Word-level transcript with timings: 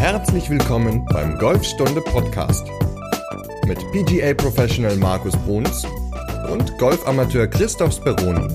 Herzlich 0.00 0.48
willkommen 0.48 1.04
beim 1.12 1.36
Golfstunde 1.36 2.00
Podcast 2.00 2.66
mit 3.66 3.78
PGA 3.92 4.32
Professional 4.32 4.96
Markus 4.96 5.36
Bruns 5.44 5.84
und 6.50 6.78
Golfamateur 6.78 7.46
Christoph 7.46 7.92
Speroni. 7.92 8.48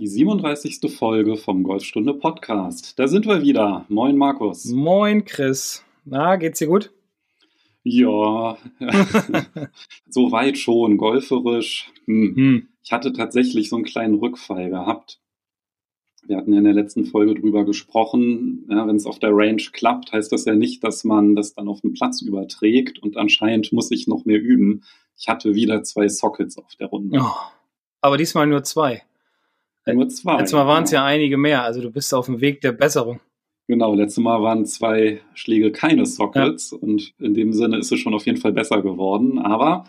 Die 0.00 0.08
37. 0.08 0.80
Folge 0.92 1.36
vom 1.36 1.62
Golfstunde 1.62 2.12
Podcast. 2.12 2.98
Da 2.98 3.06
sind 3.06 3.24
wir 3.24 3.40
wieder. 3.40 3.86
Moin 3.88 4.16
Markus. 4.16 4.64
Moin 4.64 5.24
Chris. 5.24 5.84
Na, 6.04 6.34
geht's 6.34 6.58
dir 6.58 6.66
gut? 6.66 6.90
Ja, 7.84 8.58
soweit 10.08 10.58
schon, 10.58 10.96
golferisch. 10.96 11.88
Hm. 12.06 12.34
Hm. 12.34 12.68
Ich 12.82 12.90
hatte 12.90 13.12
tatsächlich 13.12 13.68
so 13.68 13.76
einen 13.76 13.84
kleinen 13.84 14.16
Rückfall 14.16 14.70
gehabt. 14.70 15.20
Wir 16.30 16.36
hatten 16.36 16.52
ja 16.52 16.58
in 16.58 16.64
der 16.64 16.74
letzten 16.74 17.06
Folge 17.06 17.34
drüber 17.34 17.64
gesprochen, 17.64 18.64
ja, 18.70 18.86
wenn 18.86 18.94
es 18.94 19.04
auf 19.04 19.18
der 19.18 19.30
Range 19.32 19.60
klappt, 19.72 20.12
heißt 20.12 20.30
das 20.30 20.44
ja 20.44 20.54
nicht, 20.54 20.84
dass 20.84 21.02
man 21.02 21.34
das 21.34 21.54
dann 21.54 21.66
auf 21.66 21.80
den 21.80 21.92
Platz 21.92 22.22
überträgt 22.22 23.00
und 23.00 23.16
anscheinend 23.16 23.72
muss 23.72 23.90
ich 23.90 24.06
noch 24.06 24.24
mehr 24.24 24.40
üben. 24.40 24.84
Ich 25.18 25.26
hatte 25.26 25.56
wieder 25.56 25.82
zwei 25.82 26.08
Sockets 26.08 26.56
auf 26.56 26.76
der 26.78 26.86
Runde. 26.86 27.18
Oh, 27.20 27.34
aber 28.00 28.16
diesmal 28.16 28.46
nur 28.46 28.62
zwei. 28.62 29.02
Nur 29.92 30.08
zwei. 30.08 30.36
Letztes 30.36 30.52
Mal 30.52 30.68
waren 30.68 30.84
es 30.84 30.92
ja. 30.92 31.00
ja 31.00 31.04
einige 31.04 31.36
mehr, 31.36 31.64
also 31.64 31.80
du 31.80 31.90
bist 31.90 32.14
auf 32.14 32.26
dem 32.26 32.40
Weg 32.40 32.60
der 32.60 32.70
Besserung. 32.70 33.18
Genau, 33.66 33.96
letztes 33.96 34.22
Mal 34.22 34.40
waren 34.40 34.64
zwei 34.66 35.22
Schläge 35.34 35.72
keine 35.72 36.06
Sockets 36.06 36.70
ja. 36.70 36.78
und 36.78 37.12
in 37.18 37.34
dem 37.34 37.52
Sinne 37.52 37.78
ist 37.78 37.90
es 37.90 37.98
schon 37.98 38.14
auf 38.14 38.26
jeden 38.26 38.38
Fall 38.38 38.52
besser 38.52 38.82
geworden. 38.82 39.40
Aber 39.40 39.82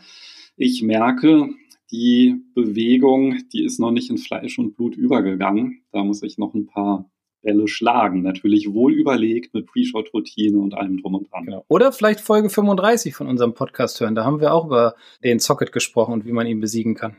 ich 0.57 0.81
merke, 0.81 1.49
die 1.91 2.41
Bewegung, 2.55 3.37
die 3.53 3.63
ist 3.63 3.79
noch 3.79 3.91
nicht 3.91 4.09
in 4.09 4.17
Fleisch 4.17 4.57
und 4.57 4.75
Blut 4.75 4.95
übergegangen. 4.95 5.83
Da 5.91 6.03
muss 6.03 6.23
ich 6.23 6.37
noch 6.37 6.53
ein 6.53 6.67
paar 6.67 7.09
Bälle 7.41 7.67
schlagen. 7.67 8.21
Natürlich 8.21 8.73
wohl 8.73 8.93
überlegt 8.93 9.53
mit 9.53 9.65
Pre-Shot-Routine 9.65 10.57
und 10.59 10.73
allem 10.73 11.01
drum 11.01 11.15
und 11.15 11.31
dran. 11.31 11.45
Genau. 11.45 11.65
Oder 11.67 11.91
vielleicht 11.91 12.21
Folge 12.21 12.49
35 12.49 13.13
von 13.13 13.27
unserem 13.27 13.53
Podcast 13.53 13.99
hören. 13.99 14.15
Da 14.15 14.23
haben 14.23 14.39
wir 14.39 14.53
auch 14.53 14.65
über 14.65 14.95
den 15.23 15.39
Socket 15.39 15.71
gesprochen 15.71 16.13
und 16.13 16.25
wie 16.25 16.31
man 16.31 16.47
ihn 16.47 16.59
besiegen 16.59 16.95
kann. 16.95 17.17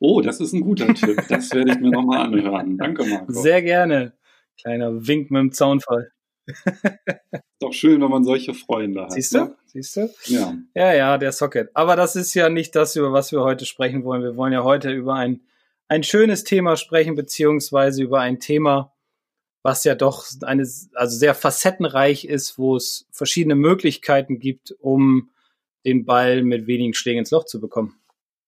Oh, 0.00 0.20
das 0.20 0.40
ist 0.40 0.52
ein 0.52 0.60
guter 0.60 0.86
Tipp. 0.94 1.22
Das 1.28 1.52
werde 1.52 1.72
ich 1.72 1.80
mir 1.80 1.90
nochmal 1.90 2.26
anhören. 2.26 2.76
Danke, 2.76 3.04
Marco. 3.04 3.32
Sehr 3.32 3.62
gerne. 3.62 4.12
Kleiner 4.60 5.06
Wink 5.06 5.30
mit 5.30 5.40
dem 5.40 5.52
Zaunfall. 5.52 6.10
Doch 7.60 7.72
schön, 7.72 8.00
wenn 8.00 8.10
man 8.10 8.24
solche 8.24 8.54
Freunde 8.54 9.02
hat. 9.02 9.12
Siehst 9.12 9.34
du? 9.34 9.38
Ne? 9.38 9.56
Siehst 9.66 9.96
du? 9.96 10.10
Ja. 10.26 10.56
Ja, 10.74 10.94
ja, 10.94 11.18
der 11.18 11.32
Socket. 11.32 11.70
Aber 11.74 11.96
das 11.96 12.16
ist 12.16 12.34
ja 12.34 12.48
nicht 12.48 12.74
das, 12.76 12.96
über 12.96 13.12
was 13.12 13.32
wir 13.32 13.40
heute 13.40 13.66
sprechen 13.66 14.04
wollen. 14.04 14.22
Wir 14.22 14.36
wollen 14.36 14.52
ja 14.52 14.62
heute 14.62 14.92
über 14.92 15.14
ein, 15.14 15.40
ein 15.88 16.02
schönes 16.02 16.44
Thema 16.44 16.76
sprechen, 16.76 17.14
beziehungsweise 17.14 18.02
über 18.02 18.20
ein 18.20 18.38
Thema, 18.40 18.92
was 19.62 19.84
ja 19.84 19.94
doch 19.94 20.24
eine, 20.42 20.62
also 20.94 21.18
sehr 21.18 21.34
facettenreich 21.34 22.24
ist, 22.24 22.58
wo 22.58 22.76
es 22.76 23.06
verschiedene 23.10 23.56
Möglichkeiten 23.56 24.38
gibt, 24.38 24.74
um 24.80 25.30
den 25.84 26.04
Ball 26.04 26.42
mit 26.42 26.66
wenigen 26.66 26.94
Schlägen 26.94 27.20
ins 27.20 27.30
Loch 27.30 27.44
zu 27.44 27.60
bekommen. 27.60 27.94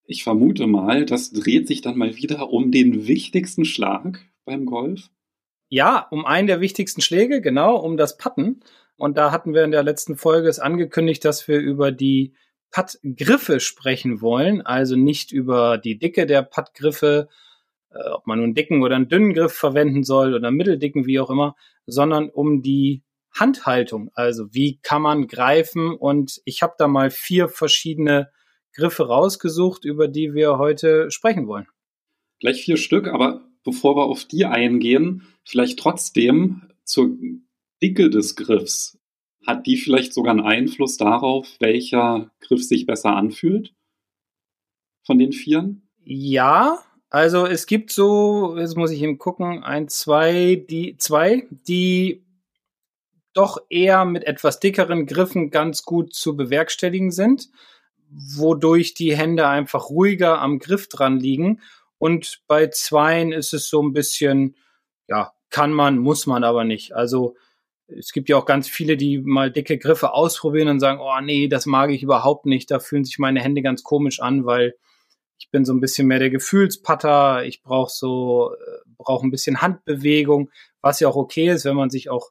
Ich 0.05 0.25
vermute 0.25 0.67
mal, 0.67 1.05
das 1.05 1.31
dreht 1.31 1.69
sich 1.69 1.83
dann 1.83 1.97
mal 1.97 2.17
wieder 2.17 2.51
um 2.51 2.73
den 2.73 3.07
wichtigsten 3.07 3.65
Schlag 3.65 4.21
beim 4.45 4.67
Golf. 4.67 5.11
Ja, 5.71 6.09
um 6.11 6.27
einen 6.27 6.49
der 6.49 6.61
wichtigsten 6.61 7.01
Schläge, 7.01 7.41
genau, 7.41 7.77
um 7.77 7.97
das 7.97 8.17
Putten. 8.17 8.61
Und 8.97 9.17
da 9.17 9.31
hatten 9.31 9.55
wir 9.55 9.65
in 9.65 9.71
der 9.71 9.85
letzten 9.85 10.17
Folge 10.17 10.49
es 10.49 10.59
angekündigt, 10.59 11.25
dass 11.25 11.47
wir 11.47 11.59
über 11.61 11.93
die 11.93 12.35
Puttgriffe 12.73 13.61
sprechen 13.61 14.21
wollen. 14.21 14.63
Also 14.63 14.97
nicht 14.97 15.31
über 15.31 15.79
die 15.79 15.97
Dicke 15.97 16.27
der 16.27 16.43
Puttgriffe, 16.43 17.29
äh, 17.91 18.09
ob 18.11 18.27
man 18.27 18.39
nun 18.39 18.47
einen 18.47 18.55
dicken 18.55 18.83
oder 18.83 18.97
einen 18.97 19.09
dünnen 19.09 19.33
Griff 19.33 19.53
verwenden 19.53 20.03
soll 20.03 20.35
oder 20.35 20.49
einen 20.49 20.57
mitteldicken, 20.57 21.07
wie 21.07 21.21
auch 21.21 21.31
immer, 21.31 21.55
sondern 21.87 22.31
um 22.31 22.63
die 22.63 23.05
Handhaltung. 23.33 24.11
Also 24.15 24.53
wie 24.53 24.81
kann 24.83 25.03
man 25.03 25.29
greifen? 25.29 25.95
Und 25.95 26.43
ich 26.45 26.63
habe 26.63 26.75
da 26.79 26.89
mal 26.89 27.11
vier 27.11 27.49
verschiedene 27.49 28.31
Griffe 28.75 29.07
rausgesucht, 29.07 29.85
über 29.85 30.09
die 30.09 30.35
wir 30.35 30.59
heute 30.59 31.13
sprechen 31.13 31.47
wollen. 31.47 31.69
Gleich 32.41 32.65
vier 32.65 32.77
Stück, 32.77 33.07
aber 33.07 33.50
bevor 33.65 33.97
wir 33.97 34.05
auf 34.05 34.25
die 34.25 34.47
eingehen, 34.47 35.27
vielleicht 35.45 35.79
trotzdem 35.79 36.63
zur 36.85 37.11
Dicke 37.83 38.11
des 38.11 38.37
Griffs. 38.37 38.99
Hat 39.47 39.67
die 39.67 39.77
vielleicht 39.77 40.13
sogar 40.13 40.33
einen 40.33 40.45
Einfluss 40.45 40.97
darauf, 40.97 41.49
welcher 41.61 42.31
Griff 42.41 42.63
sich 42.63 42.87
besser 42.87 43.17
anfühlt? 43.17 43.75
Von 45.05 45.19
den 45.19 45.33
Vieren? 45.33 45.89
Ja, 46.05 46.79
also 47.09 47.47
es 47.47 47.67
gibt 47.67 47.91
so, 47.91 48.57
jetzt 48.59 48.77
muss 48.77 48.91
ich 48.91 49.03
eben 49.03 49.19
gucken, 49.19 49.65
ein, 49.65 49.89
zwei, 49.89 50.57
die, 50.69 50.97
zwei, 50.99 51.49
die 51.51 52.25
doch 53.33 53.59
eher 53.69 54.05
mit 54.05 54.25
etwas 54.25 54.61
dickeren 54.61 55.07
Griffen 55.07 55.51
ganz 55.51 55.85
gut 55.85 56.15
zu 56.15 56.37
bewerkstelligen 56.37 57.11
sind, 57.11 57.49
wodurch 58.11 58.95
die 58.95 59.17
Hände 59.17 59.47
einfach 59.47 59.89
ruhiger 59.89 60.41
am 60.41 60.59
Griff 60.59 60.89
dran 60.89 61.19
liegen 61.19 61.61
und 62.01 62.41
bei 62.47 62.69
Zweien 62.69 63.31
ist 63.31 63.53
es 63.53 63.69
so 63.69 63.83
ein 63.83 63.93
bisschen, 63.93 64.57
ja, 65.07 65.33
kann 65.51 65.71
man, 65.71 65.99
muss 65.99 66.27
man 66.27 66.45
aber 66.45 66.65
nicht. 66.65 66.95
Also 66.95 67.37
es 67.89 68.13
gibt 68.13 68.31
ja 68.31 68.39
auch 68.39 68.47
ganz 68.47 68.71
viele, 68.71 68.97
die 68.97 69.19
mal 69.19 69.53
dicke 69.53 69.77
Griffe 69.77 70.15
ausprobieren 70.15 70.69
und 70.69 70.81
sagen, 70.81 70.99
oh 70.99 71.21
nee, 71.21 71.47
das 71.47 71.67
mag 71.67 71.91
ich 71.91 72.03
überhaupt 72.03 72.47
nicht. 72.47 72.71
Da 72.71 72.79
fühlen 72.79 73.05
sich 73.05 73.19
meine 73.19 73.43
Hände 73.43 73.61
ganz 73.61 73.83
komisch 73.83 74.21
an, 74.21 74.47
weil 74.47 74.77
ich 75.39 75.51
bin 75.51 75.67
so 75.67 75.75
ein 75.75 75.81
bisschen 75.81 76.07
mehr 76.07 76.19
der 76.19 76.31
Gefühlspatter. 76.31 77.45
Ich 77.45 77.63
brauche 77.63 77.93
so, 77.93 78.55
äh, 78.55 78.91
brauche 78.97 79.27
ein 79.27 79.31
bisschen 79.31 79.61
Handbewegung, 79.61 80.51
was 80.81 81.01
ja 81.01 81.09
auch 81.09 81.17
okay 81.17 81.51
ist, 81.51 81.67
wenn 81.67 81.77
man 81.77 81.91
sich 81.91 82.09
auch 82.09 82.31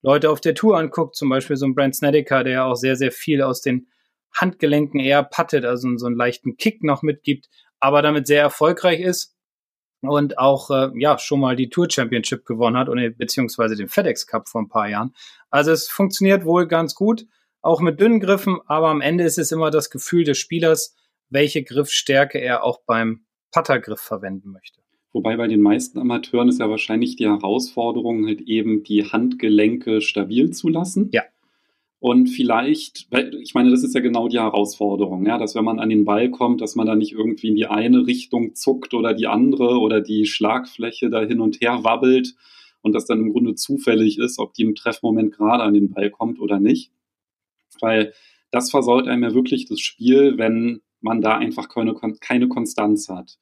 Leute 0.00 0.30
auf 0.30 0.40
der 0.40 0.54
Tour 0.54 0.78
anguckt, 0.78 1.16
zum 1.16 1.28
Beispiel 1.28 1.56
so 1.56 1.66
ein 1.66 1.74
Brand 1.74 1.96
Snedeker, 1.96 2.44
der 2.44 2.66
auch 2.66 2.76
sehr, 2.76 2.94
sehr 2.94 3.10
viel 3.10 3.42
aus 3.42 3.62
den 3.62 3.88
Handgelenken 4.32 5.00
eher 5.00 5.24
pattet, 5.24 5.64
also 5.64 5.88
so 5.96 6.06
einen 6.06 6.14
leichten 6.14 6.56
Kick 6.56 6.84
noch 6.84 7.02
mitgibt 7.02 7.48
aber 7.80 8.02
damit 8.02 8.26
sehr 8.26 8.42
erfolgreich 8.42 9.00
ist 9.00 9.36
und 10.00 10.38
auch 10.38 10.70
äh, 10.70 10.90
ja 10.98 11.18
schon 11.18 11.40
mal 11.40 11.56
die 11.56 11.68
Tour 11.68 11.88
Championship 11.90 12.44
gewonnen 12.44 12.76
hat 12.76 12.88
und 12.88 13.18
beziehungsweise 13.18 13.76
den 13.76 13.88
FedEx 13.88 14.26
Cup 14.26 14.48
vor 14.48 14.62
ein 14.62 14.68
paar 14.68 14.88
Jahren. 14.88 15.14
Also 15.50 15.72
es 15.72 15.88
funktioniert 15.88 16.44
wohl 16.44 16.66
ganz 16.66 16.94
gut, 16.94 17.26
auch 17.60 17.80
mit 17.80 18.00
dünnen 18.00 18.20
Griffen, 18.20 18.58
aber 18.66 18.88
am 18.88 19.00
Ende 19.00 19.24
ist 19.24 19.38
es 19.38 19.52
immer 19.52 19.70
das 19.70 19.90
Gefühl 19.90 20.24
des 20.24 20.38
Spielers, 20.38 20.94
welche 21.28 21.62
Griffstärke 21.62 22.38
er 22.38 22.62
auch 22.62 22.80
beim 22.86 23.26
Puttergriff 23.52 24.00
verwenden 24.00 24.50
möchte. 24.50 24.80
Wobei 25.12 25.36
bei 25.36 25.48
den 25.48 25.62
meisten 25.62 25.98
Amateuren 25.98 26.48
ist 26.48 26.60
ja 26.60 26.68
wahrscheinlich 26.68 27.16
die 27.16 27.26
Herausforderung, 27.26 28.26
halt 28.26 28.42
eben 28.42 28.84
die 28.84 29.04
Handgelenke 29.04 30.00
stabil 30.00 30.50
zu 30.50 30.68
lassen. 30.68 31.08
Ja. 31.12 31.22
Und 32.00 32.28
vielleicht, 32.28 33.08
ich 33.40 33.54
meine, 33.54 33.70
das 33.70 33.82
ist 33.82 33.94
ja 33.94 34.00
genau 34.00 34.28
die 34.28 34.38
Herausforderung, 34.38 35.26
ja, 35.26 35.36
dass 35.36 35.56
wenn 35.56 35.64
man 35.64 35.80
an 35.80 35.88
den 35.88 36.04
Ball 36.04 36.30
kommt, 36.30 36.60
dass 36.60 36.76
man 36.76 36.86
da 36.86 36.94
nicht 36.94 37.12
irgendwie 37.12 37.48
in 37.48 37.56
die 37.56 37.66
eine 37.66 38.06
Richtung 38.06 38.54
zuckt 38.54 38.94
oder 38.94 39.14
die 39.14 39.26
andere 39.26 39.80
oder 39.80 40.00
die 40.00 40.24
Schlagfläche 40.24 41.10
da 41.10 41.22
hin 41.22 41.40
und 41.40 41.60
her 41.60 41.82
wabbelt 41.82 42.36
und 42.82 42.92
das 42.92 43.06
dann 43.06 43.18
im 43.20 43.32
Grunde 43.32 43.56
zufällig 43.56 44.18
ist, 44.18 44.38
ob 44.38 44.54
die 44.54 44.62
im 44.62 44.76
Treffmoment 44.76 45.34
gerade 45.34 45.64
an 45.64 45.74
den 45.74 45.90
Ball 45.92 46.10
kommt 46.10 46.38
oder 46.38 46.60
nicht. 46.60 46.92
Weil 47.80 48.12
das 48.52 48.70
versaut 48.70 49.08
einem 49.08 49.24
ja 49.24 49.34
wirklich 49.34 49.66
das 49.66 49.80
Spiel, 49.80 50.38
wenn 50.38 50.80
man 51.00 51.20
da 51.20 51.36
einfach 51.36 51.68
keine, 51.68 51.94
keine 52.20 52.48
Konstanz 52.48 53.08
hat. 53.08 53.38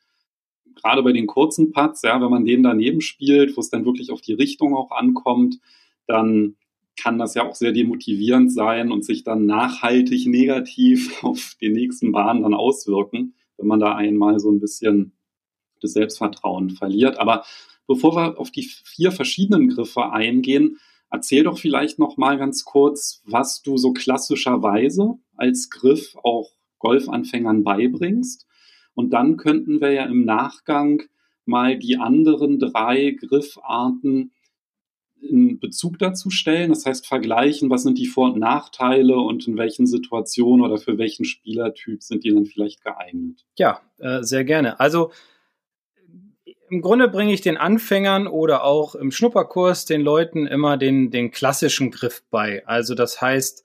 Gerade 0.77 1.03
bei 1.03 1.12
den 1.12 1.27
kurzen 1.27 1.73
Putts, 1.73 2.03
ja, 2.03 2.21
wenn 2.23 2.31
man 2.31 2.44
den 2.47 2.62
daneben 2.62 3.03
spielt, 3.03 3.56
wo 3.56 3.61
es 3.61 3.71
dann 3.71 3.84
wirklich 3.84 4.11
auf 4.11 4.23
die 4.23 4.34
Richtung 4.34 4.75
auch 4.75 4.91
ankommt, 4.91 5.59
dann 6.06 6.56
kann 6.96 7.18
das 7.18 7.34
ja 7.34 7.46
auch 7.46 7.54
sehr 7.54 7.72
demotivierend 7.72 8.52
sein 8.52 8.90
und 8.90 9.04
sich 9.04 9.24
dann 9.24 9.46
nachhaltig 9.46 10.26
negativ 10.26 11.12
auf 11.22 11.56
die 11.60 11.70
nächsten 11.70 12.12
Bahnen 12.12 12.42
dann 12.42 12.54
auswirken, 12.54 13.34
wenn 13.56 13.66
man 13.66 13.80
da 13.80 13.94
einmal 13.94 14.38
so 14.40 14.50
ein 14.50 14.60
bisschen 14.60 15.12
das 15.80 15.92
Selbstvertrauen 15.92 16.70
verliert. 16.70 17.18
Aber 17.18 17.44
bevor 17.86 18.16
wir 18.16 18.38
auf 18.40 18.50
die 18.50 18.62
vier 18.62 19.12
verschiedenen 19.12 19.69
Griffe 19.69 20.10
eingehen, 20.10 20.78
erzähl 21.10 21.44
doch 21.44 21.58
vielleicht 21.58 21.98
noch 21.98 22.16
mal 22.16 22.38
ganz 22.38 22.64
kurz, 22.64 23.22
was 23.26 23.62
du 23.62 23.76
so 23.76 23.92
klassischerweise 23.92 25.14
als 25.37 25.70
Griff 25.70 26.16
auch 26.22 26.50
Golfanfängern 26.78 27.64
beibringst. 27.64 28.46
Und 28.94 29.10
dann 29.10 29.37
könnten 29.37 29.81
wir 29.81 29.92
ja 29.92 30.04
im 30.04 30.25
Nachgang 30.25 31.02
mal 31.44 31.78
die 31.78 31.99
anderen 31.99 32.58
drei 32.58 33.10
Griffarten 33.10 34.32
in 35.20 35.58
Bezug 35.58 35.98
dazu 35.98 36.30
stellen. 36.30 36.70
Das 36.70 36.86
heißt, 36.86 37.06
vergleichen, 37.06 37.70
was 37.70 37.82
sind 37.82 37.98
die 37.98 38.06
Vor- 38.06 38.32
und 38.32 38.38
Nachteile 38.38 39.16
und 39.16 39.46
in 39.46 39.56
welchen 39.56 39.86
Situationen 39.86 40.64
oder 40.64 40.78
für 40.78 40.98
welchen 40.98 41.24
Spielertyp 41.24 42.02
sind 42.02 42.24
die 42.24 42.32
dann 42.32 42.46
vielleicht 42.46 42.82
geeignet? 42.82 43.44
Ja, 43.56 43.80
äh, 43.98 44.22
sehr 44.22 44.44
gerne. 44.44 44.78
Also 44.80 45.10
im 46.68 46.80
Grunde 46.80 47.08
bringe 47.08 47.32
ich 47.32 47.40
den 47.40 47.56
Anfängern 47.56 48.26
oder 48.26 48.64
auch 48.64 48.94
im 48.94 49.10
Schnupperkurs 49.10 49.84
den 49.84 50.00
Leuten 50.00 50.46
immer 50.46 50.76
den, 50.76 51.10
den 51.10 51.30
klassischen 51.30 51.90
Griff 51.90 52.24
bei. 52.30 52.66
Also 52.66 52.94
das 52.94 53.20
heißt, 53.20 53.64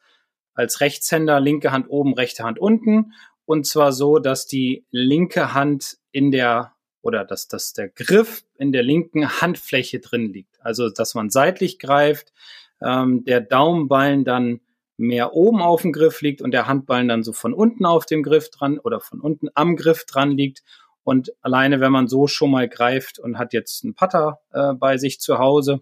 als 0.54 0.82
Rechtshänder 0.82 1.40
linke 1.40 1.72
Hand 1.72 1.88
oben, 1.90 2.14
rechte 2.14 2.44
Hand 2.44 2.60
unten. 2.60 3.14
Und 3.46 3.66
zwar 3.66 3.92
so, 3.92 4.20
dass 4.20 4.46
die 4.46 4.86
linke 4.92 5.54
Hand 5.54 5.98
in 6.12 6.32
der 6.32 6.74
oder 7.02 7.26
dass, 7.26 7.48
dass 7.48 7.74
der 7.74 7.90
Griff 7.90 8.44
in 8.58 8.72
der 8.72 8.84
linken 8.84 9.42
Handfläche 9.42 10.00
drin 10.00 10.32
liegt. 10.32 10.51
Also 10.64 10.90
dass 10.90 11.16
man 11.16 11.30
seitlich 11.30 11.80
greift, 11.80 12.34
ähm, 12.82 13.24
der 13.26 13.42
Daumenballen 13.42 14.24
dann 14.24 14.62
mehr 14.98 15.34
oben 15.34 15.62
auf 15.62 15.82
dem 15.82 15.92
Griff 15.92 16.22
liegt 16.22 16.42
und 16.42 16.52
der 16.52 16.68
Handballen 16.68 17.08
dann 17.08 17.24
so 17.24 17.34
von 17.34 17.54
unten 17.54 17.86
auf 17.86 18.06
dem 18.06 18.24
Griff 18.24 18.50
dran 18.50 18.80
oder 18.80 19.00
von 19.00 19.20
unten 19.20 19.48
am 19.56 19.76
Griff 19.76 20.06
dran 20.06 20.32
liegt. 20.32 20.64
Und 21.04 21.34
alleine, 21.42 21.80
wenn 21.80 21.92
man 21.92 22.08
so 22.08 22.28
schon 22.28 22.52
mal 22.52 22.70
greift 22.70 23.18
und 23.18 23.40
hat 23.40 23.54
jetzt 23.54 23.84
einen 23.84 23.96
Putter 23.96 24.40
äh, 24.52 24.74
bei 24.74 24.98
sich 24.98 25.20
zu 25.20 25.40
Hause 25.40 25.82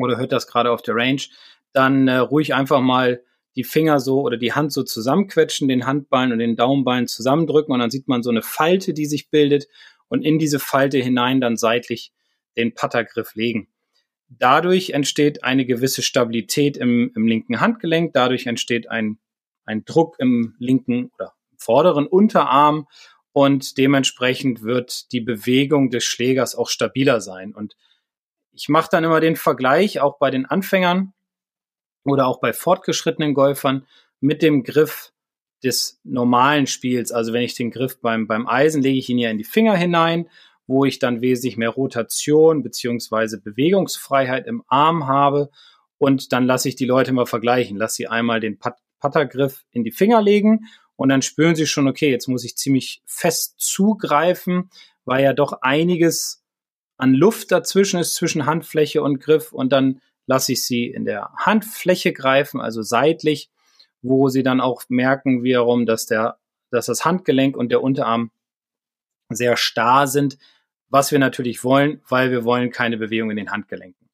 oder 0.00 0.16
hört 0.16 0.32
das 0.32 0.48
gerade 0.48 0.72
auf 0.72 0.82
der 0.82 0.96
Range, 0.96 1.22
dann 1.72 2.08
äh, 2.08 2.16
ruhig 2.16 2.54
einfach 2.54 2.80
mal 2.80 3.22
die 3.54 3.64
Finger 3.64 4.00
so 4.00 4.20
oder 4.20 4.36
die 4.36 4.52
Hand 4.52 4.72
so 4.72 4.82
zusammenquetschen, 4.82 5.68
den 5.68 5.86
Handballen 5.86 6.32
und 6.32 6.38
den 6.38 6.56
Daumenballen 6.56 7.06
zusammendrücken 7.06 7.72
und 7.72 7.80
dann 7.80 7.90
sieht 7.90 8.08
man 8.08 8.22
so 8.22 8.30
eine 8.30 8.42
Falte, 8.42 8.94
die 8.94 9.06
sich 9.06 9.30
bildet 9.30 9.66
und 10.08 10.22
in 10.24 10.38
diese 10.38 10.58
Falte 10.58 10.98
hinein 10.98 11.40
dann 11.40 11.56
seitlich 11.56 12.12
den 12.58 12.74
Puttergriff 12.74 13.34
legen. 13.34 13.68
Dadurch 14.28 14.90
entsteht 14.90 15.42
eine 15.42 15.64
gewisse 15.64 16.02
Stabilität 16.02 16.76
im, 16.76 17.10
im 17.14 17.26
linken 17.26 17.60
Handgelenk, 17.60 18.12
dadurch 18.12 18.46
entsteht 18.46 18.90
ein, 18.90 19.18
ein 19.64 19.86
Druck 19.86 20.16
im 20.18 20.54
linken 20.58 21.10
oder 21.14 21.32
vorderen 21.56 22.06
Unterarm 22.06 22.86
und 23.32 23.78
dementsprechend 23.78 24.62
wird 24.62 25.12
die 25.12 25.20
Bewegung 25.20 25.90
des 25.90 26.04
Schlägers 26.04 26.54
auch 26.54 26.68
stabiler 26.68 27.20
sein. 27.20 27.54
Und 27.54 27.76
ich 28.52 28.68
mache 28.68 28.88
dann 28.90 29.04
immer 29.04 29.20
den 29.20 29.36
Vergleich, 29.36 30.00
auch 30.00 30.18
bei 30.18 30.30
den 30.30 30.44
Anfängern 30.44 31.14
oder 32.04 32.26
auch 32.26 32.40
bei 32.40 32.52
fortgeschrittenen 32.52 33.34
Golfern, 33.34 33.86
mit 34.20 34.42
dem 34.42 34.64
Griff 34.64 35.12
des 35.62 36.00
normalen 36.04 36.66
Spiels. 36.66 37.12
Also 37.12 37.32
wenn 37.32 37.42
ich 37.42 37.54
den 37.54 37.70
Griff 37.70 38.00
beim, 38.00 38.26
beim 38.26 38.46
Eisen 38.46 38.82
lege 38.82 38.98
ich 38.98 39.08
ihn 39.08 39.18
ja 39.18 39.30
in 39.30 39.38
die 39.38 39.44
Finger 39.44 39.76
hinein 39.76 40.28
wo 40.68 40.84
ich 40.84 41.00
dann 41.00 41.20
wesentlich 41.20 41.56
mehr 41.56 41.70
Rotation 41.70 42.62
beziehungsweise 42.62 43.40
Bewegungsfreiheit 43.40 44.46
im 44.46 44.62
Arm 44.68 45.08
habe. 45.08 45.50
Und 45.96 46.32
dann 46.32 46.46
lasse 46.46 46.68
ich 46.68 46.76
die 46.76 46.84
Leute 46.84 47.12
mal 47.12 47.26
vergleichen. 47.26 47.76
Lass 47.76 47.94
sie 47.94 48.06
einmal 48.06 48.38
den 48.38 48.58
Pat 48.58 48.76
Pattergriff 49.00 49.64
in 49.70 49.84
die 49.84 49.92
Finger 49.92 50.20
legen 50.20 50.66
und 50.96 51.08
dann 51.08 51.22
spüren 51.22 51.54
sie 51.54 51.66
schon, 51.66 51.86
okay, 51.86 52.10
jetzt 52.10 52.26
muss 52.26 52.44
ich 52.44 52.56
ziemlich 52.56 53.00
fest 53.06 53.54
zugreifen, 53.58 54.70
weil 55.04 55.22
ja 55.22 55.32
doch 55.32 55.62
einiges 55.62 56.42
an 56.96 57.14
Luft 57.14 57.52
dazwischen 57.52 58.00
ist, 58.00 58.16
zwischen 58.16 58.46
Handfläche 58.46 59.00
und 59.00 59.20
Griff. 59.20 59.52
Und 59.52 59.72
dann 59.72 60.00
lasse 60.26 60.52
ich 60.52 60.64
sie 60.64 60.86
in 60.86 61.04
der 61.04 61.30
Handfläche 61.36 62.12
greifen, 62.12 62.60
also 62.60 62.82
seitlich, 62.82 63.48
wo 64.02 64.28
sie 64.28 64.42
dann 64.42 64.60
auch 64.60 64.82
merken 64.88 65.44
wiederum, 65.44 65.86
dass 65.86 66.06
der, 66.06 66.38
dass 66.72 66.86
das 66.86 67.04
Handgelenk 67.04 67.56
und 67.56 67.70
der 67.70 67.82
Unterarm 67.82 68.32
sehr 69.30 69.56
starr 69.56 70.08
sind, 70.08 70.36
was 70.90 71.12
wir 71.12 71.18
natürlich 71.18 71.64
wollen, 71.64 72.00
weil 72.08 72.30
wir 72.30 72.44
wollen 72.44 72.70
keine 72.70 72.96
Bewegung 72.96 73.30
in 73.30 73.36
den 73.36 73.50
Handgelenken. 73.50 74.08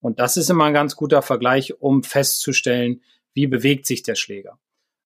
Und 0.00 0.20
das 0.20 0.36
ist 0.36 0.50
immer 0.50 0.64
ein 0.64 0.74
ganz 0.74 0.96
guter 0.96 1.22
Vergleich, 1.22 1.80
um 1.80 2.02
festzustellen, 2.02 3.02
wie 3.32 3.46
bewegt 3.46 3.86
sich 3.86 4.02
der 4.02 4.14
Schläger. 4.14 4.58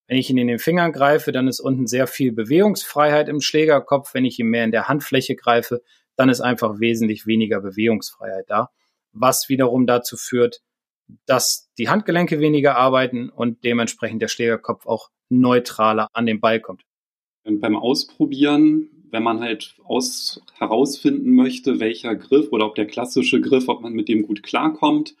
Wenn 0.07 0.17
ich 0.17 0.29
ihn 0.29 0.37
in 0.37 0.47
den 0.47 0.59
Fingern 0.59 0.91
greife, 0.91 1.31
dann 1.31 1.47
ist 1.47 1.59
unten 1.59 1.87
sehr 1.87 2.05
viel 2.05 2.33
Bewegungsfreiheit 2.33 3.29
im 3.29 3.39
Schlägerkopf. 3.39 4.13
Wenn 4.13 4.25
ich 4.25 4.39
ihn 4.39 4.47
mehr 4.47 4.65
in 4.65 4.71
der 4.71 4.87
Handfläche 4.87 5.35
greife, 5.35 5.81
dann 6.17 6.29
ist 6.29 6.41
einfach 6.41 6.79
wesentlich 6.79 7.25
weniger 7.25 7.61
Bewegungsfreiheit 7.61 8.45
da, 8.49 8.69
was 9.13 9.49
wiederum 9.49 9.87
dazu 9.87 10.17
führt, 10.17 10.61
dass 11.25 11.69
die 11.77 11.89
Handgelenke 11.89 12.39
weniger 12.39 12.75
arbeiten 12.75 13.29
und 13.29 13.63
dementsprechend 13.63 14.21
der 14.21 14.27
Schlägerkopf 14.27 14.85
auch 14.85 15.09
neutraler 15.29 16.07
an 16.13 16.25
den 16.25 16.39
Ball 16.39 16.59
kommt. 16.59 16.83
Und 17.43 17.59
beim 17.59 17.75
Ausprobieren 17.75 18.89
wenn 19.11 19.23
man 19.23 19.41
halt 19.41 19.75
aus, 19.83 20.41
herausfinden 20.57 21.35
möchte, 21.35 21.79
welcher 21.79 22.15
Griff 22.15 22.51
oder 22.51 22.65
ob 22.65 22.75
der 22.75 22.87
klassische 22.87 23.41
Griff, 23.41 23.67
ob 23.67 23.81
man 23.81 23.93
mit 23.93 24.07
dem 24.07 24.23
gut 24.23 24.41
klarkommt, 24.41 25.15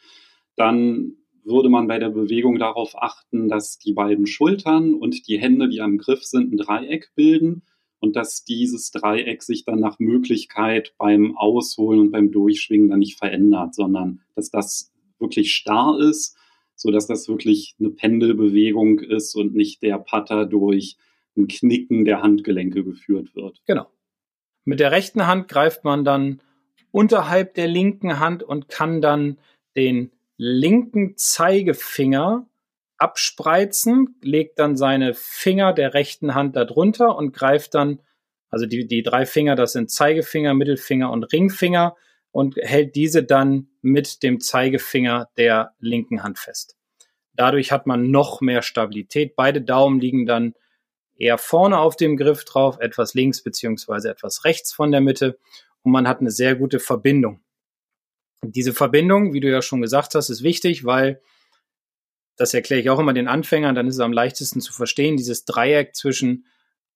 dann 0.55 1.17
würde 1.43 1.69
man 1.69 1.87
bei 1.87 1.99
der 1.99 2.09
Bewegung 2.09 2.59
darauf 2.59 2.93
achten, 3.01 3.49
dass 3.49 3.79
die 3.79 3.93
beiden 3.93 4.27
Schultern 4.27 4.93
und 4.93 5.27
die 5.27 5.39
Hände, 5.39 5.69
die 5.69 5.81
am 5.81 5.97
Griff 5.97 6.23
sind, 6.23 6.53
ein 6.53 6.57
Dreieck 6.57 7.11
bilden 7.15 7.63
und 7.99 8.15
dass 8.15 8.43
dieses 8.43 8.91
Dreieck 8.91 9.43
sich 9.43 9.65
dann 9.65 9.79
nach 9.79 9.99
Möglichkeit 9.99 10.93
beim 10.97 11.37
Ausholen 11.37 11.99
und 11.99 12.11
beim 12.11 12.31
Durchschwingen 12.31 12.89
dann 12.89 12.99
nicht 12.99 13.17
verändert, 13.17 13.75
sondern 13.75 14.21
dass 14.35 14.49
das 14.49 14.91
wirklich 15.19 15.53
starr 15.53 15.99
ist, 15.99 16.35
so 16.75 16.91
dass 16.91 17.07
das 17.07 17.27
wirklich 17.27 17.75
eine 17.79 17.91
Pendelbewegung 17.91 18.99
ist 18.99 19.35
und 19.35 19.53
nicht 19.53 19.83
der 19.83 19.99
Putter 19.99 20.45
durch 20.45 20.97
ein 21.37 21.47
Knicken 21.47 22.05
der 22.05 22.21
Handgelenke 22.21 22.83
geführt 22.83 23.35
wird. 23.35 23.61
Genau. 23.65 23.87
Mit 24.65 24.79
der 24.79 24.91
rechten 24.91 25.27
Hand 25.27 25.47
greift 25.47 25.83
man 25.83 26.03
dann 26.03 26.41
unterhalb 26.91 27.53
der 27.55 27.67
linken 27.67 28.19
Hand 28.19 28.43
und 28.43 28.67
kann 28.69 29.01
dann 29.01 29.37
den 29.75 30.11
linken 30.37 31.17
Zeigefinger 31.17 32.47
abspreizen, 32.97 34.15
legt 34.21 34.59
dann 34.59 34.77
seine 34.77 35.13
Finger 35.13 35.73
der 35.73 35.93
rechten 35.93 36.35
Hand 36.35 36.55
darunter 36.55 37.15
und 37.15 37.33
greift 37.33 37.73
dann, 37.73 38.01
also 38.49 38.65
die, 38.65 38.87
die 38.87 39.01
drei 39.01 39.25
Finger, 39.25 39.55
das 39.55 39.73
sind 39.73 39.89
Zeigefinger, 39.89 40.53
Mittelfinger 40.53 41.11
und 41.11 41.23
Ringfinger 41.23 41.95
und 42.31 42.57
hält 42.57 42.95
diese 42.95 43.23
dann 43.23 43.69
mit 43.81 44.21
dem 44.23 44.39
Zeigefinger 44.39 45.29
der 45.37 45.73
linken 45.79 46.23
Hand 46.23 46.37
fest. 46.37 46.77
Dadurch 47.33 47.71
hat 47.71 47.87
man 47.87 48.11
noch 48.11 48.41
mehr 48.41 48.61
Stabilität. 48.61 49.35
Beide 49.35 49.61
Daumen 49.61 49.99
liegen 49.99 50.25
dann 50.25 50.53
eher 51.15 51.37
vorne 51.37 51.79
auf 51.79 51.95
dem 51.95 52.17
Griff 52.17 52.45
drauf, 52.45 52.77
etwas 52.79 53.13
links 53.13 53.41
beziehungsweise 53.41 54.09
etwas 54.09 54.45
rechts 54.45 54.73
von 54.73 54.91
der 54.91 55.01
Mitte 55.01 55.37
und 55.83 55.91
man 55.91 56.07
hat 56.07 56.19
eine 56.19 56.31
sehr 56.31 56.55
gute 56.55 56.79
Verbindung. 56.79 57.41
diese 58.43 58.73
Verbindung, 58.73 59.33
wie 59.33 59.39
du 59.39 59.51
ja 59.51 59.61
schon 59.61 59.81
gesagt 59.81 60.15
hast, 60.15 60.29
ist 60.29 60.41
wichtig, 60.41 60.83
weil 60.83 61.21
das 62.37 62.55
erkläre 62.55 62.81
ich 62.81 62.89
auch 62.89 62.97
immer 62.97 63.13
den 63.13 63.27
Anfängern, 63.27 63.75
dann 63.75 63.87
ist 63.87 63.95
es 63.95 63.99
am 64.01 64.13
leichtesten 64.13 64.61
zu 64.61 64.73
verstehen. 64.73 65.15
Dieses 65.15 65.45
Dreieck 65.45 65.95
zwischen 65.95 66.47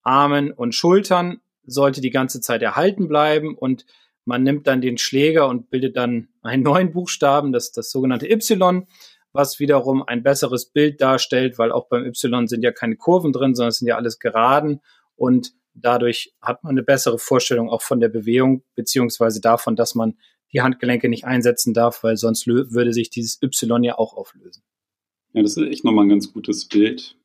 Armen 0.02 0.52
und 0.52 0.74
Schultern 0.74 1.40
sollte 1.68 2.02
die 2.02 2.10
ganze 2.10 2.42
Zeit 2.42 2.64
erhalten 2.64 3.08
bleiben 3.08 3.56
und 3.56 3.86
man 4.24 4.42
nimmt 4.42 4.66
dann 4.66 4.82
den 4.82 4.98
Schläger 4.98 5.48
und 5.48 5.70
bildet 5.70 5.98
dann 5.98 6.30
einen 6.42 6.64
neuen 6.64 6.92
Buchstaben, 6.92 7.52
das, 7.52 7.72
das 7.72 7.92
sogenannte 7.92 8.28
Y 8.28 8.88
was 9.36 9.60
wiederum 9.60 10.04
ein 10.04 10.24
besseres 10.24 10.66
Bild 10.72 11.02
darstellt, 11.02 11.58
weil 11.58 11.72
auch 11.72 11.88
beim 11.88 12.06
Y 12.06 12.48
sind 12.48 12.64
ja 12.64 12.72
keine 12.72 12.96
Kurven 12.96 13.32
drin, 13.32 13.54
sondern 13.54 13.70
es 13.70 13.78
sind 13.78 13.88
ja 13.88 13.98
alles 13.98 14.20
Geraden 14.20 14.82
und 15.16 15.54
dadurch 15.74 16.34
hat 16.42 16.64
man 16.64 16.72
eine 16.72 16.84
bessere 16.84 17.20
Vorstellung 17.20 17.70
auch 17.70 17.82
von 17.82 18.00
der 18.00 18.10
Bewegung 18.10 18.64
beziehungsweise 18.76 19.42
davon, 19.42 19.76
dass 19.76 19.94
man 19.94 20.18
die 20.54 20.62
Handgelenke 20.62 21.10
nicht 21.10 21.26
einsetzen 21.26 21.74
darf, 21.74 22.04
weil 22.04 22.18
sonst 22.18 22.48
würde 22.48 22.94
sich 22.94 23.10
dieses 23.10 23.42
Y 23.42 23.84
ja 23.84 23.98
auch 23.98 24.16
auflösen. 24.16 24.64
Ja, 25.34 25.42
das 25.42 25.58
ist 25.58 25.68
echt 25.68 25.84
nochmal 25.84 26.06
ein 26.06 26.10
ganz 26.10 26.32
gutes 26.32 26.68
Bild. 26.68 27.18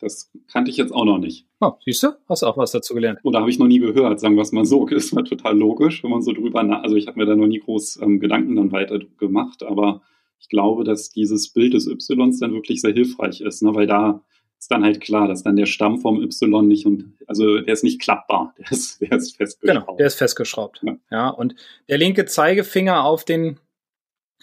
Das 0.00 0.32
kannte 0.48 0.68
ich 0.68 0.76
jetzt 0.76 0.92
auch 0.92 1.04
noch 1.04 1.18
nicht. 1.18 1.46
Oh, 1.60 1.74
siehst 1.84 2.02
du? 2.02 2.08
Hast 2.28 2.42
du 2.42 2.46
auch 2.46 2.56
was 2.56 2.72
dazu 2.72 2.92
gelernt? 2.92 3.20
Oder 3.22 3.38
habe 3.38 3.50
ich 3.50 3.60
noch 3.60 3.68
nie 3.68 3.78
gehört, 3.78 4.18
sagen 4.18 4.34
wir 4.34 4.42
es 4.42 4.50
mal 4.50 4.64
so. 4.64 4.84
Das 4.90 5.14
war 5.14 5.24
total 5.24 5.56
logisch, 5.56 6.02
wenn 6.02 6.10
man 6.10 6.22
so 6.22 6.32
drüber 6.32 6.64
nach. 6.64 6.82
Also 6.82 6.96
ich 6.96 7.06
habe 7.06 7.20
mir 7.20 7.26
da 7.26 7.36
noch 7.36 7.46
nie 7.46 7.60
groß 7.60 8.00
ähm, 8.02 8.18
Gedanken 8.18 8.56
dann 8.56 8.72
weiter 8.72 8.98
gemacht, 9.18 9.62
aber 9.62 10.02
ich 10.42 10.48
glaube, 10.48 10.82
dass 10.82 11.10
dieses 11.10 11.52
Bild 11.52 11.72
des 11.72 11.86
Ys 11.86 12.08
dann 12.08 12.52
wirklich 12.52 12.80
sehr 12.80 12.92
hilfreich 12.92 13.40
ist, 13.40 13.62
ne? 13.62 13.74
weil 13.74 13.86
da 13.86 14.22
ist 14.58 14.70
dann 14.70 14.84
halt 14.84 15.00
klar, 15.00 15.28
dass 15.28 15.44
dann 15.44 15.56
der 15.56 15.66
Stamm 15.66 16.00
vom 16.00 16.20
Y 16.20 16.66
nicht 16.66 16.84
und 16.84 17.14
also 17.26 17.60
der 17.60 17.72
ist 17.72 17.84
nicht 17.84 18.00
klappbar, 18.00 18.54
der 18.58 18.70
ist, 18.72 19.00
der 19.00 19.12
ist 19.12 19.36
festgeschraubt. 19.36 19.86
Genau, 19.86 19.96
der 19.96 20.06
ist 20.06 20.16
festgeschraubt. 20.16 20.80
Ja. 20.82 20.96
ja, 21.10 21.28
und 21.28 21.54
der 21.88 21.98
linke 21.98 22.26
Zeigefinger 22.26 23.04
auf 23.04 23.24
den 23.24 23.58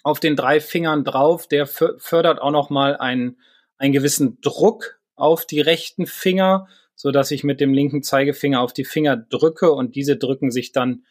auf 0.04 0.22
den 0.22 0.38
drei 0.38 0.62
Fingern 0.62 1.04
drauf, 1.04 1.48
der 1.48 1.68
fördert 1.68 2.42
auch 2.42 2.52
noch 2.52 2.70
mal 2.70 2.96
einen 2.96 3.38
einen 3.78 3.94
gewissen 3.94 4.40
Druck 4.40 5.00
auf 5.16 5.46
die 5.46 5.60
rechten 5.60 6.08
Finger, 6.08 6.68
so 6.96 7.12
dass 7.12 7.32
ich 7.32 7.44
mit 7.44 7.60
dem 7.60 7.74
linken 7.74 8.04
Zeigefinger 8.04 8.62
auf 8.62 8.72
die 8.72 8.86
Finger 8.86 9.18
drücke 9.18 9.72
und 9.74 9.96
diese 9.96 10.16
drücken 10.16 10.52
sich 10.52 10.72
dann 10.72 11.04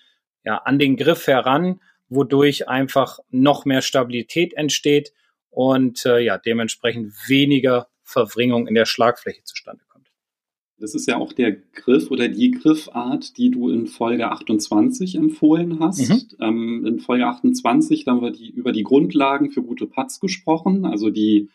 ja 0.44 0.56
an 0.56 0.78
den 0.78 0.96
Griff 0.96 1.26
heran 1.26 1.80
wodurch 2.08 2.68
einfach 2.68 3.18
noch 3.30 3.64
mehr 3.64 3.82
Stabilität 3.82 4.54
entsteht 4.54 5.12
und 5.50 6.04
äh, 6.06 6.20
ja, 6.20 6.38
dementsprechend 6.38 7.12
weniger 7.26 7.88
Verwringung 8.02 8.66
in 8.66 8.74
der 8.74 8.86
Schlagfläche 8.86 9.42
zustande 9.44 9.84
kommt. 9.88 10.10
Das 10.78 10.94
ist 10.94 11.08
ja 11.08 11.16
auch 11.16 11.32
der 11.32 11.52
Griff 11.52 12.10
oder 12.10 12.28
die 12.28 12.52
Griffart, 12.52 13.36
die 13.36 13.50
du 13.50 13.68
in 13.68 13.86
Folge 13.86 14.30
28 14.30 15.16
empfohlen 15.16 15.80
hast. 15.80 16.08
Mhm. 16.08 16.22
Ähm, 16.40 16.86
in 16.86 17.00
Folge 17.00 17.26
28 17.26 18.04
da 18.04 18.12
haben 18.12 18.22
wir 18.22 18.30
die, 18.30 18.50
über 18.50 18.72
die 18.72 18.84
Grundlagen 18.84 19.50
für 19.50 19.62
gute 19.62 19.86
Putts 19.86 20.20
gesprochen, 20.20 20.84
also 20.84 21.10
die, 21.10 21.50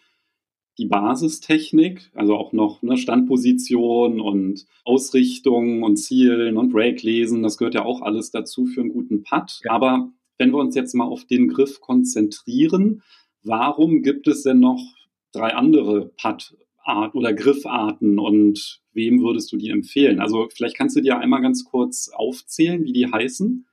die 0.78 0.88
Basistechnik, 0.88 2.12
also 2.14 2.36
auch 2.36 2.52
noch 2.52 2.82
ne, 2.82 2.98
Standposition 2.98 4.20
und 4.20 4.66
Ausrichtung 4.84 5.84
und 5.84 5.96
Zielen 5.96 6.58
und 6.58 6.74
Break 6.74 7.02
lesen, 7.04 7.44
das 7.44 7.58
gehört 7.58 7.76
ja 7.76 7.86
auch 7.86 8.02
alles 8.02 8.32
dazu 8.32 8.66
für 8.66 8.82
einen 8.82 8.90
guten 8.90 9.24
Putt. 9.24 9.62
Ja. 9.64 9.72
Aber 9.72 10.12
wenn 10.44 10.52
wir 10.52 10.60
uns 10.60 10.76
jetzt 10.76 10.94
mal 10.94 11.06
auf 11.06 11.24
den 11.24 11.48
Griff 11.48 11.80
konzentrieren, 11.80 13.02
warum 13.44 14.02
gibt 14.02 14.28
es 14.28 14.44
denn 14.44 14.60
noch 14.60 14.82
drei 15.32 15.54
andere 15.54 16.12
Putt 16.22 16.58
Art 16.84 17.16
oder 17.16 17.32
Griffarten 17.32 18.20
und 18.20 18.82
wem 18.92 19.22
würdest 19.22 19.54
du 19.54 19.58
die 19.58 19.70
empfehlen? 19.70 20.20
Also 20.20 20.50
vielleicht 20.54 20.78
kannst 20.78 20.98
du 20.98 21.02
dir 21.02 21.18
einmal 21.18 21.42
ganz 21.42 21.64
kurz 21.64 22.10
aufzählen, 22.10 22.84
wie 22.84 22.92
die 22.92 23.10
heißen. 23.10 23.66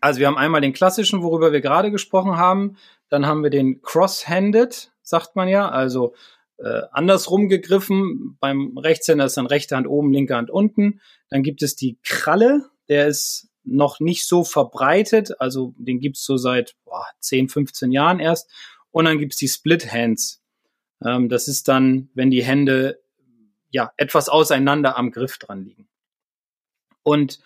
Also 0.00 0.20
wir 0.20 0.28
haben 0.28 0.38
einmal 0.38 0.62
den 0.62 0.72
klassischen, 0.72 1.22
worüber 1.22 1.52
wir 1.52 1.60
gerade 1.60 1.90
gesprochen 1.90 2.38
haben. 2.38 2.76
Dann 3.10 3.26
haben 3.26 3.42
wir 3.42 3.50
den 3.50 3.82
Cross-Handed, 3.82 4.90
sagt 5.02 5.36
man 5.36 5.46
ja, 5.46 5.68
also 5.68 6.14
äh, 6.56 6.84
andersrum 6.90 7.50
gegriffen. 7.50 8.38
Beim 8.40 8.78
Rechtshänder 8.78 9.26
ist 9.26 9.36
dann 9.36 9.46
rechte 9.46 9.76
Hand 9.76 9.86
oben, 9.86 10.10
linke 10.10 10.36
Hand 10.36 10.50
unten. 10.50 11.02
Dann 11.28 11.42
gibt 11.42 11.62
es 11.62 11.76
die 11.76 11.98
Kralle, 12.02 12.70
der 12.88 13.08
ist 13.08 13.47
noch 13.70 14.00
nicht 14.00 14.26
so 14.26 14.44
verbreitet, 14.44 15.40
also 15.40 15.74
den 15.76 16.00
gibt's 16.00 16.24
so 16.24 16.36
seit 16.36 16.74
boah, 16.84 17.06
10, 17.20 17.48
15 17.48 17.92
Jahren 17.92 18.20
erst. 18.20 18.50
Und 18.90 19.04
dann 19.04 19.18
gibt's 19.18 19.36
die 19.36 19.48
Split 19.48 19.92
Hands. 19.92 20.42
Ähm, 21.04 21.28
das 21.28 21.48
ist 21.48 21.68
dann, 21.68 22.10
wenn 22.14 22.30
die 22.30 22.44
Hände 22.44 23.00
ja 23.70 23.92
etwas 23.96 24.28
auseinander 24.28 24.96
am 24.96 25.10
Griff 25.10 25.38
dran 25.38 25.64
liegen. 25.64 25.88
Und 27.02 27.38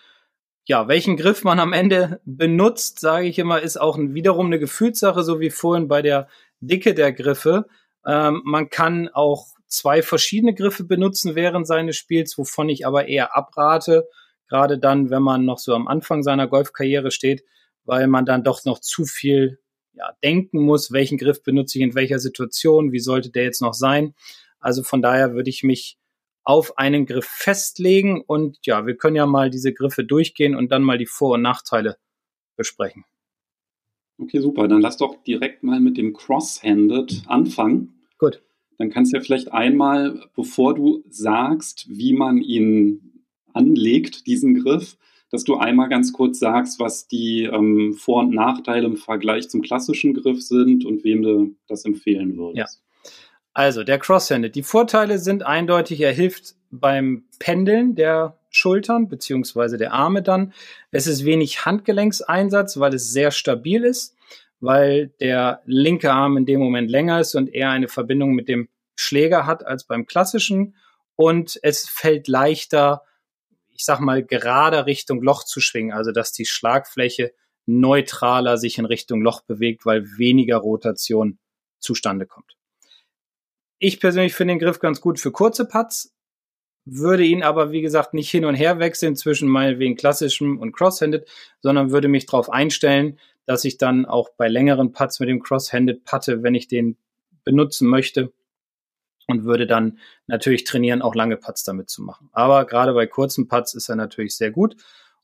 ja, 0.65 0.87
welchen 0.87 1.17
Griff 1.17 1.43
man 1.43 1.59
am 1.59 1.73
Ende 1.73 2.21
benutzt, 2.25 2.99
sage 2.99 3.27
ich 3.27 3.39
immer, 3.39 3.61
ist 3.61 3.77
auch 3.77 3.97
wiederum 3.97 4.47
eine 4.47 4.59
Gefühlssache, 4.59 5.23
so 5.23 5.39
wie 5.39 5.49
vorhin 5.49 5.87
bei 5.87 6.01
der 6.01 6.27
Dicke 6.59 6.93
der 6.93 7.11
Griffe. 7.11 7.65
Ähm, 8.05 8.41
man 8.45 8.69
kann 8.69 9.09
auch 9.09 9.47
zwei 9.67 10.01
verschiedene 10.01 10.53
Griffe 10.53 10.83
benutzen 10.83 11.35
während 11.35 11.67
seines 11.67 11.97
Spiels, 11.97 12.37
wovon 12.37 12.69
ich 12.69 12.85
aber 12.85 13.07
eher 13.07 13.35
abrate, 13.35 14.07
gerade 14.53 14.77
dann, 14.77 15.09
wenn 15.09 15.23
man 15.23 15.45
noch 15.45 15.57
so 15.57 15.73
am 15.73 15.87
Anfang 15.87 16.21
seiner 16.21 16.47
Golfkarriere 16.47 17.09
steht, 17.09 17.43
weil 17.85 18.05
man 18.05 18.23
dann 18.23 18.43
doch 18.43 18.63
noch 18.65 18.79
zu 18.79 19.03
viel 19.03 19.59
ja, 19.93 20.15
denken 20.23 20.61
muss, 20.61 20.91
welchen 20.91 21.17
Griff 21.17 21.41
benutze 21.41 21.79
ich 21.79 21.83
in 21.83 21.95
welcher 21.95 22.19
Situation, 22.19 22.91
wie 22.91 22.99
sollte 22.99 23.31
der 23.31 23.45
jetzt 23.45 23.63
noch 23.63 23.73
sein. 23.73 24.13
Also 24.59 24.83
von 24.83 25.01
daher 25.01 25.33
würde 25.33 25.49
ich 25.49 25.63
mich 25.63 25.97
auf 26.43 26.77
einen 26.77 27.07
Griff 27.07 27.25
festlegen 27.25 28.21
und 28.21 28.59
ja, 28.63 28.85
wir 28.85 28.95
können 28.95 29.15
ja 29.15 29.25
mal 29.25 29.49
diese 29.49 29.73
Griffe 29.73 30.03
durchgehen 30.03 30.55
und 30.55 30.71
dann 30.71 30.83
mal 30.83 30.99
die 30.99 31.07
Vor- 31.07 31.33
und 31.33 31.41
Nachteile 31.41 31.97
besprechen. 32.55 33.05
Okay, 34.19 34.39
super. 34.39 34.67
Dann 34.67 34.81
lass 34.81 34.97
doch 34.97 35.23
direkt 35.23 35.63
mal 35.63 35.79
mit 35.79 35.97
dem 35.97 36.13
Cross-Handed 36.13 37.23
anfangen. 37.25 38.03
Gut. 38.19 38.43
Dann 38.77 38.91
kannst 38.91 39.13
du 39.13 39.17
ja 39.17 39.23
vielleicht 39.23 39.51
einmal, 39.51 40.29
bevor 40.35 40.75
du 40.75 41.03
sagst, 41.09 41.87
wie 41.89 42.13
man 42.13 42.37
ihn 42.37 43.12
anlegt, 43.53 44.27
diesen 44.27 44.61
Griff, 44.61 44.97
dass 45.29 45.43
du 45.43 45.55
einmal 45.57 45.89
ganz 45.89 46.13
kurz 46.13 46.39
sagst, 46.39 46.79
was 46.79 47.07
die 47.07 47.43
ähm, 47.43 47.93
Vor- 47.93 48.21
und 48.21 48.33
Nachteile 48.33 48.85
im 48.85 48.97
Vergleich 48.97 49.49
zum 49.49 49.61
klassischen 49.61 50.13
Griff 50.13 50.41
sind 50.41 50.85
und 50.85 51.03
wem 51.03 51.23
du 51.23 51.55
das 51.67 51.85
empfehlen 51.85 52.37
würdest. 52.37 52.57
Ja. 52.57 53.11
Also 53.53 53.83
der 53.83 53.99
Cross-Handed. 53.99 54.55
Die 54.55 54.63
Vorteile 54.63 55.19
sind 55.19 55.43
eindeutig, 55.43 56.01
er 56.01 56.11
hilft 56.11 56.55
beim 56.71 57.25
Pendeln 57.39 57.95
der 57.95 58.37
Schultern 58.49 59.09
beziehungsweise 59.09 59.77
der 59.77 59.93
Arme 59.93 60.21
dann. 60.21 60.53
Es 60.91 61.07
ist 61.07 61.25
wenig 61.25 61.65
Handgelenkseinsatz, 61.65 62.79
weil 62.79 62.93
es 62.93 63.11
sehr 63.11 63.31
stabil 63.31 63.83
ist, 63.83 64.15
weil 64.59 65.09
der 65.19 65.61
linke 65.65 66.11
Arm 66.11 66.37
in 66.37 66.45
dem 66.45 66.59
Moment 66.59 66.89
länger 66.89 67.19
ist 67.19 67.35
und 67.35 67.53
eher 67.53 67.69
eine 67.69 67.87
Verbindung 67.87 68.33
mit 68.33 68.47
dem 68.47 68.69
Schläger 68.95 69.45
hat 69.45 69.65
als 69.65 69.85
beim 69.85 70.05
klassischen. 70.05 70.75
Und 71.15 71.59
es 71.61 71.87
fällt 71.87 72.27
leichter, 72.27 73.03
ich 73.73 73.85
sag 73.85 73.99
mal, 73.99 74.23
gerade 74.23 74.85
Richtung 74.85 75.21
Loch 75.21 75.43
zu 75.43 75.59
schwingen, 75.59 75.93
also 75.93 76.11
dass 76.11 76.31
die 76.31 76.45
Schlagfläche 76.45 77.33
neutraler 77.65 78.57
sich 78.57 78.77
in 78.77 78.85
Richtung 78.85 79.21
Loch 79.21 79.41
bewegt, 79.41 79.85
weil 79.85 80.05
weniger 80.17 80.57
Rotation 80.57 81.39
zustande 81.79 82.25
kommt. 82.25 82.55
Ich 83.79 83.99
persönlich 83.99 84.33
finde 84.33 84.53
den 84.53 84.59
Griff 84.59 84.79
ganz 84.79 85.01
gut 85.01 85.19
für 85.19 85.31
kurze 85.31 85.65
Putts, 85.65 86.13
würde 86.85 87.23
ihn 87.23 87.43
aber, 87.43 87.71
wie 87.71 87.81
gesagt, 87.81 88.13
nicht 88.13 88.29
hin 88.29 88.45
und 88.45 88.55
her 88.55 88.79
wechseln 88.79 89.15
zwischen 89.15 89.47
meinetwegen 89.47 89.95
klassischem 89.95 90.59
und 90.59 90.73
Crosshanded, 90.73 91.27
sondern 91.61 91.91
würde 91.91 92.09
mich 92.09 92.25
darauf 92.25 92.49
einstellen, 92.49 93.19
dass 93.45 93.65
ich 93.65 93.77
dann 93.77 94.05
auch 94.05 94.29
bei 94.37 94.47
längeren 94.47 94.91
Putts 94.91 95.19
mit 95.19 95.29
dem 95.29 95.41
Crosshanded 95.41 96.03
putte, 96.03 96.43
wenn 96.43 96.55
ich 96.55 96.67
den 96.67 96.97
benutzen 97.43 97.87
möchte 97.87 98.31
und 99.27 99.45
würde 99.45 99.67
dann 99.67 99.99
natürlich 100.27 100.63
trainieren, 100.63 101.01
auch 101.01 101.15
lange 101.15 101.37
Putts 101.37 101.63
damit 101.63 101.89
zu 101.89 102.01
machen. 102.01 102.29
Aber 102.33 102.65
gerade 102.65 102.93
bei 102.93 103.07
kurzen 103.07 103.47
Putts 103.47 103.73
ist 103.73 103.89
er 103.89 103.95
natürlich 103.95 104.35
sehr 104.35 104.51
gut. 104.51 104.75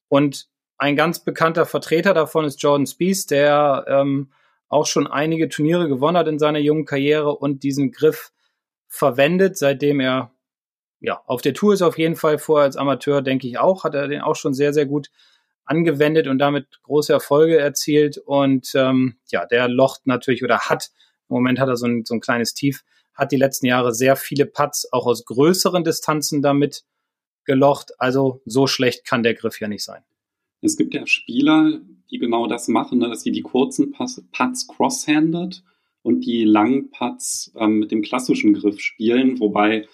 Und 0.08 0.48
ein 0.77 0.96
ganz 0.96 1.24
bekannter 1.24 1.65
Vertreter 1.65 2.13
davon 2.13 2.46
ist 2.46 2.62
Jordan 2.62 2.88
Spieth, 2.88 3.29
der 3.32 3.86
ähm, 3.88 4.32
auch 4.70 4.86
schon 4.86 5.08
einige 5.08 5.50
Turniere 5.50 5.89
gewonnen 5.89 6.18
hat 6.18 6.27
in 6.27 6.39
seiner 6.39 6.60
jungen 6.60 6.86
Karriere 6.86 7.36
und 7.36 7.63
diesen 7.63 7.91
Griff 7.91 8.32
verwendet, 8.88 9.58
seitdem 9.58 10.00
er 10.00 10.32
ja 11.00 11.22
auf 11.25 11.41
der 11.41 11.53
Tour 11.53 11.74
ist 11.74 11.82
auf 11.82 11.98
jeden 11.98 12.15
Fall 12.15 12.38
vorher 12.38 12.65
als 12.65 12.77
Amateur, 12.77 13.22
denke 13.22 13.48
ich 13.48 13.58
auch, 13.58 13.84
hat 13.84 13.96
er 13.96 14.08
den 14.08 14.22
auch 14.22 14.36
schon 14.36 14.53
sehr, 14.53 14.74
sehr 14.74 14.86
gut 14.86 15.10
angewendet 15.65 16.27
und 16.27 16.39
damit 16.39 16.82
große 16.84 17.13
Erfolge 17.13 17.58
erzielt. 17.58 18.18
Und 18.18 18.72
ähm, 18.75 19.18
ja, 19.27 19.46
der 19.46 19.68
locht 19.68 20.08
natürlich 20.08 20.44
oder 20.44 20.60
hat, 20.62 20.89
im 21.29 21.36
Moment 21.36 21.60
hat 21.60 21.70
er 21.70 21.77
so 21.77 21.86
ein, 21.86 22.06
so 22.06 22.15
ein 22.15 22.22
kleines 22.22 22.53
Tief, 22.53 22.84
hat 23.13 23.32
die 23.32 23.38
letzten 23.38 23.66
Jahre 23.66 23.94
sehr 23.94 24.16
viele 24.16 24.46
Putts 24.46 24.92
auch 24.92 25.06
aus 25.06 25.25
größeren 25.25 25.84
Distanzen 25.84 26.42
damit 26.42 26.84
gelocht. 27.46 27.92
Also 27.98 28.42
so 28.46 28.68
schlecht 28.68 29.06
kann 29.06 29.24
der 29.24 29.34
Griff 29.34 29.60
ja 29.60 29.68
nicht 29.68 29.84
sein. 29.84 30.04
Es 30.62 30.78
gibt 30.78 30.94
ja 30.94 31.06
Spieler, 31.08 31.80
die 32.12 32.18
genau 32.18 32.48
das 32.48 32.68
machen, 32.68 33.00
ne, 33.00 33.10
dass 33.10 33.22
sie 33.22 33.32
die 33.32 33.42
kurzen 33.42 33.92
Putts 33.92 34.68
cross-handed 34.68 35.63
und 36.01 36.25
die 36.25 36.44
langen 36.44 36.92
Putts 36.92 37.51
ähm, 37.56 37.80
mit 37.80 37.92
dem 37.92 38.01
klassischen 38.01 38.54
Griff 38.54 38.80
spielen, 38.80 39.39
wobei, 39.39 39.88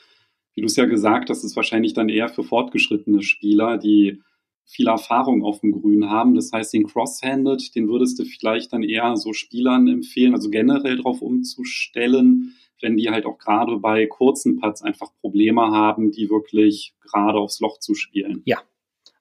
wie 0.53 0.62
du 0.62 0.67
es 0.67 0.75
ja 0.75 0.86
gesagt 0.86 1.29
hast, 1.29 1.43
ist 1.43 1.55
wahrscheinlich 1.55 1.93
dann 1.93 2.10
eher 2.10 2.29
für 2.29 2.43
fortgeschrittene 2.43 3.22
Spieler, 3.22 3.77
die 3.77 4.22
viel 4.65 4.88
Erfahrung 4.88 5.43
auf 5.43 5.60
dem 5.60 5.72
Grün 5.72 6.10
haben. 6.10 6.36
Das 6.36 6.51
heißt, 6.51 6.74
den 6.74 6.88
Cross-Handed, 6.88 7.75
den 7.75 7.88
würdest 7.88 8.17
du 8.19 8.25
vielleicht 8.25 8.74
dann 8.74 8.84
eher 8.84 9.15
so 9.15 9.34
Spielern 9.34 9.88
empfehlen, 9.88 10.34
also 10.34 10.50
generell 10.50 10.98
darauf 10.98 11.22
umzustellen, 11.22 12.55
wenn 12.82 12.98
die 12.98 13.10
halt 13.10 13.25
auch 13.25 13.38
gerade 13.38 13.77
bei 13.77 14.05
kurzen 14.05 14.60
Putts 14.60 14.82
einfach 14.82 15.10
Probleme 15.22 15.62
haben, 15.72 16.12
die 16.12 16.29
wirklich 16.29 16.94
gerade 17.01 17.38
aufs 17.38 17.60
Loch 17.60 17.79
zu 17.79 17.96
spielen. 17.96 18.41
Ja. 18.46 18.62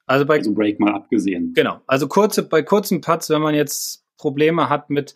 Also 0.06 0.26
bei 0.26 0.36
also 0.36 0.52
Break 0.52 0.80
mal 0.80 0.92
abgesehen. 0.92 1.54
Genau. 1.54 1.80
Also 1.86 2.08
kurze, 2.08 2.42
bei 2.42 2.62
kurzen 2.62 3.00
Putts, 3.00 3.30
wenn 3.30 3.40
man 3.40 3.54
jetzt 3.54 4.04
Probleme 4.18 4.68
hat 4.68 4.90
mit 4.90 5.14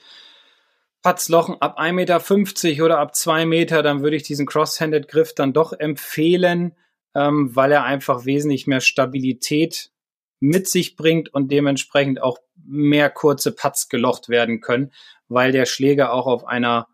Putzlochen 1.02 1.56
ab 1.60 1.78
1,50 1.78 1.92
Meter 1.92 2.84
oder 2.84 2.98
ab 2.98 3.14
2 3.14 3.46
Meter, 3.46 3.82
dann 3.82 4.02
würde 4.02 4.16
ich 4.16 4.22
diesen 4.22 4.46
Cross-Handed-Griff 4.46 5.34
dann 5.34 5.52
doch 5.52 5.72
empfehlen, 5.72 6.74
ähm, 7.14 7.54
weil 7.54 7.72
er 7.72 7.84
einfach 7.84 8.24
wesentlich 8.24 8.66
mehr 8.66 8.80
Stabilität 8.80 9.90
mit 10.40 10.68
sich 10.68 10.96
bringt 10.96 11.32
und 11.32 11.50
dementsprechend 11.50 12.22
auch 12.22 12.38
mehr 12.64 13.10
kurze 13.10 13.52
Putts 13.52 13.88
gelocht 13.88 14.28
werden 14.28 14.60
können, 14.60 14.92
weil 15.28 15.52
der 15.52 15.66
Schläger 15.66 16.12
auch 16.12 16.26
auf 16.26 16.46
einer, 16.46 16.88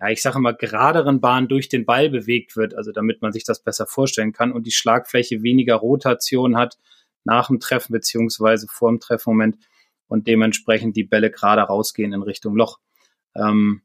ja, 0.00 0.08
ich 0.08 0.22
sage 0.22 0.38
mal, 0.40 0.54
geraderen 0.54 1.20
Bahn 1.20 1.48
durch 1.48 1.68
den 1.68 1.84
Ball 1.84 2.10
bewegt 2.10 2.56
wird, 2.56 2.74
also 2.74 2.92
damit 2.92 3.22
man 3.22 3.32
sich 3.32 3.44
das 3.44 3.62
besser 3.62 3.86
vorstellen 3.86 4.32
kann 4.32 4.52
und 4.52 4.66
die 4.66 4.72
Schlagfläche 4.72 5.42
weniger 5.42 5.76
Rotation 5.76 6.56
hat 6.56 6.78
nach 7.24 7.48
dem 7.48 7.60
Treffen 7.60 7.92
beziehungsweise 7.92 8.66
vor 8.68 8.90
dem 8.90 9.00
Treffmoment 9.00 9.56
und 10.08 10.26
dementsprechend 10.26 10.96
die 10.96 11.04
Bälle 11.04 11.30
gerade 11.30 11.62
rausgehen 11.62 12.12
in 12.12 12.22
Richtung 12.22 12.54
Loch. 12.54 12.78
Ähm, 13.34 13.82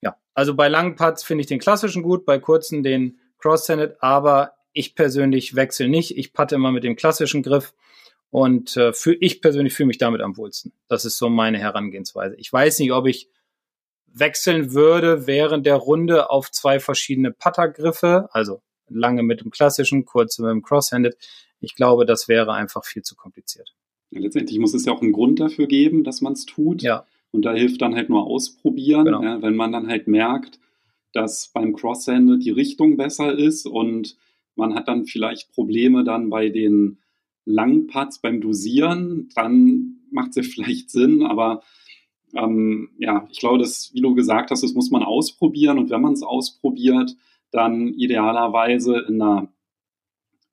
ja, 0.00 0.16
also 0.34 0.54
bei 0.54 0.68
langen 0.68 0.96
Putts 0.96 1.22
finde 1.22 1.42
ich 1.42 1.46
den 1.46 1.58
klassischen 1.58 2.02
gut, 2.02 2.24
bei 2.24 2.38
kurzen 2.38 2.82
den 2.82 3.18
Cross-Handed, 3.38 3.96
aber 4.00 4.54
ich 4.72 4.94
persönlich 4.94 5.54
wechsle 5.54 5.88
nicht. 5.88 6.16
Ich 6.16 6.32
patte 6.32 6.54
immer 6.54 6.72
mit 6.72 6.84
dem 6.84 6.96
klassischen 6.96 7.42
Griff 7.42 7.74
und 8.30 8.76
äh, 8.76 8.92
für, 8.92 9.14
ich 9.14 9.40
persönlich 9.40 9.74
fühle 9.74 9.88
mich 9.88 9.98
damit 9.98 10.20
am 10.20 10.36
wohlsten. 10.36 10.72
Das 10.88 11.04
ist 11.04 11.18
so 11.18 11.28
meine 11.28 11.58
Herangehensweise. 11.58 12.36
Ich 12.36 12.52
weiß 12.52 12.78
nicht, 12.78 12.92
ob 12.92 13.06
ich 13.06 13.28
wechseln 14.18 14.72
würde 14.72 15.26
während 15.26 15.66
der 15.66 15.76
Runde 15.76 16.30
auf 16.30 16.50
zwei 16.50 16.80
verschiedene 16.80 17.32
Puttergriffe, 17.32 18.28
also 18.32 18.60
lange 18.88 19.22
mit 19.22 19.40
dem 19.40 19.50
klassischen, 19.50 20.04
kurze 20.04 20.42
mit 20.42 20.50
dem 20.50 20.62
Cross-Handed. 20.62 21.16
Ich 21.60 21.74
glaube, 21.74 22.06
das 22.06 22.28
wäre 22.28 22.52
einfach 22.52 22.84
viel 22.84 23.02
zu 23.02 23.16
kompliziert. 23.16 23.74
Ja, 24.10 24.20
letztendlich 24.20 24.58
muss 24.58 24.74
es 24.74 24.84
ja 24.84 24.92
auch 24.92 25.02
einen 25.02 25.12
Grund 25.12 25.40
dafür 25.40 25.66
geben, 25.66 26.04
dass 26.04 26.20
man 26.20 26.34
es 26.34 26.46
tut. 26.46 26.82
Ja. 26.82 27.04
Und 27.32 27.44
da 27.44 27.52
hilft 27.52 27.82
dann 27.82 27.94
halt 27.94 28.08
nur 28.08 28.24
ausprobieren, 28.26 29.04
Genau. 29.06 29.22
ja, 29.22 29.42
wenn 29.42 29.56
man 29.56 29.72
dann 29.72 29.88
halt 29.88 30.06
merkt, 30.06 30.58
dass 31.12 31.48
beim 31.52 31.74
Crosshanded 31.74 32.42
die 32.44 32.50
Richtung 32.50 32.96
besser 32.96 33.36
ist 33.36 33.66
und 33.66 34.16
man 34.54 34.74
hat 34.74 34.88
dann 34.88 35.06
vielleicht 35.06 35.52
Probleme 35.52 36.04
dann 36.04 36.30
bei 36.30 36.48
den 36.48 36.98
langen 37.44 37.86
Putts 37.86 38.20
beim 38.20 38.40
Dosieren, 38.40 39.28
dann 39.34 39.96
macht 40.10 40.30
es 40.30 40.36
ja 40.36 40.42
vielleicht 40.54 40.90
Sinn, 40.90 41.22
aber 41.22 41.62
ähm, 42.34 42.90
ja, 42.98 43.26
ich 43.30 43.38
glaube, 43.38 43.58
dass, 43.58 43.90
wie 43.94 44.00
du 44.00 44.14
gesagt 44.14 44.50
hast, 44.50 44.62
das 44.62 44.74
muss 44.74 44.90
man 44.90 45.02
ausprobieren 45.02 45.78
und 45.78 45.90
wenn 45.90 46.00
man 46.00 46.12
es 46.12 46.22
ausprobiert, 46.22 47.14
dann 47.50 47.88
idealerweise 47.94 48.98
in 49.08 49.22
einer 49.22 49.48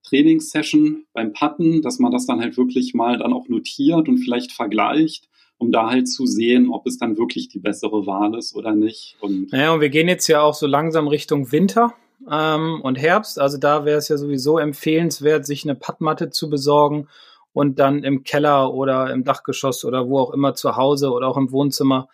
Trainingssession 0.04 1.06
beim 1.14 1.34
Putten, 1.34 1.82
dass 1.82 2.00
man 2.00 2.12
das 2.12 2.26
dann 2.26 2.40
halt 2.40 2.58
wirklich 2.58 2.94
mal 2.94 3.18
dann 3.18 3.34
auch 3.34 3.48
notiert 3.48 4.08
und 4.08 4.18
vielleicht 4.18 4.52
vergleicht, 4.52 5.30
um 5.58 5.72
da 5.72 5.90
halt 5.90 6.08
zu 6.08 6.26
sehen, 6.26 6.70
ob 6.70 6.86
es 6.86 6.98
dann 6.98 7.18
wirklich 7.18 7.48
die 7.50 7.60
bessere 7.60 8.06
Wahl 8.06 8.38
ist 8.38 8.56
oder 8.56 8.74
nicht. 8.74 9.16
Und 9.22 9.52
Naja, 9.52 9.74
und 9.74 9.82
wir 9.82 9.90
gehen 9.90 10.08
jetzt 10.08 10.28
ja 10.28 10.42
auch 10.42 10.54
so 10.54 10.68
langsam 10.68 11.08
Richtung 11.08 11.52
Winter. 11.52 11.94
ähm, 12.30 12.80
und 12.82 12.96
Herbst. 12.96 13.40
Also 13.40 13.58
da 13.58 13.86
wäre 13.86 13.98
es 13.98 14.08
ja 14.08 14.18
sowieso 14.18 14.58
empfehlenswert, 14.58 15.46
sich 15.46 15.66
eine 15.66 15.76
Pattmatte 15.76 16.30
zu 16.30 16.50
besorgen 16.50 17.08
und 17.54 17.80
dann 17.80 18.04
im 18.04 18.24
Keller 18.24 18.74
oder 18.74 19.12
im 19.12 19.24
Dachgeschoss 19.24 19.86
oder 19.86 20.08
wo 20.08 20.20
auch 20.20 20.32
immer 20.32 20.56
zu 20.56 20.76
Hause 20.76 21.12
oder 21.12 21.28
auch 21.28 21.38
im 21.38 21.52
Wohnzimmer 21.52 22.10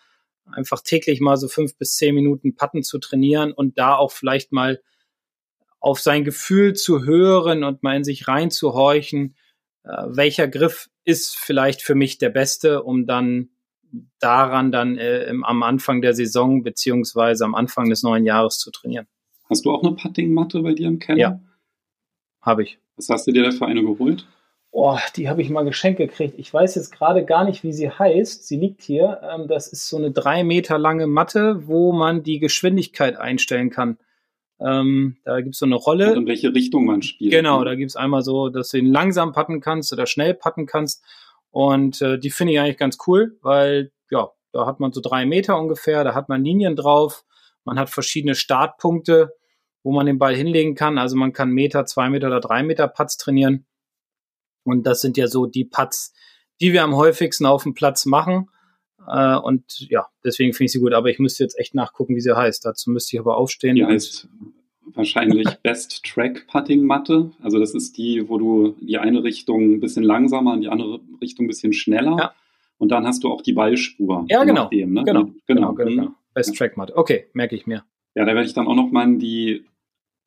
einfach 0.51 0.81
täglich 0.81 1.21
mal 1.21 1.37
so 1.37 1.47
fünf 1.47 1.77
bis 1.77 1.95
zehn 1.95 2.13
Minuten 2.13 2.55
Patten 2.55 2.83
zu 2.83 2.99
trainieren 2.99 3.51
und 3.51 3.77
da 3.77 3.95
auch 3.95 4.11
vielleicht 4.11 4.51
mal 4.51 4.81
auf 5.79 5.99
sein 5.99 6.23
Gefühl 6.23 6.73
zu 6.73 7.05
hören 7.05 7.63
und 7.63 7.83
mal 7.83 7.95
in 7.95 8.03
sich 8.03 8.27
reinzuhorchen, 8.27 9.35
äh, 9.83 9.89
welcher 10.07 10.47
Griff 10.47 10.89
ist 11.05 11.37
vielleicht 11.37 11.81
für 11.81 11.95
mich 11.95 12.17
der 12.17 12.29
beste, 12.29 12.83
um 12.83 13.05
dann 13.05 13.49
daran 14.19 14.71
dann 14.71 14.97
äh, 14.97 15.23
im, 15.25 15.43
am 15.43 15.63
Anfang 15.63 16.01
der 16.01 16.13
Saison 16.13 16.63
beziehungsweise 16.63 17.45
am 17.45 17.55
Anfang 17.55 17.89
des 17.89 18.03
neuen 18.03 18.25
Jahres 18.25 18.57
zu 18.57 18.71
trainieren. 18.71 19.07
Hast 19.49 19.65
du 19.65 19.71
auch 19.71 19.83
eine 19.83 19.95
Puttingmatte 19.95 20.61
bei 20.61 20.73
dir 20.73 20.87
im 20.87 20.99
Keller? 20.99 21.19
Ja, 21.19 21.39
habe 22.41 22.63
ich. 22.63 22.77
Was 22.97 23.09
hast 23.09 23.25
du 23.27 23.31
dir 23.31 23.43
da 23.43 23.51
für 23.51 23.65
eine 23.65 23.81
geholt? 23.81 24.27
Oh, 24.71 24.97
die 25.15 25.29
habe 25.29 25.41
ich 25.41 25.49
mal 25.49 25.65
geschenkt 25.65 25.97
gekriegt. 25.97 26.35
Ich 26.37 26.53
weiß 26.53 26.75
jetzt 26.75 26.91
gerade 26.91 27.25
gar 27.25 27.43
nicht, 27.43 27.63
wie 27.63 27.73
sie 27.73 27.89
heißt. 27.89 28.47
Sie 28.47 28.57
liegt 28.57 28.81
hier. 28.81 29.19
Ähm, 29.23 29.47
das 29.47 29.67
ist 29.67 29.89
so 29.89 29.97
eine 29.97 30.11
drei 30.11 30.43
Meter 30.43 30.77
lange 30.77 31.07
Matte, 31.07 31.67
wo 31.67 31.91
man 31.91 32.21
die 32.21 32.39
Geschwindigkeit 32.39 33.17
einstellen 33.17 33.71
kann. 33.71 33.97
Ähm, 34.59 35.17
da 35.23 35.41
gibt 35.41 35.55
es 35.55 35.59
so 35.59 35.65
eine 35.65 35.75
Rolle. 35.75 36.11
Und 36.11 36.19
in 36.19 36.27
welche 36.27 36.53
Richtung 36.53 36.85
man 36.85 37.01
spielt. 37.01 37.31
Genau, 37.31 37.63
da 37.63 37.75
gibt 37.75 37.89
es 37.89 37.95
einmal 37.95 38.21
so, 38.21 38.49
dass 38.49 38.69
du 38.69 38.77
ihn 38.77 38.85
langsam 38.85 39.31
patten 39.31 39.59
kannst 39.59 39.91
oder 39.91 40.05
schnell 40.05 40.33
patten 40.33 40.65
kannst. 40.65 41.03
Und 41.51 42.01
äh, 42.01 42.19
die 42.19 42.29
finde 42.29 42.53
ich 42.53 42.59
eigentlich 42.59 42.77
ganz 42.77 42.97
cool, 43.07 43.37
weil 43.41 43.91
ja, 44.11 44.29
da 44.51 44.65
hat 44.65 44.79
man 44.79 44.91
so 44.91 45.01
drei 45.01 45.25
Meter 45.25 45.57
ungefähr, 45.57 46.03
da 46.03 46.13
hat 46.13 46.29
man 46.29 46.43
Linien 46.43 46.75
drauf, 46.75 47.23
man 47.63 47.79
hat 47.79 47.89
verschiedene 47.89 48.35
Startpunkte, 48.35 49.33
wo 49.83 49.91
man 49.91 50.05
den 50.05 50.19
Ball 50.19 50.35
hinlegen 50.35 50.75
kann. 50.75 50.97
Also 50.97 51.15
man 51.15 51.33
kann 51.33 51.49
Meter, 51.49 51.85
zwei 51.85 52.09
Meter 52.09 52.27
oder 52.27 52.39
drei 52.39 52.63
Meter 52.63 52.87
Putts 52.87 53.17
trainieren. 53.17 53.65
Und 54.63 54.85
das 54.85 55.01
sind 55.01 55.17
ja 55.17 55.27
so 55.27 55.45
die 55.45 55.65
Putts, 55.65 56.13
die 56.61 56.73
wir 56.73 56.83
am 56.83 56.95
häufigsten 56.95 57.45
auf 57.45 57.63
dem 57.63 57.73
Platz 57.73 58.05
machen. 58.05 58.49
Äh, 59.07 59.37
und 59.37 59.89
ja, 59.89 60.07
deswegen 60.23 60.53
finde 60.53 60.65
ich 60.65 60.71
sie 60.73 60.79
gut. 60.79 60.93
Aber 60.93 61.09
ich 61.09 61.19
müsste 61.19 61.43
jetzt 61.43 61.57
echt 61.57 61.75
nachgucken, 61.75 62.15
wie 62.15 62.21
sie 62.21 62.35
heißt. 62.35 62.65
Dazu 62.65 62.91
müsste 62.91 63.15
ich 63.15 63.19
aber 63.19 63.37
aufstehen. 63.37 63.75
Die 63.75 63.85
heißt 63.85 64.27
wahrscheinlich 64.93 65.47
Best 65.63 66.03
Track 66.03 66.47
Putting 66.47 66.83
Matte. 66.83 67.31
Also 67.41 67.59
das 67.59 67.73
ist 67.73 67.97
die, 67.97 68.27
wo 68.27 68.37
du 68.37 68.75
die 68.81 68.97
eine 68.97 69.23
Richtung 69.23 69.75
ein 69.75 69.79
bisschen 69.79 70.03
langsamer, 70.03 70.53
in 70.53 70.61
die 70.61 70.69
andere 70.69 70.99
Richtung 71.21 71.45
ein 71.45 71.47
bisschen 71.49 71.73
schneller. 71.73 72.15
Ja. 72.17 72.33
Und 72.77 72.89
dann 72.89 73.05
hast 73.05 73.23
du 73.23 73.29
auch 73.29 73.41
die 73.41 73.53
Ballspur. 73.53 74.25
Ja, 74.29 74.43
genau. 74.43 74.63
Nachdem, 74.63 74.93
ne? 74.93 75.03
genau. 75.03 75.23
Genau, 75.47 75.73
genau, 75.73 75.73
genau. 75.73 76.11
Best 76.33 76.55
Track 76.55 76.77
Matte. 76.77 76.95
Okay, 76.95 77.25
merke 77.33 77.55
ich 77.55 77.67
mir. 77.67 77.83
Ja, 78.15 78.25
da 78.25 78.33
werde 78.33 78.47
ich 78.47 78.53
dann 78.53 78.67
auch 78.67 78.75
noch 78.75 78.91
mal 78.91 79.03
in 79.03 79.19
die 79.19 79.65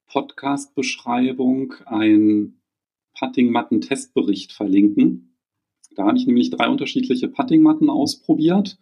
Podcast-Beschreibung 0.09 1.75
ein 1.87 2.62
Putting-Matten-Testbericht 3.19 4.53
verlinken. 4.53 5.37
Da 5.95 6.07
habe 6.07 6.17
ich 6.17 6.27
nämlich 6.27 6.51
drei 6.51 6.69
unterschiedliche 6.69 7.29
Putting-Matten 7.29 7.91
ausprobiert. 7.91 8.79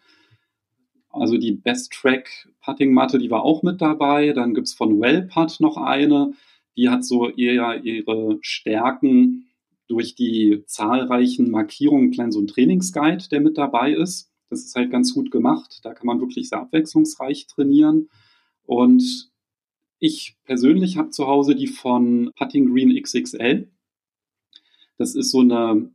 Also 1.11 1.39
die 1.39 1.53
Best 1.53 1.93
Track 1.93 2.49
Putting 2.61 2.93
Matte, 2.93 3.19
die 3.19 3.31
war 3.31 3.43
auch 3.43 3.63
mit 3.63 3.81
dabei. 3.81 4.33
Dann 4.33 4.55
gibt 4.55 4.69
es 4.69 4.75
von 4.75 5.01
Wellputt 5.01 5.59
noch 5.61 5.77
eine. 5.77 6.35
Die 6.77 6.89
hat 6.89 7.05
so 7.05 7.29
eher 7.29 7.85
ihre 7.85 8.39
Stärken 8.43 9.49
durch 9.89 10.15
die 10.15 10.63
zahlreichen 10.67 11.51
Markierungen, 11.51 12.13
klein 12.13 12.31
so 12.31 12.41
ein 12.41 12.47
Trainingsguide, 12.47 13.29
der 13.29 13.41
mit 13.41 13.59
dabei 13.59 13.93
ist. 13.93 14.31
Das 14.49 14.65
ist 14.65 14.77
halt 14.77 14.91
ganz 14.91 15.13
gut 15.13 15.33
gemacht. 15.33 15.81
Da 15.83 15.95
kann 15.95 16.07
man 16.07 16.21
wirklich 16.21 16.49
sehr 16.49 16.61
abwechslungsreich 16.61 17.49
trainieren. 17.49 18.09
Und 18.65 19.31
ich 19.99 20.37
persönlich 20.45 20.97
habe 20.97 21.11
zu 21.11 21.27
Hause 21.27 21.57
die 21.57 21.67
von 21.67 22.31
Putting 22.37 22.73
Green 22.73 23.03
XXL. 23.03 23.69
Das 25.01 25.15
ist 25.15 25.31
so 25.31 25.41
eine 25.41 25.91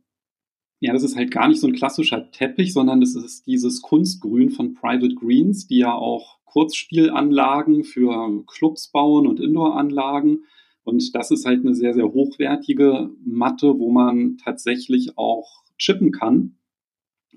ja, 0.80 0.92
das 0.92 1.02
ist 1.02 1.16
halt 1.16 1.30
gar 1.30 1.48
nicht 1.48 1.60
so 1.60 1.66
ein 1.66 1.72
klassischer 1.72 2.30
Teppich, 2.30 2.72
sondern 2.72 3.00
das 3.00 3.14
ist 3.14 3.46
dieses 3.46 3.80
Kunstgrün 3.80 4.50
von 4.50 4.74
Private 4.74 5.14
Greens, 5.14 5.66
die 5.66 5.78
ja 5.78 5.94
auch 5.94 6.38
Kurzspielanlagen 6.44 7.82
für 7.84 8.44
Clubs 8.46 8.90
bauen 8.92 9.26
und 9.26 9.40
Indooranlagen. 9.40 10.44
Und 10.84 11.14
das 11.14 11.30
ist 11.30 11.46
halt 11.46 11.60
eine 11.60 11.74
sehr, 11.74 11.94
sehr 11.94 12.12
hochwertige 12.12 13.10
Matte, 13.24 13.78
wo 13.78 13.90
man 13.90 14.36
tatsächlich 14.36 15.16
auch 15.16 15.64
chippen 15.78 16.12
kann 16.12 16.58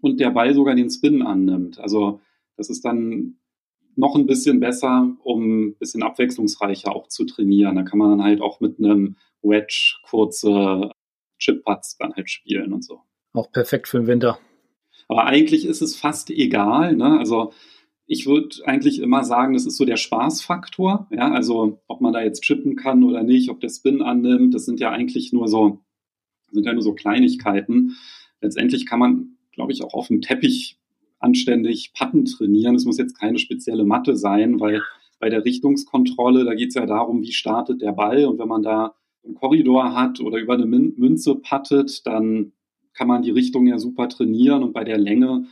und 0.02 0.20
der 0.20 0.32
Ball 0.32 0.54
sogar 0.54 0.76
den 0.76 0.90
Spin 0.90 1.22
annimmt. 1.22 1.80
Also 1.80 2.20
das 2.58 2.70
ist 2.70 2.84
dann 2.84 3.40
noch 3.96 4.16
ein 4.16 4.28
bisschen 4.28 4.60
besser, 4.60 5.16
um 5.24 5.70
ein 5.70 5.76
bisschen 5.78 6.04
abwechslungsreicher 6.04 6.94
auch 6.94 7.08
zu 7.08 7.26
trainieren. 7.26 7.76
Da 7.76 7.84
kann 7.84 8.00
man 8.00 8.12
dann 8.12 8.24
halt 8.24 8.42
auch 8.42 8.60
mit 8.60 8.80
einem 8.80 9.16
Wedge 9.42 9.96
kurze 10.04 10.92
Chip-Putts 11.40 11.98
dann 11.98 12.14
halt 12.14 12.30
spielen 12.30 12.74
und 12.74 12.84
so. 12.84 13.02
Auch 13.34 13.52
perfekt 13.52 13.88
für 13.88 13.98
den 13.98 14.08
Winter. 14.08 14.40
Aber 15.08 15.26
eigentlich 15.26 15.66
ist 15.66 15.82
es 15.82 15.96
fast 15.96 16.30
egal. 16.30 16.96
Ne? 16.96 17.18
Also 17.18 17.52
ich 18.06 18.26
würde 18.26 18.56
eigentlich 18.66 19.00
immer 19.00 19.24
sagen, 19.24 19.54
das 19.54 19.66
ist 19.66 19.78
so 19.78 19.86
der 19.86 19.98
Spaßfaktor. 19.98 21.08
Ja, 21.12 21.32
also 21.32 21.82
ob 21.88 22.02
man 22.02 22.14
da 22.14 22.22
jetzt 22.22 22.42
chippen 22.42 22.76
kann 22.76 23.04
oder 23.04 23.24
nicht, 23.24 23.50
ob 23.50 23.60
der 23.60 23.70
Spin 23.70 24.02
annimmt, 24.02 24.54
das 24.54 24.66
sind 24.66 24.80
ja 24.80 24.92
eigentlich 24.92 25.32
nur 25.32 25.48
so, 25.48 25.80
sind 26.52 26.66
ja 26.66 26.74
nur 26.74 26.82
so 26.82 26.94
Kleinigkeiten. 26.94 27.96
Letztendlich 28.42 28.86
kann 28.86 29.00
man, 29.00 29.38
glaube 29.52 29.72
ich, 29.72 29.84
auch 29.84 29.94
auf 29.94 30.08
dem 30.08 30.22
Teppich 30.22 30.80
anständig 31.20 31.94
Patten 31.94 32.26
trainieren. 32.26 32.76
Es 32.76 32.86
muss 32.86 32.98
jetzt 32.98 33.20
keine 33.20 33.40
spezielle 33.40 33.84
Matte 33.84 34.16
sein, 34.16 34.60
weil 34.60 34.82
bei 35.20 35.30
der 35.30 35.46
Richtungskontrolle, 35.46 36.46
da 36.46 36.56
geht 36.56 36.70
es 36.70 36.76
ja 36.76 36.86
darum, 36.86 37.22
wie 37.22 37.32
startet 37.32 37.82
der 37.82 37.92
Ball. 37.92 38.26
Und 38.26 38.40
wenn 38.40 38.48
man 38.48 38.64
da 38.64 38.96
einen 39.24 39.36
Korridor 39.36 39.94
hat 39.94 40.20
oder 40.20 40.38
über 40.38 40.54
eine 40.54 40.66
Münze 40.66 41.36
pattet, 41.36 42.06
dann 42.06 42.54
kann 42.94 43.08
man 43.08 43.22
die 43.22 43.32
Richtung 43.32 43.68
ja 43.68 43.80
super 43.80 44.10
trainieren 44.10 44.64
und 44.64 44.74
bei 44.74 44.84
der 44.84 44.98
Länge, 44.98 45.46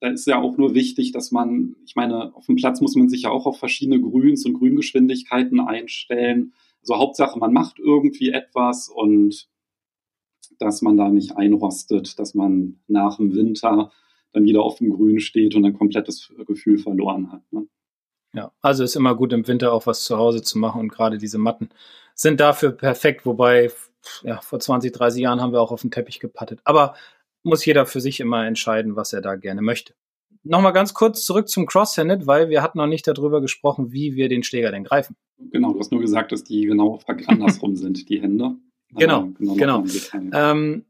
da 0.00 0.08
ist 0.08 0.26
ja 0.26 0.40
auch 0.40 0.56
nur 0.56 0.74
wichtig, 0.74 1.12
dass 1.12 1.32
man, 1.32 1.76
ich 1.86 1.96
meine, 1.96 2.34
auf 2.34 2.46
dem 2.46 2.56
Platz 2.56 2.80
muss 2.80 2.94
man 2.94 3.08
sich 3.08 3.22
ja 3.22 3.30
auch 3.30 3.46
auf 3.46 3.58
verschiedene 3.58 4.00
Grüns 4.00 4.44
und 4.44 4.54
Grüngeschwindigkeiten 4.54 5.60
einstellen. 5.60 6.52
Also 6.82 6.98
Hauptsache, 6.98 7.38
man 7.38 7.52
macht 7.52 7.78
irgendwie 7.78 8.30
etwas 8.30 8.88
und 8.88 9.48
dass 10.58 10.82
man 10.82 10.96
da 10.96 11.08
nicht 11.08 11.36
einrostet, 11.36 12.18
dass 12.18 12.34
man 12.34 12.80
nach 12.86 13.16
dem 13.16 13.34
Winter 13.34 13.90
dann 14.32 14.44
wieder 14.44 14.62
auf 14.62 14.78
dem 14.78 14.90
Grün 14.90 15.20
steht 15.20 15.54
und 15.54 15.64
ein 15.64 15.78
komplettes 15.78 16.32
Gefühl 16.46 16.78
verloren 16.78 17.32
hat. 17.32 17.42
Ne? 17.52 17.66
Ja, 18.34 18.52
also 18.60 18.82
ist 18.82 18.96
immer 18.96 19.14
gut 19.14 19.32
im 19.32 19.46
Winter 19.46 19.72
auch 19.72 19.86
was 19.86 20.04
zu 20.04 20.18
Hause 20.18 20.42
zu 20.42 20.58
machen 20.58 20.80
und 20.80 20.88
gerade 20.92 21.18
diese 21.18 21.38
Matten 21.38 21.70
sind 22.14 22.40
dafür 22.40 22.72
perfekt, 22.72 23.26
wobei 23.26 23.70
ja, 24.22 24.40
vor 24.40 24.60
20, 24.60 24.92
30 24.92 25.22
Jahren 25.22 25.40
haben 25.40 25.52
wir 25.52 25.60
auch 25.60 25.72
auf 25.72 25.80
dem 25.80 25.90
Teppich 25.90 26.20
gepattet. 26.20 26.60
Aber 26.64 26.94
muss 27.42 27.64
jeder 27.64 27.86
für 27.86 28.00
sich 28.00 28.20
immer 28.20 28.46
entscheiden, 28.46 28.96
was 28.96 29.12
er 29.12 29.20
da 29.20 29.36
gerne 29.36 29.62
möchte. 29.62 29.94
Nochmal 30.42 30.72
ganz 30.72 30.92
kurz 30.92 31.24
zurück 31.24 31.48
zum 31.48 31.66
Cross-Handed, 31.66 32.26
weil 32.26 32.50
wir 32.50 32.62
hatten 32.62 32.78
noch 32.78 32.86
nicht 32.86 33.06
darüber 33.06 33.40
gesprochen, 33.40 33.92
wie 33.92 34.14
wir 34.14 34.28
den 34.28 34.42
Schläger 34.42 34.70
denn 34.70 34.84
greifen. 34.84 35.16
Genau, 35.38 35.72
du 35.72 35.78
hast 35.78 35.90
nur 35.90 36.00
gesagt, 36.00 36.32
dass 36.32 36.44
die 36.44 36.66
genau 36.66 37.00
andersrum 37.26 37.76
sind, 37.76 38.08
die 38.08 38.20
Hände. 38.20 38.56
Genau, 38.90 39.28
genau. 39.38 39.54
genau. 39.54 39.84
Ähm, 40.32 40.84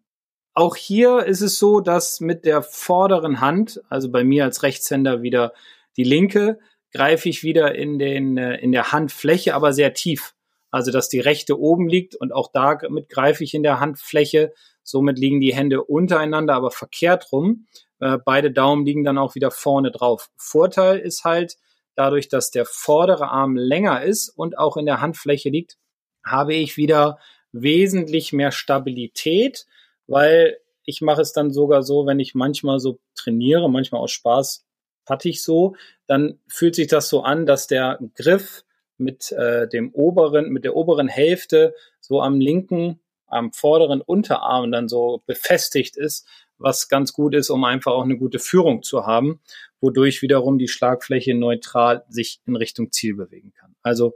auch 0.54 0.76
hier 0.76 1.24
ist 1.24 1.40
es 1.40 1.58
so, 1.58 1.80
dass 1.80 2.20
mit 2.20 2.44
der 2.44 2.62
vorderen 2.62 3.40
Hand, 3.40 3.82
also 3.88 4.10
bei 4.10 4.24
mir 4.24 4.44
als 4.44 4.62
Rechtshänder 4.62 5.22
wieder 5.22 5.52
die 5.96 6.04
linke, 6.04 6.58
greife 6.92 7.28
ich 7.28 7.42
wieder 7.42 7.74
in, 7.74 7.98
den, 7.98 8.36
äh, 8.36 8.56
in 8.56 8.72
der 8.72 8.92
Handfläche, 8.92 9.54
aber 9.54 9.72
sehr 9.72 9.94
tief 9.94 10.33
also 10.74 10.90
dass 10.90 11.08
die 11.08 11.20
rechte 11.20 11.60
oben 11.60 11.88
liegt 11.88 12.16
und 12.16 12.34
auch 12.34 12.50
damit 12.52 13.08
greife 13.08 13.44
ich 13.44 13.54
in 13.54 13.62
der 13.62 13.78
Handfläche. 13.78 14.52
Somit 14.82 15.20
liegen 15.20 15.40
die 15.40 15.54
Hände 15.54 15.84
untereinander, 15.84 16.54
aber 16.54 16.72
verkehrt 16.72 17.30
rum. 17.30 17.68
Äh, 18.00 18.18
beide 18.24 18.50
Daumen 18.50 18.84
liegen 18.84 19.04
dann 19.04 19.16
auch 19.16 19.36
wieder 19.36 19.52
vorne 19.52 19.92
drauf. 19.92 20.30
Vorteil 20.36 20.98
ist 20.98 21.22
halt, 21.22 21.58
dadurch, 21.94 22.28
dass 22.28 22.50
der 22.50 22.66
vordere 22.66 23.28
Arm 23.28 23.54
länger 23.54 24.02
ist 24.02 24.28
und 24.30 24.58
auch 24.58 24.76
in 24.76 24.84
der 24.84 25.00
Handfläche 25.00 25.48
liegt, 25.48 25.78
habe 26.26 26.54
ich 26.54 26.76
wieder 26.76 27.20
wesentlich 27.52 28.32
mehr 28.32 28.50
Stabilität, 28.50 29.66
weil 30.08 30.58
ich 30.82 31.02
mache 31.02 31.22
es 31.22 31.32
dann 31.32 31.52
sogar 31.52 31.84
so, 31.84 32.04
wenn 32.04 32.18
ich 32.18 32.34
manchmal 32.34 32.80
so 32.80 32.98
trainiere, 33.14 33.70
manchmal 33.70 34.00
aus 34.00 34.10
Spaß 34.10 34.64
patte 35.04 35.28
ich 35.28 35.44
so, 35.44 35.76
dann 36.08 36.40
fühlt 36.48 36.74
sich 36.74 36.88
das 36.88 37.08
so 37.08 37.22
an, 37.22 37.46
dass 37.46 37.68
der 37.68 38.00
Griff 38.16 38.64
mit 38.98 39.32
äh, 39.32 39.68
dem 39.68 39.92
oberen, 39.92 40.50
mit 40.50 40.64
der 40.64 40.76
oberen 40.76 41.08
Hälfte 41.08 41.74
so 42.00 42.20
am 42.20 42.40
linken, 42.40 43.00
am 43.26 43.52
vorderen 43.52 44.00
Unterarm 44.00 44.70
dann 44.70 44.88
so 44.88 45.22
befestigt 45.26 45.96
ist, 45.96 46.26
was 46.58 46.88
ganz 46.88 47.12
gut 47.12 47.34
ist, 47.34 47.50
um 47.50 47.64
einfach 47.64 47.92
auch 47.92 48.04
eine 48.04 48.16
gute 48.16 48.38
Führung 48.38 48.82
zu 48.82 49.06
haben, 49.06 49.40
wodurch 49.80 50.22
wiederum 50.22 50.58
die 50.58 50.68
Schlagfläche 50.68 51.34
neutral 51.34 52.04
sich 52.08 52.40
in 52.46 52.56
Richtung 52.56 52.92
Ziel 52.92 53.16
bewegen 53.16 53.52
kann. 53.52 53.74
Also 53.82 54.14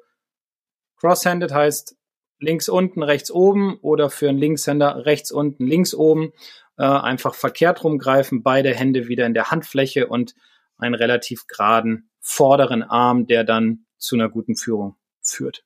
Cross-Handed 0.96 1.52
heißt 1.52 1.96
links 2.40 2.68
unten, 2.68 3.02
rechts 3.02 3.30
oben 3.30 3.78
oder 3.80 4.10
für 4.10 4.28
einen 4.28 4.38
Linkshänder 4.38 5.04
rechts 5.04 5.32
unten, 5.32 5.66
links 5.66 5.94
oben. 5.94 6.32
Äh, 6.76 6.84
einfach 6.84 7.34
verkehrt 7.34 7.82
rumgreifen, 7.82 8.42
beide 8.42 8.72
Hände 8.74 9.08
wieder 9.08 9.26
in 9.26 9.34
der 9.34 9.50
Handfläche 9.50 10.06
und 10.06 10.34
einen 10.76 10.94
relativ 10.94 11.46
geraden 11.48 12.10
vorderen 12.20 12.82
Arm, 12.84 13.26
der 13.26 13.42
dann 13.42 13.86
zu 13.98 14.16
einer 14.16 14.28
guten 14.28 14.56
Führung 14.56 14.96
führt. 15.20 15.64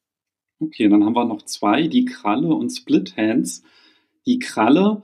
Okay, 0.58 0.88
dann 0.88 1.04
haben 1.04 1.14
wir 1.14 1.24
noch 1.24 1.42
zwei, 1.42 1.88
die 1.88 2.04
Kralle 2.04 2.48
und 2.48 2.70
Split 2.70 3.16
Hands. 3.16 3.62
Die 4.26 4.38
Kralle 4.38 5.02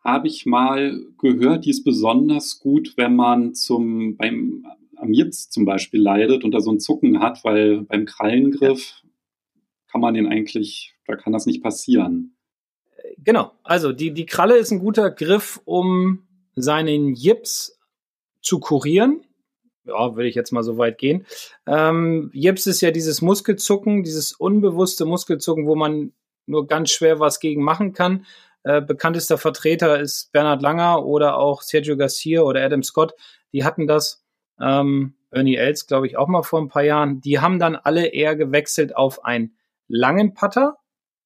habe 0.00 0.28
ich 0.28 0.46
mal 0.46 1.04
gehört, 1.18 1.64
die 1.64 1.70
ist 1.70 1.84
besonders 1.84 2.60
gut, 2.60 2.94
wenn 2.96 3.16
man 3.16 3.54
zum, 3.54 4.16
beim 4.16 4.64
am 4.96 5.12
Jips 5.12 5.50
zum 5.50 5.64
Beispiel 5.64 6.00
leidet 6.00 6.44
und 6.44 6.52
da 6.52 6.60
so 6.60 6.70
ein 6.70 6.80
Zucken 6.80 7.20
hat, 7.20 7.44
weil 7.44 7.82
beim 7.82 8.06
Krallengriff 8.06 9.02
kann 9.88 10.00
man 10.00 10.14
den 10.14 10.26
eigentlich, 10.26 10.94
da 11.06 11.16
kann 11.16 11.32
das 11.32 11.46
nicht 11.46 11.62
passieren. 11.62 12.36
Genau, 13.18 13.52
also 13.62 13.92
die, 13.92 14.12
die 14.12 14.26
Kralle 14.26 14.56
ist 14.56 14.72
ein 14.72 14.80
guter 14.80 15.10
Griff, 15.10 15.60
um 15.64 16.26
seinen 16.54 17.14
Jips 17.14 17.78
zu 18.40 18.58
kurieren. 18.58 19.25
Ja, 19.86 20.16
würde 20.16 20.28
ich 20.28 20.34
jetzt 20.34 20.52
mal 20.52 20.62
so 20.62 20.78
weit 20.78 20.98
gehen. 20.98 21.26
Ähm, 21.66 22.30
Jips 22.32 22.66
ist 22.66 22.80
ja 22.80 22.90
dieses 22.90 23.22
Muskelzucken, 23.22 24.02
dieses 24.02 24.32
unbewusste 24.32 25.04
Muskelzucken, 25.04 25.66
wo 25.66 25.76
man 25.76 26.12
nur 26.46 26.66
ganz 26.66 26.90
schwer 26.90 27.20
was 27.20 27.40
gegen 27.40 27.62
machen 27.62 27.92
kann. 27.92 28.26
Äh, 28.64 28.80
bekanntester 28.80 29.38
Vertreter 29.38 30.00
ist 30.00 30.32
Bernhard 30.32 30.60
Langer 30.60 31.04
oder 31.04 31.38
auch 31.38 31.62
Sergio 31.62 31.96
Garcia 31.96 32.42
oder 32.42 32.64
Adam 32.64 32.82
Scott. 32.82 33.14
Die 33.52 33.64
hatten 33.64 33.86
das. 33.86 34.24
Ähm, 34.60 35.14
Ernie 35.30 35.56
Els, 35.56 35.86
glaube 35.86 36.06
ich, 36.06 36.16
auch 36.16 36.28
mal 36.28 36.42
vor 36.42 36.60
ein 36.60 36.68
paar 36.68 36.82
Jahren. 36.82 37.20
Die 37.20 37.40
haben 37.40 37.58
dann 37.58 37.76
alle 37.76 38.06
eher 38.06 38.36
gewechselt 38.36 38.96
auf 38.96 39.24
einen 39.24 39.56
langen 39.86 40.34
Putter, 40.34 40.78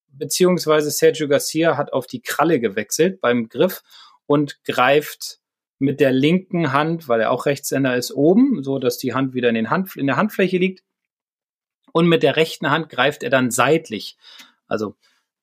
beziehungsweise 0.09 0.91
Sergio 0.91 1.29
Garcia 1.29 1.77
hat 1.77 1.93
auf 1.93 2.07
die 2.07 2.21
Kralle 2.21 2.61
gewechselt 2.61 3.21
beim 3.21 3.49
Griff 3.49 3.83
und 4.27 4.63
greift 4.65 5.39
mit 5.81 5.99
der 5.99 6.13
linken 6.13 6.73
Hand, 6.73 7.09
weil 7.09 7.21
er 7.21 7.31
auch 7.33 7.47
Rechtshänder 7.47 7.97
ist, 7.97 8.13
oben, 8.13 8.63
so 8.63 8.79
dass 8.79 8.99
die 8.99 9.15
Hand 9.15 9.33
wieder 9.35 9.49
in, 9.49 9.55
den 9.55 9.71
Hand, 9.71 9.97
in 9.97 10.07
der 10.07 10.17
Handfläche 10.17 10.59
liegt. 10.59 10.85
Und 11.93 12.07
mit 12.07 12.23
der 12.23 12.37
rechten 12.37 12.71
Hand 12.71 12.91
greift 12.91 13.23
er 13.23 13.31
dann 13.31 13.51
seitlich. 13.51 14.17
Also 14.69 14.95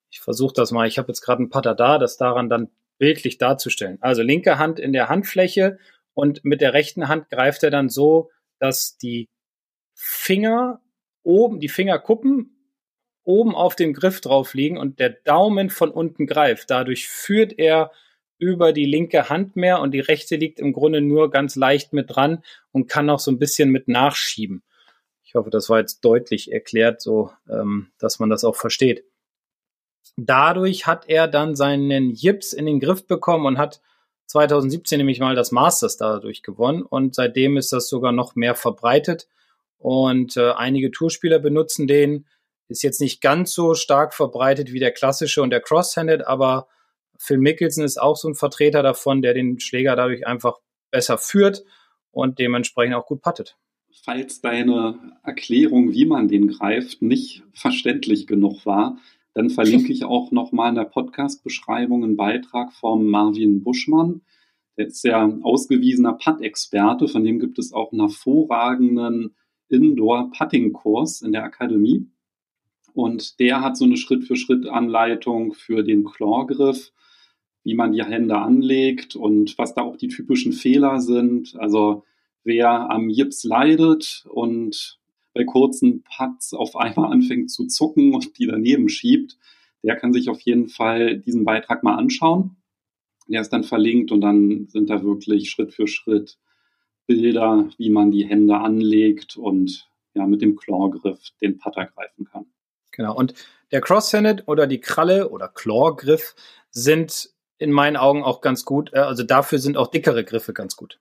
ich 0.10 0.22
versuche 0.22 0.54
das 0.54 0.72
mal. 0.72 0.88
Ich 0.88 1.00
habe 1.00 1.10
jetzt 1.10 1.22
gerade 1.22 1.40
einen 1.40 1.50
Putter 1.50 1.74
da, 1.74 1.98
das 1.98 2.18
daran 2.18 2.50
dann 2.50 2.70
bildlich 3.00 3.40
darzustellen. 3.40 3.98
Also 4.00 4.22
linke 4.22 4.60
Hand 4.60 4.80
in 4.80 4.94
der 4.94 5.10
Handfläche 5.10 5.80
und 6.14 6.46
mit 6.46 6.62
der 6.62 6.74
rechten 6.74 7.08
Hand 7.08 7.30
greift 7.30 7.64
er 7.64 7.72
dann 7.72 7.90
so, 7.90 8.30
dass 8.60 8.98
die 8.98 9.30
Finger 9.96 10.82
oben, 11.24 11.60
die 11.60 11.68
Fingerkuppen 11.68 12.76
oben 13.24 13.56
auf 13.56 13.76
dem 13.76 13.94
Griff 13.94 14.22
drauf 14.22 14.54
liegen 14.54 14.78
und 14.78 15.00
der 15.00 15.10
Daumen 15.10 15.72
von 15.72 15.90
unten 15.90 16.28
greift. 16.28 16.70
Dadurch 16.70 17.08
führt 17.08 17.58
er 17.58 17.92
über 18.40 18.74
die 18.74 18.86
linke 18.86 19.30
Hand 19.30 19.56
mehr 19.56 19.80
und 19.82 19.92
die 19.92 20.00
rechte 20.00 20.36
liegt 20.36 20.60
im 20.60 20.74
Grunde 20.74 21.02
nur 21.02 21.32
ganz 21.32 21.56
leicht 21.56 21.94
mit 21.94 22.16
dran 22.16 22.44
und 22.72 22.88
kann 22.88 23.10
auch 23.10 23.20
so 23.20 23.32
ein 23.32 23.40
bisschen 23.40 23.70
mit 23.70 23.88
nachschieben. 23.88 24.64
Ich 25.24 25.36
hoffe, 25.36 25.50
das 25.50 25.70
war 25.70 25.80
jetzt 25.80 26.02
deutlich 26.02 26.52
erklärt, 26.52 27.02
so 27.02 27.32
ähm, 27.50 27.92
dass 27.98 28.20
man 28.20 28.30
das 28.30 28.44
auch 28.44 28.56
versteht. 28.56 29.04
Dadurch 30.16 30.88
hat 30.88 31.10
er 31.10 31.28
dann 31.28 31.56
seinen 31.56 32.12
Jips 32.12 32.54
in 32.54 32.66
den 32.66 32.80
Griff 32.80 33.06
bekommen 33.06 33.46
und 33.46 33.58
hat 33.58 33.82
2017 34.28 34.98
nämlich 34.98 35.20
mal 35.20 35.36
das 35.36 35.52
Masters 35.52 35.98
dadurch 35.98 36.44
gewonnen 36.44 36.84
und 36.84 37.16
seitdem 37.16 37.58
ist 37.58 37.74
das 37.74 37.90
sogar 37.90 38.12
noch 38.12 38.36
mehr 38.36 38.56
verbreitet 38.56 39.28
und 39.78 40.38
äh, 40.38 40.52
einige 40.52 40.92
Tourspieler 40.92 41.40
benutzen 41.40 41.88
den. 41.88 42.26
Ist 42.70 42.84
jetzt 42.84 43.00
nicht 43.00 43.22
ganz 43.22 43.54
so 43.54 43.76
stark 43.76 44.14
verbreitet 44.14 44.74
wie 44.74 44.80
der 44.80 44.92
klassische 44.92 45.42
und 45.42 45.52
der 45.52 45.62
Cross-Handed, 45.62 46.28
aber 46.28 46.68
Phil 47.20 47.38
Mickelson 47.38 47.84
ist 47.84 48.02
auch 48.02 48.16
so 48.16 48.28
ein 48.28 48.36
Vertreter 48.36 48.84
davon, 48.84 49.22
der 49.22 49.34
den 49.34 49.60
Schläger 49.60 49.96
dadurch 49.96 50.26
einfach 50.28 50.58
besser 50.92 51.18
führt 51.18 51.64
und 52.12 52.40
dementsprechend 52.40 52.96
auch 52.96 53.06
gut 53.06 53.22
puttet. 53.22 53.58
Falls 54.04 54.42
deine 54.42 55.18
Erklärung, 55.24 55.92
wie 55.92 56.06
man 56.06 56.28
den 56.28 56.48
greift, 56.48 57.02
nicht 57.02 57.44
verständlich 57.54 58.28
genug 58.28 58.66
war, 58.66 58.98
dann 59.34 59.50
verlinke 59.50 59.92
ich 59.92 60.04
auch 60.04 60.32
nochmal 60.32 60.70
in 60.70 60.76
der 60.76 60.86
Podcast-Beschreibung 60.86 62.04
einen 62.04 62.18
Beitrag 62.18 62.74
vom 62.74 63.08
Marvin 63.08 63.64
Buschmann. 63.64 64.22
Der 64.78 64.88
ist 64.88 65.04
ja 65.04 65.32
ausgewiesener 65.44 66.14
Putt-Experte, 66.14 67.08
von 67.08 67.24
dem 67.24 67.40
gibt 67.40 67.60
es 67.60 67.74
auch 67.74 67.92
einen 67.92 68.02
hervorragenden 68.02 69.36
Indoor-Putting-Kurs 69.70 71.22
in 71.22 71.34
der 71.34 71.44
Akademie. 71.44 72.08
Und 72.94 73.40
der 73.40 73.62
hat 73.62 73.78
so 73.78 73.86
eine 73.86 73.98
Schritt-für-Schritt-Anleitung 73.98 75.54
für 75.54 75.84
den 75.84 76.04
Chlorgriff, 76.04 76.92
wie 77.68 77.74
man 77.74 77.92
die 77.92 78.02
Hände 78.02 78.38
anlegt 78.38 79.18
und 79.18 79.58
was 79.58 79.76
da 79.76 79.82
auch 79.82 79.98
die 79.98 80.08
typischen 80.08 80.54
Fehler 80.54 81.02
sind. 81.02 81.54
Also 81.58 82.06
wer 82.46 82.90
am 82.90 83.10
Jips 83.10 83.44
leidet 83.44 84.24
und 84.30 85.00
bei 85.34 85.44
kurzen 85.44 86.02
Putts 86.04 86.54
auf 86.54 86.78
einmal 86.78 87.12
anfängt 87.12 87.52
zu 87.52 87.68
zucken 87.68 88.16
und 88.16 88.40
die 88.40 88.48
daneben 88.48 88.88
schiebt, 88.88 89.38
der 89.84 89.98
kann 89.98 90.14
sich 90.14 90.30
auf 90.30 90.40
jeden 90.40 90.70
Fall 90.70 91.18
diesen 91.18 91.44
Beitrag 91.44 91.84
mal 91.84 91.96
anschauen. 91.96 92.56
Der 93.28 93.42
ist 93.42 93.52
dann 93.52 93.66
verlinkt 93.66 94.14
und 94.14 94.22
dann 94.22 94.68
sind 94.70 94.90
da 94.90 95.04
wirklich 95.04 95.50
Schritt 95.50 95.74
für 95.74 95.88
Schritt 95.88 96.38
Bilder, 97.06 97.68
wie 97.78 97.90
man 97.90 98.12
die 98.12 98.26
Hände 98.26 98.56
anlegt 98.56 99.36
und 99.36 99.90
ja, 100.14 100.26
mit 100.26 100.42
dem 100.42 100.56
Clawgriff 100.56 101.20
den 101.42 101.58
Putter 101.58 101.86
greifen 101.88 102.24
kann. 102.24 102.46
Genau. 102.92 103.14
Und 103.14 103.34
der 103.74 103.82
Cross-Handed 103.82 104.48
oder 104.48 104.68
die 104.68 104.80
Kralle 104.80 105.30
oder 105.30 105.50
Claw-Griff 105.50 106.34
sind 106.72 107.36
in 107.58 107.72
meinen 107.72 107.98
Augen 107.98 108.24
auch 108.24 108.42
ganz 108.42 108.66
gut. 108.66 108.92
Äh, 108.94 109.00
also 109.00 109.24
dafür 109.24 109.60
sind 109.60 109.78
auch 109.78 109.88
dickere 109.88 110.24
Griffe 110.24 110.54
ganz 110.54 110.76
gut. 110.76 111.00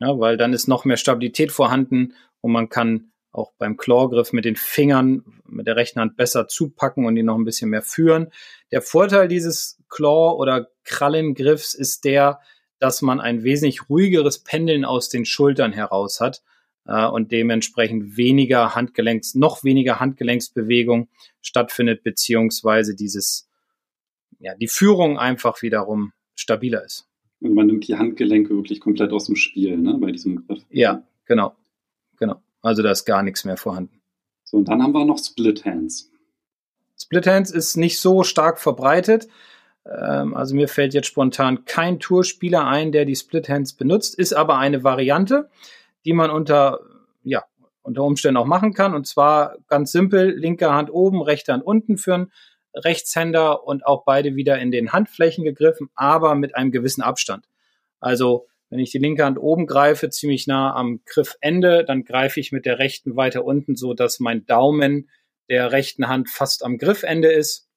Ja, 0.00 0.18
weil 0.18 0.36
dann 0.36 0.52
ist 0.52 0.66
noch 0.66 0.84
mehr 0.84 0.96
Stabilität 0.96 1.52
vorhanden 1.52 2.14
und 2.40 2.52
man 2.52 2.68
kann 2.68 3.12
auch 3.30 3.52
beim 3.56 3.76
Clawgriff 3.76 4.32
mit 4.32 4.44
den 4.44 4.56
Fingern 4.56 5.24
mit 5.46 5.66
der 5.66 5.76
rechten 5.76 6.00
Hand 6.00 6.16
besser 6.16 6.48
zupacken 6.48 7.06
und 7.06 7.16
ihn 7.16 7.26
noch 7.26 7.38
ein 7.38 7.44
bisschen 7.44 7.70
mehr 7.70 7.82
führen. 7.82 8.30
Der 8.72 8.82
Vorteil 8.82 9.28
dieses 9.28 9.78
Claw- 9.88 10.36
oder 10.36 10.68
Krallengriffs 10.84 11.74
ist 11.74 12.04
der, 12.04 12.40
dass 12.78 13.00
man 13.00 13.20
ein 13.20 13.42
wesentlich 13.42 13.88
ruhigeres 13.88 14.40
Pendeln 14.40 14.84
aus 14.84 15.08
den 15.08 15.24
Schultern 15.24 15.72
heraus 15.72 16.20
hat 16.20 16.42
äh, 16.86 17.06
und 17.06 17.32
dementsprechend 17.32 18.16
weniger 18.16 18.74
Handgelenks, 18.74 19.34
noch 19.34 19.64
weniger 19.64 20.00
Handgelenksbewegung 20.00 21.08
stattfindet, 21.40 22.02
beziehungsweise 22.02 22.94
dieses, 22.94 23.48
ja, 24.42 24.54
die 24.56 24.68
Führung 24.68 25.18
einfach 25.18 25.62
wiederum 25.62 26.12
stabiler 26.34 26.84
ist. 26.84 27.08
Und 27.40 27.54
man 27.54 27.66
nimmt 27.66 27.86
die 27.86 27.96
Handgelenke 27.96 28.50
wirklich 28.50 28.80
komplett 28.80 29.12
aus 29.12 29.26
dem 29.26 29.36
Spiel, 29.36 29.78
ne, 29.78 29.96
bei 29.98 30.10
diesem 30.10 30.46
Griff. 30.46 30.64
Ja, 30.70 31.02
genau. 31.26 31.56
Genau. 32.18 32.42
Also 32.60 32.82
da 32.82 32.90
ist 32.90 33.04
gar 33.04 33.22
nichts 33.22 33.44
mehr 33.44 33.56
vorhanden. 33.56 34.00
So, 34.44 34.58
und 34.58 34.68
dann 34.68 34.82
haben 34.82 34.92
wir 34.92 35.04
noch 35.04 35.18
Split 35.18 35.64
Hands. 35.64 36.10
Split 37.00 37.26
Hands 37.26 37.50
ist 37.50 37.76
nicht 37.76 37.98
so 37.98 38.22
stark 38.22 38.60
verbreitet. 38.60 39.28
Ähm, 39.86 40.34
also 40.34 40.54
mir 40.54 40.68
fällt 40.68 40.94
jetzt 40.94 41.06
spontan 41.06 41.64
kein 41.64 42.00
Tourspieler 42.00 42.66
ein, 42.66 42.92
der 42.92 43.04
die 43.04 43.16
Split 43.16 43.48
Hands 43.48 43.72
benutzt, 43.72 44.16
ist 44.16 44.32
aber 44.32 44.58
eine 44.58 44.84
Variante, 44.84 45.50
die 46.04 46.12
man 46.12 46.30
unter, 46.30 46.80
ja, 47.22 47.44
unter 47.82 48.04
Umständen 48.04 48.36
auch 48.36 48.46
machen 48.46 48.74
kann. 48.74 48.94
Und 48.94 49.06
zwar 49.06 49.56
ganz 49.68 49.92
simpel, 49.92 50.36
linke 50.36 50.72
Hand 50.72 50.92
oben, 50.92 51.22
rechte 51.22 51.52
Hand 51.52 51.64
unten 51.64 51.96
für 51.96 52.14
einen 52.14 52.32
Rechtshänder 52.74 53.64
und 53.66 53.86
auch 53.86 54.04
beide 54.04 54.34
wieder 54.34 54.58
in 54.58 54.70
den 54.70 54.92
Handflächen 54.92 55.44
gegriffen, 55.44 55.90
aber 55.94 56.34
mit 56.34 56.54
einem 56.56 56.72
gewissen 56.72 57.02
Abstand. 57.02 57.46
Also 58.00 58.46
wenn 58.70 58.78
ich 58.78 58.90
die 58.90 58.98
linke 58.98 59.24
Hand 59.24 59.38
oben 59.38 59.66
greife, 59.66 60.08
ziemlich 60.08 60.46
nah 60.46 60.74
am 60.74 61.02
Griffende, 61.04 61.84
dann 61.84 62.04
greife 62.04 62.40
ich 62.40 62.52
mit 62.52 62.64
der 62.64 62.78
rechten 62.78 63.16
weiter 63.16 63.44
unten, 63.44 63.76
so 63.76 63.92
dass 63.92 64.18
mein 64.18 64.46
Daumen 64.46 65.10
der 65.50 65.72
rechten 65.72 66.08
Hand 66.08 66.30
fast 66.30 66.64
am 66.64 66.78
Griffende 66.78 67.30
ist, 67.30 67.68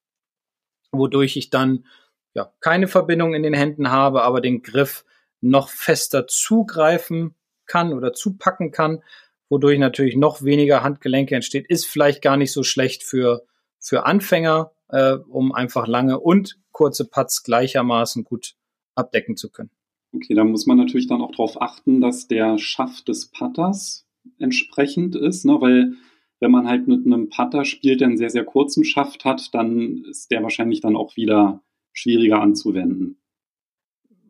wodurch 0.94 1.36
ich 1.36 1.50
dann 1.50 1.86
ja 2.34 2.54
keine 2.62 2.88
Verbindung 2.88 3.34
in 3.34 3.44
den 3.44 3.54
Händen 3.54 3.92
habe, 3.92 4.22
aber 4.22 4.40
den 4.40 4.62
Griff 4.62 5.04
noch 5.42 5.70
fester 5.70 6.28
zugreifen 6.28 7.36
kann 7.66 7.94
oder 7.94 8.14
zupacken 8.14 8.72
kann, 8.72 9.04
wodurch 9.50 9.80
natürlich 9.80 10.16
noch 10.16 10.44
weniger 10.44 10.84
Handgelenke 10.84 11.36
entsteht, 11.36 11.68
ist 11.68 11.86
vielleicht 11.86 12.22
gar 12.22 12.38
nicht 12.38 12.54
so 12.54 12.64
schlecht 12.64 13.04
für, 13.04 13.46
für 13.80 14.06
Anfänger, 14.06 14.72
äh, 14.90 15.14
um 15.14 15.52
einfach 15.52 15.88
lange 15.88 16.20
und 16.20 16.60
kurze 16.72 17.06
Putts 17.06 17.44
gleichermaßen 17.44 18.24
gut 18.24 18.56
abdecken 18.96 19.38
zu 19.38 19.50
können. 19.50 19.72
Okay, 20.14 20.34
da 20.34 20.44
muss 20.44 20.66
man 20.66 20.78
natürlich 20.78 21.08
dann 21.08 21.22
auch 21.22 21.32
darauf 21.32 21.62
achten, 21.62 22.00
dass 22.00 22.28
der 22.28 22.58
Schaft 22.58 23.08
des 23.08 23.32
Putters 23.32 24.08
entsprechend 24.40 25.16
ist, 25.16 25.46
ne? 25.46 25.60
weil 25.60 25.94
wenn 26.40 26.52
man 26.52 26.68
halt 26.68 26.88
mit 26.88 27.06
einem 27.06 27.30
Putter 27.30 27.66
spielt, 27.66 28.02
der 28.02 28.10
einen 28.10 28.18
sehr, 28.18 28.30
sehr 28.30 28.46
kurzen 28.46 28.84
Schaft 28.84 29.26
hat, 29.26 29.54
dann 29.54 30.04
ist 30.10 30.32
der 30.32 30.44
wahrscheinlich 30.44 30.82
dann 30.82 30.96
auch 30.96 31.16
wieder 31.16 31.62
schwieriger 31.94 32.42
anzuwenden. 32.42 33.18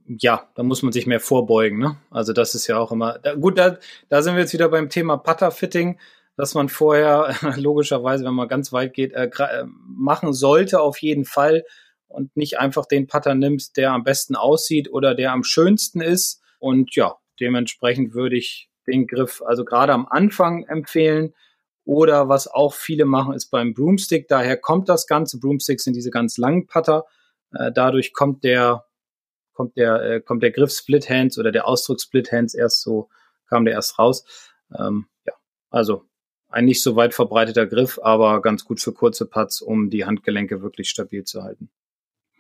Ja, 0.07 0.47
da 0.53 0.61
muss 0.61 0.83
man 0.83 0.91
sich 0.91 1.07
mehr 1.07 1.19
vorbeugen. 1.19 1.79
Ne? 1.79 1.97
Also 2.11 2.31
das 2.31 2.53
ist 2.53 2.67
ja 2.67 2.77
auch 2.77 2.91
immer 2.91 3.17
da, 3.19 3.33
gut. 3.33 3.57
Da, 3.57 3.77
da 4.07 4.21
sind 4.21 4.35
wir 4.35 4.41
jetzt 4.41 4.53
wieder 4.53 4.69
beim 4.69 4.89
Thema 4.89 5.17
Putter-Fitting, 5.17 5.97
dass 6.38 6.54
man 6.54 6.69
vorher 6.69 7.36
logischerweise, 7.58 8.26
wenn 8.26 8.34
man 8.34 8.48
ganz 8.48 8.71
weit 8.74 8.93
geht, 8.93 9.13
äh, 9.13 9.30
äh 9.30 9.65
machen 9.88 10.34
sollte 10.34 10.82
auf 10.82 11.02
jeden 11.02 11.26
Fall 11.26 11.63
und 12.08 12.36
nicht 12.36 12.60
einfach 12.60 12.86
den 12.86 13.08
Putter 13.08 13.36
nimmst, 13.36 13.78
der 13.78 13.91
am 13.91 14.04
besten 14.04 14.36
aussieht 14.36 14.91
oder 14.91 15.15
der 15.15 15.32
am 15.32 15.43
schönsten 15.43 16.02
ist. 16.02 16.41
Und 16.60 16.95
ja, 16.95 17.15
dementsprechend 17.39 18.13
würde 18.13 18.38
ich 18.38 18.69
den 18.88 19.08
Griff 19.08 19.41
also 19.45 19.65
gerade 19.65 19.93
am 19.93 20.08
Anfang 20.08 20.63
empfehlen 20.63 21.34
Oder 21.86 22.30
was 22.30 22.48
auch 22.48 22.74
viele 22.74 23.06
machen, 23.06 23.34
ist 23.36 23.52
beim 23.52 23.74
Broomstick. 23.74 24.28
Daher 24.28 24.58
kommt 24.58 24.89
das 24.89 25.06
Ganze. 25.08 25.39
Broomsticks 25.39 25.84
sind 25.84 25.95
diese 25.95 26.10
ganz 26.10 26.38
langen 26.38 26.65
Putter. 26.67 27.06
Äh, 27.54 27.71
dadurch 27.71 28.13
kommt 28.13 28.43
der, 28.43 28.86
kommt 29.54 29.78
der, 29.78 30.02
äh, 30.02 30.21
kommt 30.21 30.41
der 30.43 30.52
Griff 30.52 30.71
Split 30.71 31.10
Hands 31.10 31.38
oder 31.38 31.52
der 31.52 31.67
Ausdruck 31.67 32.02
Split 32.02 32.32
Hands 32.32 32.54
erst 32.56 32.82
so, 32.82 33.10
kam 33.48 33.65
der 33.65 33.76
erst 33.76 34.00
raus. 34.00 34.26
Ähm, 34.78 35.08
ja, 35.26 35.34
also 35.69 36.06
ein 36.55 36.65
nicht 36.65 36.81
so 36.81 36.95
weit 36.95 37.13
verbreiteter 37.13 37.67
Griff, 37.67 37.99
aber 38.01 38.41
ganz 38.41 38.63
gut 38.63 38.79
für 38.79 38.93
kurze 38.93 39.25
Putts, 39.25 39.61
um 39.61 39.89
die 39.89 40.05
Handgelenke 40.05 40.61
wirklich 40.61 40.89
stabil 40.89 41.25
zu 41.25 41.43
halten. 41.43 41.69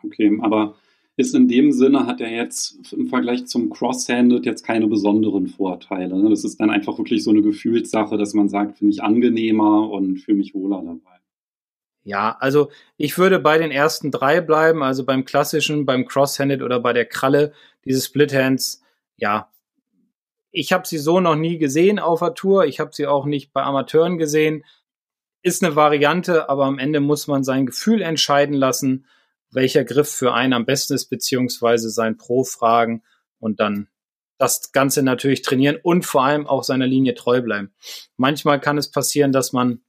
Okay, 0.03 0.39
aber 0.41 0.75
ist 1.17 1.35
in 1.35 1.49
dem 1.49 1.73
Sinne, 1.73 2.05
hat 2.05 2.21
er 2.21 2.31
jetzt 2.31 2.93
im 2.93 3.07
Vergleich 3.07 3.45
zum 3.45 3.69
Cross-Handed 3.69 4.45
jetzt 4.45 4.63
keine 4.63 4.87
besonderen 4.87 5.47
Vorteile. 5.47 6.17
Ne? 6.17 6.29
Das 6.29 6.45
ist 6.45 6.59
dann 6.59 6.69
einfach 6.69 6.97
wirklich 6.97 7.23
so 7.23 7.31
eine 7.31 7.41
Gefühlssache, 7.41 8.17
dass 8.17 8.33
man 8.33 8.47
sagt, 8.47 8.77
finde 8.77 8.93
ich 8.93 9.03
angenehmer 9.03 9.89
und 9.89 10.17
fühle 10.17 10.37
mich 10.37 10.53
wohler 10.53 10.81
dabei. 10.85 11.19
Ja, 12.03 12.37
also 12.39 12.69
ich 12.97 13.17
würde 13.17 13.39
bei 13.39 13.57
den 13.57 13.71
ersten 13.71 14.11
drei 14.11 14.39
bleiben, 14.39 14.81
also 14.81 15.05
beim 15.05 15.25
klassischen, 15.25 15.85
beim 15.85 16.05
Cross-Handed 16.05 16.61
oder 16.61 16.79
bei 16.79 16.93
der 16.93 17.05
Kralle, 17.05 17.51
diese 17.83 18.01
Split-Hands, 18.01 18.81
ja. 19.17 19.49
Ich 20.55 20.71
habe 20.71 20.87
sie 20.87 20.97
so 20.97 21.19
noch 21.19 21.35
nie 21.35 21.57
gesehen 21.57 21.99
auf 21.99 22.19
der 22.19 22.33
Tour, 22.33 22.65
ich 22.65 22.79
habe 22.79 22.91
sie 22.93 23.07
auch 23.07 23.25
nicht 23.25 23.53
bei 23.53 23.63
Amateuren 23.63 24.17
gesehen. 24.17 24.63
Ist 25.41 25.63
eine 25.63 25.75
Variante, 25.75 26.49
aber 26.49 26.65
am 26.65 26.79
Ende 26.79 26.99
muss 26.99 27.27
man 27.27 27.43
sein 27.43 27.65
Gefühl 27.65 28.01
entscheiden 28.01 28.55
lassen 28.55 29.05
welcher 29.55 29.85
Griff 29.85 30.09
für 30.09 30.33
einen 30.33 30.53
am 30.53 30.65
besten 30.65 30.93
ist, 30.93 31.07
beziehungsweise 31.07 31.89
sein 31.89 32.17
Pro 32.17 32.43
fragen 32.43 33.03
und 33.39 33.59
dann 33.59 33.87
das 34.37 34.73
Ganze 34.73 35.01
natürlich 35.01 35.41
trainieren 35.41 35.77
und 35.81 36.05
vor 36.05 36.25
allem 36.25 36.45
auch 36.45 36.63
seiner 36.63 36.87
Linie 36.87 37.15
treu 37.15 37.41
bleiben. 37.41 37.73
Manchmal 38.17 38.59
kann 38.59 38.77
es 38.77 38.91
passieren, 38.91 39.31
dass 39.31 39.53
man 39.53 39.81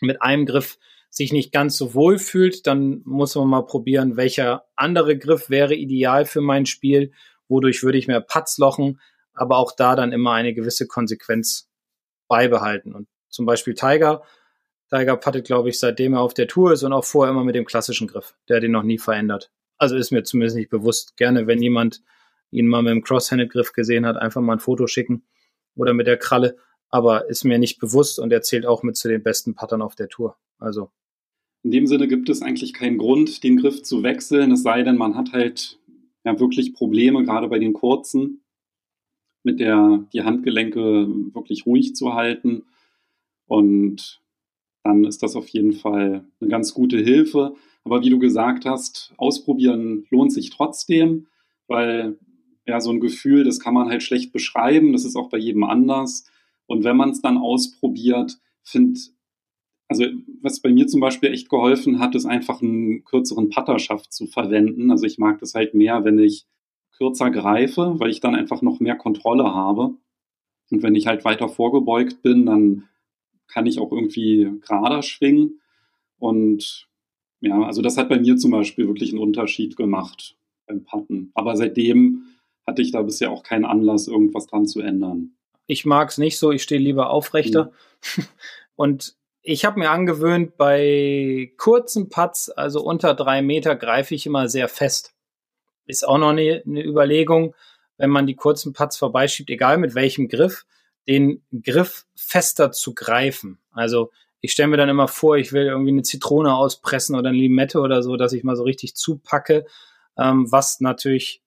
mit 0.00 0.20
einem 0.20 0.46
Griff 0.46 0.78
sich 1.10 1.32
nicht 1.32 1.52
ganz 1.52 1.76
so 1.78 1.94
wohl 1.94 2.18
fühlt, 2.18 2.66
dann 2.66 3.02
muss 3.04 3.36
man 3.36 3.48
mal 3.48 3.64
probieren, 3.64 4.16
welcher 4.16 4.66
andere 4.74 5.16
Griff 5.16 5.48
wäre 5.48 5.74
ideal 5.74 6.26
für 6.26 6.40
mein 6.40 6.66
Spiel, 6.66 7.12
wodurch 7.48 7.84
würde 7.84 7.98
ich 7.98 8.08
mehr 8.08 8.20
Patz 8.20 8.58
lochen, 8.58 9.00
aber 9.36 9.58
auch 9.58 9.72
da 9.76 9.94
dann 9.94 10.12
immer 10.12 10.32
eine 10.32 10.54
gewisse 10.54 10.86
Konsequenz 10.86 11.68
beibehalten. 12.28 12.94
Und 12.94 13.08
zum 13.28 13.46
Beispiel 13.46 13.74
Tiger 13.74 14.22
Tiger 14.90 15.16
puttet, 15.16 15.46
glaube 15.46 15.68
ich, 15.68 15.78
seitdem 15.78 16.14
er 16.14 16.20
auf 16.20 16.34
der 16.34 16.46
Tour 16.46 16.72
ist 16.72 16.82
und 16.82 16.92
auch 16.92 17.04
vorher 17.04 17.32
immer 17.32 17.44
mit 17.44 17.54
dem 17.54 17.64
klassischen 17.64 18.06
Griff. 18.06 18.34
Der 18.48 18.56
hat 18.56 18.64
ihn 18.64 18.70
noch 18.70 18.84
nie 18.84 18.98
verändert. 18.98 19.50
Also 19.78 19.96
ist 19.96 20.12
mir 20.12 20.22
zumindest 20.22 20.56
nicht 20.56 20.70
bewusst. 20.70 21.16
Gerne, 21.16 21.46
wenn 21.46 21.60
jemand 21.60 22.02
ihn 22.50 22.68
mal 22.68 22.82
mit 22.82 22.92
dem 22.92 23.02
Cross-Handed-Griff 23.02 23.72
gesehen 23.72 24.06
hat, 24.06 24.16
einfach 24.16 24.40
mal 24.40 24.54
ein 24.54 24.60
Foto 24.60 24.86
schicken 24.86 25.24
oder 25.74 25.92
mit 25.92 26.06
der 26.06 26.16
Kralle. 26.16 26.56
Aber 26.88 27.28
ist 27.28 27.44
mir 27.44 27.58
nicht 27.58 27.80
bewusst 27.80 28.18
und 28.18 28.32
er 28.32 28.42
zählt 28.42 28.64
auch 28.64 28.84
mit 28.84 28.96
zu 28.96 29.08
den 29.08 29.22
besten 29.22 29.54
Puttern 29.54 29.82
auf 29.82 29.96
der 29.96 30.08
Tour. 30.08 30.36
Also. 30.58 30.90
In 31.64 31.72
dem 31.72 31.86
Sinne 31.88 32.06
gibt 32.06 32.28
es 32.28 32.42
eigentlich 32.42 32.72
keinen 32.72 32.96
Grund, 32.96 33.42
den 33.42 33.56
Griff 33.56 33.82
zu 33.82 34.04
wechseln, 34.04 34.52
es 34.52 34.62
sei 34.62 34.84
denn, 34.84 34.96
man 34.96 35.16
hat 35.16 35.32
halt 35.32 35.80
ja 36.24 36.38
wirklich 36.38 36.74
Probleme, 36.74 37.24
gerade 37.24 37.48
bei 37.48 37.58
den 37.58 37.72
kurzen, 37.72 38.44
mit 39.46 39.60
der 39.60 40.04
die 40.12 40.22
Handgelenke 40.22 41.06
wirklich 41.32 41.66
ruhig 41.66 41.94
zu 41.94 42.14
halten. 42.14 42.64
Und 43.46 44.20
dann 44.82 45.04
ist 45.04 45.22
das 45.22 45.36
auf 45.36 45.46
jeden 45.48 45.72
Fall 45.72 46.24
eine 46.40 46.50
ganz 46.50 46.74
gute 46.74 46.98
Hilfe. 46.98 47.54
Aber 47.84 48.02
wie 48.02 48.10
du 48.10 48.18
gesagt 48.18 48.66
hast, 48.66 49.14
ausprobieren 49.16 50.04
lohnt 50.10 50.32
sich 50.32 50.50
trotzdem, 50.50 51.28
weil 51.68 52.18
ja, 52.66 52.80
so 52.80 52.90
ein 52.90 52.98
Gefühl, 52.98 53.44
das 53.44 53.60
kann 53.60 53.72
man 53.72 53.88
halt 53.88 54.02
schlecht 54.02 54.32
beschreiben. 54.32 54.92
Das 54.92 55.04
ist 55.04 55.14
auch 55.14 55.30
bei 55.30 55.38
jedem 55.38 55.62
anders. 55.62 56.28
Und 56.66 56.82
wenn 56.82 56.96
man 56.96 57.10
es 57.10 57.22
dann 57.22 57.38
ausprobiert, 57.38 58.38
finde, 58.64 58.98
also 59.86 60.06
was 60.42 60.58
bei 60.58 60.70
mir 60.72 60.88
zum 60.88 61.00
Beispiel 61.00 61.30
echt 61.30 61.48
geholfen 61.48 62.00
hat, 62.00 62.16
ist 62.16 62.26
einfach 62.26 62.60
einen 62.60 63.04
kürzeren 63.04 63.50
Putterschaft 63.50 64.12
zu 64.12 64.26
verwenden. 64.26 64.90
Also 64.90 65.06
ich 65.06 65.18
mag 65.18 65.38
das 65.38 65.54
halt 65.54 65.74
mehr, 65.74 66.04
wenn 66.04 66.18
ich 66.18 66.46
kürzer 66.96 67.30
greife, 67.30 67.94
weil 67.98 68.10
ich 68.10 68.20
dann 68.20 68.34
einfach 68.34 68.62
noch 68.62 68.80
mehr 68.80 68.96
Kontrolle 68.96 69.44
habe. 69.44 69.94
Und 70.70 70.82
wenn 70.82 70.94
ich 70.94 71.06
halt 71.06 71.24
weiter 71.24 71.48
vorgebeugt 71.48 72.22
bin, 72.22 72.46
dann 72.46 72.88
kann 73.48 73.66
ich 73.66 73.78
auch 73.78 73.92
irgendwie 73.92 74.50
gerader 74.66 75.02
schwingen. 75.02 75.60
Und 76.18 76.88
ja, 77.40 77.62
also 77.62 77.82
das 77.82 77.96
hat 77.96 78.08
bei 78.08 78.18
mir 78.18 78.36
zum 78.36 78.50
Beispiel 78.50 78.88
wirklich 78.88 79.10
einen 79.10 79.22
Unterschied 79.22 79.76
gemacht 79.76 80.36
beim 80.66 80.84
Putten. 80.84 81.30
Aber 81.34 81.56
seitdem 81.56 82.24
hatte 82.66 82.82
ich 82.82 82.90
da 82.90 83.02
bisher 83.02 83.30
auch 83.30 83.42
keinen 83.42 83.64
Anlass, 83.64 84.08
irgendwas 84.08 84.46
dran 84.46 84.66
zu 84.66 84.80
ändern. 84.80 85.36
Ich 85.66 85.84
mag 85.84 86.08
es 86.08 86.18
nicht 86.18 86.38
so, 86.38 86.50
ich 86.50 86.62
stehe 86.62 86.80
lieber 86.80 87.10
aufrechter. 87.10 87.72
Mhm. 88.16 88.24
Und 88.76 89.16
ich 89.42 89.64
habe 89.64 89.78
mir 89.78 89.90
angewöhnt, 89.90 90.56
bei 90.56 91.52
kurzen 91.56 92.08
Putts, 92.08 92.50
also 92.50 92.82
unter 92.82 93.14
drei 93.14 93.42
Meter, 93.42 93.76
greife 93.76 94.14
ich 94.14 94.26
immer 94.26 94.48
sehr 94.48 94.68
fest. 94.68 95.15
Ist 95.86 96.06
auch 96.06 96.18
noch 96.18 96.30
eine, 96.30 96.62
eine 96.66 96.84
Überlegung, 96.84 97.54
wenn 97.96 98.10
man 98.10 98.26
die 98.26 98.36
kurzen 98.36 98.72
Putts 98.72 98.96
vorbeischiebt, 98.96 99.50
egal 99.50 99.78
mit 99.78 99.94
welchem 99.94 100.28
Griff, 100.28 100.66
den 101.08 101.42
Griff 101.62 102.04
fester 102.14 102.72
zu 102.72 102.94
greifen. 102.94 103.58
Also 103.72 104.10
ich 104.40 104.52
stelle 104.52 104.68
mir 104.68 104.76
dann 104.76 104.88
immer 104.88 105.08
vor, 105.08 105.36
ich 105.36 105.52
will 105.52 105.66
irgendwie 105.66 105.90
eine 105.90 106.02
Zitrone 106.02 106.54
auspressen 106.54 107.16
oder 107.16 107.30
eine 107.30 107.38
Limette 107.38 107.80
oder 107.80 108.02
so, 108.02 108.16
dass 108.16 108.32
ich 108.32 108.44
mal 108.44 108.56
so 108.56 108.64
richtig 108.64 108.94
zupacke, 108.94 109.66
ähm, 110.18 110.50
was 110.50 110.80
natürlich 110.80 111.42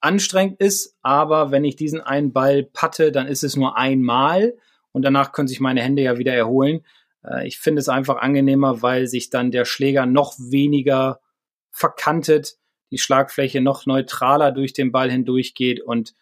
anstrengend 0.00 0.60
ist, 0.60 0.96
aber 1.00 1.50
wenn 1.50 1.64
ich 1.64 1.76
diesen 1.76 2.00
einen 2.00 2.32
Ball 2.32 2.62
patte, 2.62 3.10
dann 3.10 3.26
ist 3.26 3.42
es 3.42 3.56
nur 3.56 3.78
einmal 3.78 4.54
und 4.92 5.02
danach 5.02 5.32
können 5.32 5.48
sich 5.48 5.60
meine 5.60 5.80
Hände 5.82 6.02
ja 6.02 6.18
wieder 6.18 6.34
erholen. 6.34 6.84
Äh, 7.24 7.46
ich 7.46 7.58
finde 7.58 7.80
es 7.80 7.88
einfach 7.88 8.16
angenehmer, 8.16 8.82
weil 8.82 9.06
sich 9.06 9.30
dann 9.30 9.50
der 9.50 9.64
Schläger 9.64 10.04
noch 10.04 10.34
weniger 10.38 11.20
verkantet, 11.70 12.58
die 12.90 12.98
Schlagfläche 12.98 13.60
noch 13.60 13.86
neutraler 13.86 14.52
durch 14.52 14.72
den 14.72 14.92
Ball 14.92 15.10
hindurchgeht 15.10 15.80
und 15.80 16.14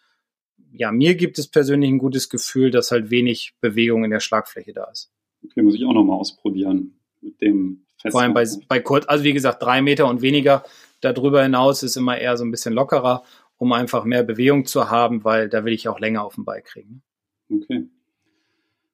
ja, 0.75 0.91
mir 0.91 1.15
gibt 1.15 1.37
es 1.37 1.47
persönlich 1.47 1.89
ein 1.89 1.99
gutes 1.99 2.29
Gefühl, 2.29 2.71
dass 2.71 2.91
halt 2.91 3.11
wenig 3.11 3.53
Bewegung 3.61 4.03
in 4.03 4.11
der 4.11 4.19
Schlagfläche 4.19 4.73
da 4.73 4.85
ist. 4.85 5.11
Okay, 5.45 5.61
muss 5.61 5.75
ich 5.75 5.85
auch 5.85 5.93
nochmal 5.93 6.17
ausprobieren 6.17 6.99
mit 7.21 7.39
dem 7.41 7.85
Festhalten. 7.97 8.11
Vor 8.11 8.21
allem 8.21 8.33
bei, 8.33 8.65
bei 8.67 8.79
kurz, 8.79 9.05
also 9.07 9.23
wie 9.23 9.33
gesagt, 9.33 9.61
drei 9.61 9.81
Meter 9.81 10.07
und 10.07 10.21
weniger. 10.21 10.63
Darüber 11.01 11.43
hinaus 11.43 11.83
ist 11.83 11.95
immer 11.95 12.17
eher 12.17 12.37
so 12.37 12.43
ein 12.43 12.51
bisschen 12.51 12.73
lockerer, 12.73 13.23
um 13.57 13.71
einfach 13.71 14.03
mehr 14.03 14.23
Bewegung 14.23 14.65
zu 14.65 14.89
haben, 14.89 15.23
weil 15.23 15.47
da 15.49 15.63
will 15.63 15.73
ich 15.73 15.87
auch 15.87 15.99
länger 15.99 16.23
auf 16.23 16.35
den 16.35 16.45
Ball 16.45 16.61
kriegen. 16.61 17.03
Okay. 17.51 17.87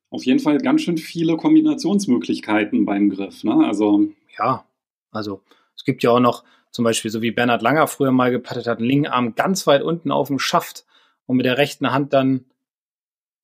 Auf 0.10 0.26
jeden 0.26 0.40
Fall 0.40 0.58
ganz 0.58 0.82
schön 0.82 0.98
viele 0.98 1.38
Kombinationsmöglichkeiten 1.38 2.86
beim 2.86 3.10
Griff, 3.10 3.44
ne? 3.44 3.66
Also. 3.66 4.08
Ja, 4.38 4.66
also 5.12 5.44
es 5.76 5.84
gibt 5.84 6.04
ja 6.04 6.12
auch 6.12 6.20
noch 6.20 6.44
zum 6.72 6.84
Beispiel, 6.84 7.12
so 7.12 7.22
wie 7.22 7.32
Bernhard 7.32 7.62
Langer 7.62 7.88
früher 7.88 8.12
mal 8.12 8.32
gepattet 8.32 8.68
hat, 8.68 8.78
einen 8.78 8.88
linken 8.88 9.08
Arm 9.08 9.36
ganz 9.36 9.66
weit 9.68 9.82
unten 9.82 10.12
auf 10.12 10.28
dem 10.28 10.40
Schaft 10.40 10.86
und 11.26 11.38
mit 11.38 11.46
der 11.46 11.58
rechten 11.58 11.92
Hand 11.92 12.14
dann 12.14 12.46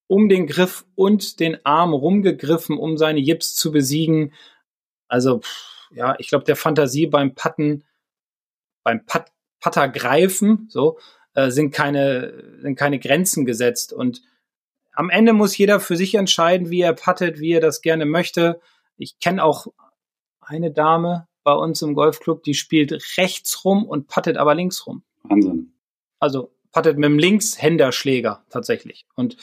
um 0.07 0.29
den 0.29 0.47
Griff 0.47 0.85
und 0.95 1.39
den 1.39 1.65
Arm 1.65 1.93
rumgegriffen, 1.93 2.77
um 2.77 2.97
seine 2.97 3.19
Jips 3.19 3.55
zu 3.55 3.71
besiegen. 3.71 4.33
Also, 5.07 5.41
ja, 5.91 6.15
ich 6.19 6.27
glaube, 6.27 6.45
der 6.45 6.55
Fantasie 6.55 7.07
beim 7.07 7.33
Patten, 7.33 7.83
beim 8.83 9.05
Pat 9.05 9.31
Patter 9.59 9.89
greifen, 9.89 10.67
so, 10.69 10.99
äh, 11.33 11.49
sind 11.49 11.71
keine, 11.71 12.59
sind 12.61 12.75
keine 12.75 12.99
Grenzen 12.99 13.45
gesetzt. 13.45 13.93
Und 13.93 14.21
am 14.93 15.09
Ende 15.09 15.33
muss 15.33 15.57
jeder 15.57 15.79
für 15.79 15.95
sich 15.95 16.13
entscheiden, 16.13 16.69
wie 16.69 16.81
er 16.81 16.93
pattet, 16.93 17.39
wie 17.39 17.53
er 17.53 17.61
das 17.61 17.81
gerne 17.81 18.05
möchte. 18.05 18.59
Ich 18.95 19.19
kenne 19.19 19.43
auch 19.43 19.67
eine 20.39 20.71
Dame 20.71 21.27
bei 21.45 21.53
uns 21.53 21.81
im 21.81 21.93
Golfclub, 21.93 22.43
die 22.43 22.55
spielt 22.55 22.91
rechts 23.17 23.63
rum 23.63 23.85
und 23.85 24.07
pattet 24.07 24.35
aber 24.35 24.55
links 24.55 24.85
rum. 24.85 25.03
Wahnsinn. 25.23 25.71
Also 26.19 26.51
pattet 26.71 26.97
mit 26.97 27.05
dem 27.05 27.19
Linkshänderschläger 27.19 28.43
tatsächlich. 28.49 29.05
Und 29.15 29.37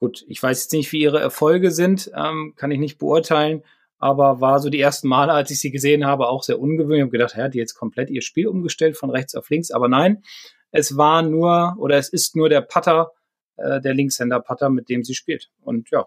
gut, 0.00 0.26
ich 0.28 0.42
weiß 0.42 0.64
jetzt 0.64 0.72
nicht, 0.72 0.92
wie 0.92 1.00
ihre 1.00 1.20
Erfolge 1.20 1.70
sind, 1.70 2.10
ähm, 2.14 2.54
kann 2.56 2.72
ich 2.72 2.80
nicht 2.80 2.98
beurteilen, 2.98 3.62
aber 3.98 4.40
war 4.40 4.58
so 4.58 4.70
die 4.70 4.80
ersten 4.80 5.08
Male, 5.08 5.32
als 5.32 5.50
ich 5.52 5.60
sie 5.60 5.70
gesehen 5.70 6.04
habe, 6.04 6.28
auch 6.28 6.42
sehr 6.42 6.58
ungewöhnlich. 6.58 6.98
Ich 6.98 7.02
habe 7.02 7.10
gedacht, 7.12 7.36
ja, 7.36 7.48
die 7.48 7.58
jetzt 7.58 7.74
komplett 7.74 8.10
ihr 8.10 8.22
Spiel 8.22 8.48
umgestellt 8.48 8.96
von 8.96 9.10
rechts 9.10 9.36
auf 9.36 9.48
links, 9.50 9.70
aber 9.70 9.88
nein, 9.88 10.24
es 10.72 10.96
war 10.96 11.22
nur 11.22 11.76
oder 11.78 11.96
es 11.96 12.08
ist 12.08 12.34
nur 12.34 12.48
der 12.48 12.60
Putter, 12.60 13.12
äh, 13.56 13.80
der 13.80 13.94
Linkshänder-Putter, 13.94 14.68
mit 14.68 14.88
dem 14.88 15.04
sie 15.04 15.14
spielt. 15.14 15.50
Und 15.60 15.90
ja, 15.90 16.06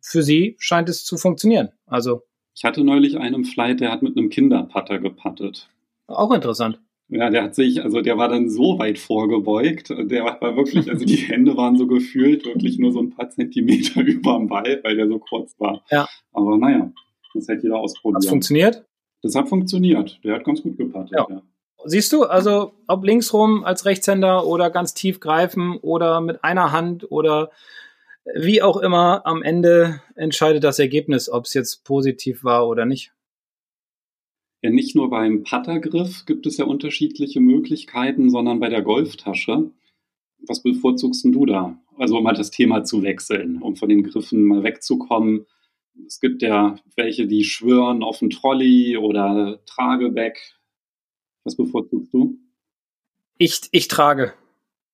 für 0.00 0.22
sie 0.22 0.56
scheint 0.58 0.88
es 0.88 1.04
zu 1.04 1.18
funktionieren. 1.18 1.72
Also 1.84 2.24
ich 2.54 2.64
hatte 2.64 2.84
neulich 2.84 3.18
einen 3.18 3.36
im 3.36 3.44
Flight, 3.44 3.80
der 3.80 3.90
hat 3.90 4.02
mit 4.02 4.16
einem 4.16 4.28
Kinderputter 4.28 4.98
gepattet. 4.98 5.68
Auch 6.06 6.32
interessant. 6.32 6.80
Ja, 7.08 7.28
der 7.28 7.42
hat 7.44 7.54
sich, 7.54 7.82
also 7.82 8.00
der 8.00 8.16
war 8.16 8.28
dann 8.28 8.48
so 8.48 8.78
weit 8.78 8.98
vorgebeugt, 8.98 9.90
der 9.90 10.24
war 10.24 10.56
wirklich, 10.56 10.90
also 10.90 11.04
die 11.04 11.16
Hände 11.28 11.56
waren 11.56 11.76
so 11.76 11.86
gefühlt 11.86 12.46
wirklich 12.46 12.78
nur 12.78 12.92
so 12.92 13.00
ein 13.00 13.10
paar 13.10 13.28
Zentimeter 13.28 14.00
über 14.06 14.38
dem 14.38 14.48
Ball, 14.48 14.80
weil 14.82 14.96
der 14.96 15.08
so 15.08 15.18
kurz 15.18 15.54
war. 15.58 15.82
Ja. 15.90 16.08
Aber 16.32 16.56
naja, 16.56 16.90
das 17.34 17.48
hätte 17.48 17.64
jeder 17.64 17.78
ausprobiert. 17.78 18.24
Hat 18.24 18.30
funktioniert? 18.30 18.84
Das 19.22 19.34
hat 19.34 19.48
funktioniert. 19.48 20.20
Der 20.24 20.36
hat 20.36 20.44
ganz 20.44 20.62
gut 20.62 20.76
gepattet, 20.76 21.12
ja. 21.12 21.26
ja. 21.28 21.42
Siehst 21.84 22.12
du, 22.12 22.24
also 22.24 22.74
ob 22.86 23.04
linksrum 23.04 23.64
als 23.64 23.84
Rechtshänder 23.84 24.46
oder 24.46 24.70
ganz 24.70 24.94
tief 24.94 25.20
greifen 25.20 25.78
oder 25.78 26.20
mit 26.20 26.44
einer 26.44 26.72
Hand 26.72 27.10
oder 27.10 27.50
Wie 28.24 28.62
auch 28.62 28.76
immer, 28.76 29.26
am 29.26 29.42
Ende 29.42 30.00
entscheidet 30.14 30.62
das 30.62 30.78
Ergebnis, 30.78 31.28
ob 31.28 31.46
es 31.46 31.54
jetzt 31.54 31.84
positiv 31.84 32.44
war 32.44 32.68
oder 32.68 32.86
nicht. 32.86 33.12
Ja, 34.62 34.70
nicht 34.70 34.94
nur 34.94 35.10
beim 35.10 35.42
Puttergriff 35.42 36.24
gibt 36.24 36.46
es 36.46 36.56
ja 36.56 36.64
unterschiedliche 36.64 37.40
Möglichkeiten, 37.40 38.30
sondern 38.30 38.60
bei 38.60 38.68
der 38.68 38.82
Golftasche. 38.82 39.72
Was 40.46 40.62
bevorzugst 40.62 41.24
du 41.24 41.46
da? 41.46 41.76
Also 41.98 42.16
um 42.16 42.26
halt 42.26 42.38
das 42.38 42.52
Thema 42.52 42.84
zu 42.84 43.02
wechseln, 43.02 43.60
um 43.60 43.74
von 43.74 43.88
den 43.88 44.04
Griffen 44.04 44.44
mal 44.44 44.62
wegzukommen. 44.62 45.46
Es 46.06 46.20
gibt 46.20 46.42
ja 46.42 46.76
welche, 46.96 47.26
die 47.26 47.44
schwören 47.44 48.04
auf 48.04 48.22
ein 48.22 48.30
Trolley 48.30 48.96
oder 48.96 49.60
Trageback. 49.66 50.38
Was 51.44 51.56
bevorzugst 51.56 52.14
du? 52.14 52.38
Ich, 53.38 53.62
ich 53.72 53.88
trage. 53.88 54.32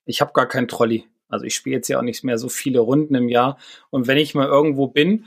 Ich 0.06 0.22
habe 0.22 0.32
gar 0.32 0.46
kein 0.46 0.66
Trolley. 0.66 1.04
Also 1.28 1.44
ich 1.44 1.54
spiele 1.54 1.76
jetzt 1.76 1.88
ja 1.88 1.98
auch 1.98 2.02
nicht 2.02 2.24
mehr 2.24 2.38
so 2.38 2.48
viele 2.48 2.80
Runden 2.80 3.14
im 3.14 3.28
Jahr. 3.28 3.58
Und 3.90 4.06
wenn 4.06 4.18
ich 4.18 4.34
mal 4.34 4.46
irgendwo 4.46 4.86
bin, 4.86 5.26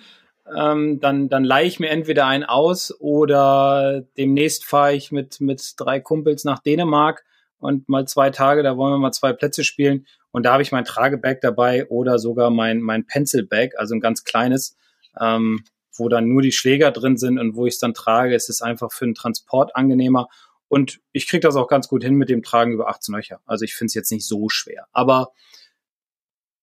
ähm, 0.56 1.00
dann, 1.00 1.30
dann 1.30 1.44
leihe 1.44 1.68
ich 1.68 1.80
mir 1.80 1.90
entweder 1.90 2.26
einen 2.26 2.44
aus 2.44 2.94
oder 3.00 4.04
demnächst 4.18 4.66
fahre 4.66 4.96
ich 4.96 5.12
mit, 5.12 5.40
mit 5.40 5.74
drei 5.78 6.00
Kumpels 6.00 6.44
nach 6.44 6.60
Dänemark 6.60 7.24
und 7.60 7.88
mal 7.88 8.08
zwei 8.08 8.32
Tage, 8.32 8.64
da 8.64 8.76
wollen 8.76 8.94
wir 8.94 8.98
mal 8.98 9.12
zwei 9.12 9.34
Plätze 9.34 9.64
spielen. 9.64 10.06
Und 10.32 10.46
da 10.46 10.54
habe 10.54 10.64
ich 10.64 10.72
mein 10.72 10.86
Tragebag 10.86 11.42
dabei 11.42 11.88
oder 11.88 12.18
sogar 12.18 12.50
mein, 12.50 12.82
mein 12.82 13.06
Pencilbag, 13.06 13.78
also 13.78 13.94
ein 13.96 14.00
ganz 14.00 14.24
kleines, 14.24 14.78
ähm, 15.20 15.64
wo 15.94 16.10
dann 16.10 16.28
nur 16.28 16.42
die 16.42 16.54
Schläger 16.54 16.92
drin 16.92 17.18
sind 17.18 17.38
und 17.38 17.56
wo 17.56 17.66
ich 17.66 17.76
es 17.76 17.80
dann 17.80 17.94
trage. 17.94 18.34
Es 18.34 18.50
ist 18.50 18.62
einfach 18.62 18.92
für 18.92 19.06
den 19.06 19.14
Transport 19.14 19.76
angenehmer. 19.76 20.30
Und 20.70 21.02
ich 21.12 21.28
kriege 21.28 21.42
das 21.42 21.58
auch 21.58 21.68
ganz 21.68 21.90
gut 21.90 22.04
hin 22.04 22.16
mit 22.16 22.30
dem 22.30 22.44
Tragen 22.44 22.72
über 22.72 22.88
18 22.88 23.14
Löcher. 23.14 23.42
Also 23.46 23.66
ich 23.66 23.76
finde 23.76 23.88
es 23.88 23.94
jetzt 23.94 24.12
nicht 24.12 24.26
so 24.26 24.48
schwer. 24.48 24.88
Aber 24.94 25.32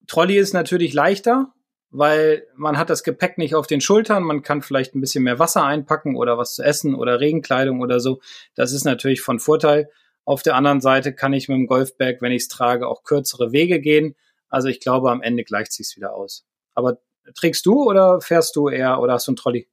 Trolley 0.08 0.38
ist 0.38 0.54
natürlich 0.54 0.92
leichter, 0.92 1.52
weil 1.90 2.46
man 2.56 2.76
hat 2.76 2.90
das 2.90 3.04
Gepäck 3.04 3.38
nicht 3.38 3.54
auf 3.54 3.66
den 3.66 3.80
Schultern, 3.80 4.24
man 4.24 4.42
kann 4.42 4.62
vielleicht 4.62 4.94
ein 4.94 5.00
bisschen 5.00 5.24
mehr 5.24 5.38
Wasser 5.38 5.64
einpacken 5.64 6.16
oder 6.16 6.36
was 6.36 6.54
zu 6.54 6.62
essen 6.62 6.94
oder 6.94 7.20
Regenkleidung 7.20 7.80
oder 7.80 8.00
so. 8.00 8.20
Das 8.54 8.72
ist 8.72 8.84
natürlich 8.84 9.20
von 9.20 9.38
Vorteil. 9.38 9.90
Auf 10.24 10.42
der 10.42 10.56
anderen 10.56 10.80
Seite 10.80 11.14
kann 11.14 11.32
ich 11.32 11.48
mit 11.48 11.56
dem 11.56 11.66
Golfbag, 11.66 12.16
wenn 12.20 12.32
ich 12.32 12.42
es 12.42 12.48
trage, 12.48 12.88
auch 12.88 13.04
kürzere 13.04 13.52
Wege 13.52 13.80
gehen. 13.80 14.14
Also 14.48 14.68
ich 14.68 14.80
glaube, 14.80 15.10
am 15.10 15.22
Ende 15.22 15.44
gleicht 15.44 15.72
sich's 15.72 15.96
wieder 15.96 16.14
aus. 16.14 16.46
Aber 16.74 16.98
trägst 17.34 17.64
du 17.64 17.82
oder 17.82 18.20
fährst 18.20 18.56
du 18.56 18.68
eher 18.68 19.00
oder 19.00 19.14
hast 19.14 19.26
du 19.26 19.32
einen 19.32 19.36
Trolley? 19.36 19.68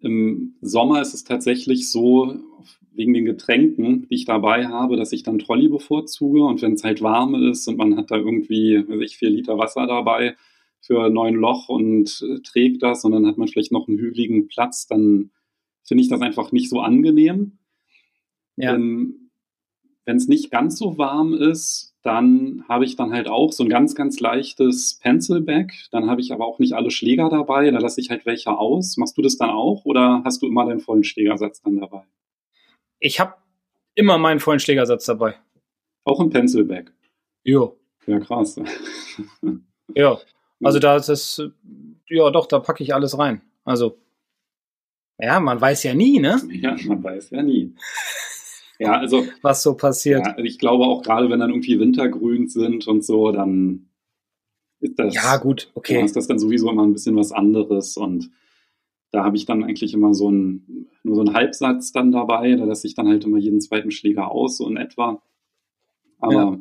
Im 0.00 0.56
Sommer 0.60 1.00
ist 1.00 1.14
es 1.14 1.24
tatsächlich 1.24 1.90
so, 1.90 2.36
wegen 2.96 3.14
den 3.14 3.24
Getränken, 3.24 4.06
die 4.08 4.14
ich 4.14 4.24
dabei 4.24 4.66
habe, 4.66 4.96
dass 4.96 5.12
ich 5.12 5.22
dann 5.22 5.38
Trolley 5.38 5.68
bevorzuge. 5.68 6.42
Und 6.42 6.62
wenn 6.62 6.72
es 6.72 6.84
halt 6.84 7.02
warm 7.02 7.34
ist 7.34 7.68
und 7.68 7.76
man 7.76 7.96
hat 7.96 8.10
da 8.10 8.16
irgendwie, 8.16 8.84
weiß 8.88 9.00
ich, 9.00 9.16
vier 9.16 9.30
Liter 9.30 9.58
Wasser 9.58 9.86
dabei 9.86 10.36
für 10.80 11.10
neun 11.10 11.34
Loch 11.34 11.68
und 11.68 12.22
äh, 12.22 12.40
trägt 12.40 12.82
das 12.82 13.04
und 13.04 13.12
dann 13.12 13.26
hat 13.26 13.38
man 13.38 13.48
vielleicht 13.48 13.72
noch 13.72 13.88
einen 13.88 13.98
hügeligen 13.98 14.48
Platz, 14.48 14.86
dann 14.86 15.30
finde 15.84 16.02
ich 16.02 16.08
das 16.08 16.20
einfach 16.20 16.52
nicht 16.52 16.68
so 16.70 16.80
angenehm. 16.80 17.58
Ja. 18.56 18.74
Ähm, 18.74 19.30
wenn 20.04 20.16
es 20.16 20.28
nicht 20.28 20.50
ganz 20.50 20.78
so 20.78 20.98
warm 20.98 21.34
ist, 21.34 21.94
dann 22.02 22.64
habe 22.68 22.84
ich 22.84 22.94
dann 22.94 23.12
halt 23.12 23.26
auch 23.26 23.50
so 23.50 23.64
ein 23.64 23.68
ganz, 23.68 23.96
ganz 23.96 24.20
leichtes 24.20 25.00
Pencilback. 25.02 25.72
Dann 25.90 26.08
habe 26.08 26.20
ich 26.20 26.32
aber 26.32 26.46
auch 26.46 26.60
nicht 26.60 26.74
alle 26.74 26.92
Schläger 26.92 27.28
dabei. 27.28 27.68
Da 27.72 27.80
lasse 27.80 28.00
ich 28.00 28.10
halt 28.10 28.24
welche 28.24 28.56
aus. 28.56 28.96
Machst 28.96 29.18
du 29.18 29.22
das 29.22 29.36
dann 29.36 29.50
auch 29.50 29.84
oder 29.84 30.22
hast 30.24 30.42
du 30.42 30.46
immer 30.46 30.64
deinen 30.64 30.78
vollen 30.78 31.02
Schlägersatz 31.02 31.60
dann 31.62 31.78
dabei? 31.78 32.04
Ich 32.98 33.20
habe 33.20 33.34
immer 33.94 34.18
meinen 34.18 34.40
vollen 34.40 34.60
Schlägersatz 34.60 35.06
dabei. 35.06 35.34
Auch 36.04 36.20
ein 36.20 36.30
Pencilback? 36.30 36.92
Jo. 37.42 37.78
Ja, 38.06 38.20
krass. 38.20 38.60
ja, 39.94 40.18
also 40.62 40.78
da 40.78 40.96
ist 40.96 41.08
es, 41.08 41.42
ja 42.08 42.30
doch, 42.30 42.46
da 42.46 42.60
packe 42.60 42.82
ich 42.82 42.94
alles 42.94 43.18
rein. 43.18 43.42
Also, 43.64 43.98
ja, 45.18 45.40
man 45.40 45.60
weiß 45.60 45.82
ja 45.84 45.94
nie, 45.94 46.20
ne? 46.20 46.40
Ja, 46.50 46.76
man 46.86 47.02
weiß 47.02 47.30
ja 47.30 47.42
nie. 47.42 47.74
Ja, 48.78 48.98
also. 48.98 49.26
Was 49.42 49.62
so 49.62 49.74
passiert. 49.74 50.26
Ja, 50.26 50.38
ich 50.38 50.58
glaube 50.58 50.84
auch 50.84 51.02
gerade, 51.02 51.30
wenn 51.30 51.40
dann 51.40 51.50
irgendwie 51.50 51.80
Wintergrün 51.80 52.48
sind 52.48 52.86
und 52.86 53.04
so, 53.04 53.32
dann 53.32 53.88
ist 54.80 54.98
das. 54.98 55.14
Ja, 55.14 55.38
gut, 55.38 55.70
okay. 55.74 56.04
ist 56.04 56.16
das 56.16 56.26
dann 56.26 56.38
sowieso 56.38 56.70
immer 56.70 56.84
ein 56.84 56.92
bisschen 56.92 57.16
was 57.16 57.32
anderes 57.32 57.96
und 57.96 58.30
da 59.12 59.24
habe 59.24 59.36
ich 59.36 59.46
dann 59.46 59.64
eigentlich 59.64 59.94
immer 59.94 60.14
so 60.14 60.30
ein, 60.30 60.88
nur 61.02 61.14
so 61.14 61.20
einen 61.22 61.34
Halbsatz 61.34 61.92
dann 61.92 62.12
dabei, 62.12 62.54
da 62.56 62.64
lasse 62.64 62.86
ich 62.86 62.94
dann 62.94 63.08
halt 63.08 63.24
immer 63.24 63.38
jeden 63.38 63.60
zweiten 63.60 63.90
Schläger 63.90 64.30
aus, 64.30 64.58
so 64.58 64.68
in 64.68 64.76
etwa. 64.76 65.22
Aber 66.18 66.32
ja. 66.32 66.58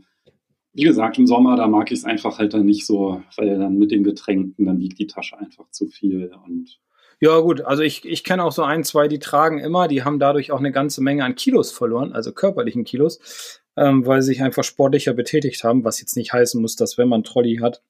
wie 0.74 0.84
gesagt, 0.84 1.18
im 1.18 1.28
Sommer, 1.28 1.56
da 1.56 1.68
mag 1.68 1.92
ich 1.92 2.00
es 2.00 2.06
einfach 2.06 2.40
halt 2.40 2.54
dann 2.54 2.66
nicht 2.66 2.86
so, 2.86 3.22
weil 3.38 3.58
dann 3.58 3.78
mit 3.78 3.92
den 3.92 4.04
Getränken, 4.04 4.66
dann 4.66 4.80
wiegt 4.80 5.00
die 5.00 5.08
Tasche 5.08 5.38
einfach 5.38 5.70
zu 5.72 5.88
viel 5.88 6.32
und 6.46 6.80
ja, 7.22 7.40
gut, 7.40 7.62
also 7.62 7.82
ich, 7.82 8.04
ich 8.06 8.24
kenne 8.26 8.44
auch 8.44 8.52
so 8.52 8.64
ein, 8.64 8.84
zwei, 8.84 9.08
die 9.08 9.20
tragen 9.20 9.60
immer, 9.60 9.88
die 9.88 10.04
haben 10.04 10.20
dadurch 10.20 10.52
auch 10.52 10.60
eine 10.60 10.74
ganze 10.74 11.02
Menge 11.02 11.24
an 11.24 11.36
Kilos 11.36 11.72
verloren, 11.72 12.12
also 12.12 12.34
körperlichen 12.34 12.84
Kilos, 12.84 13.62
ähm, 13.78 14.06
weil 14.06 14.22
sie 14.22 14.34
sich 14.34 14.44
einfach 14.44 14.66
sportlicher 14.66 15.14
betätigt 15.14 15.64
haben, 15.64 15.86
was 15.86 16.02
jetzt 16.02 16.18
nicht 16.18 16.34
heißen 16.34 16.62
muss, 16.62 16.76
dass 16.76 16.98
wenn 16.98 17.08
man 17.08 17.24
Trolley 17.24 17.58
hat, 17.62 17.82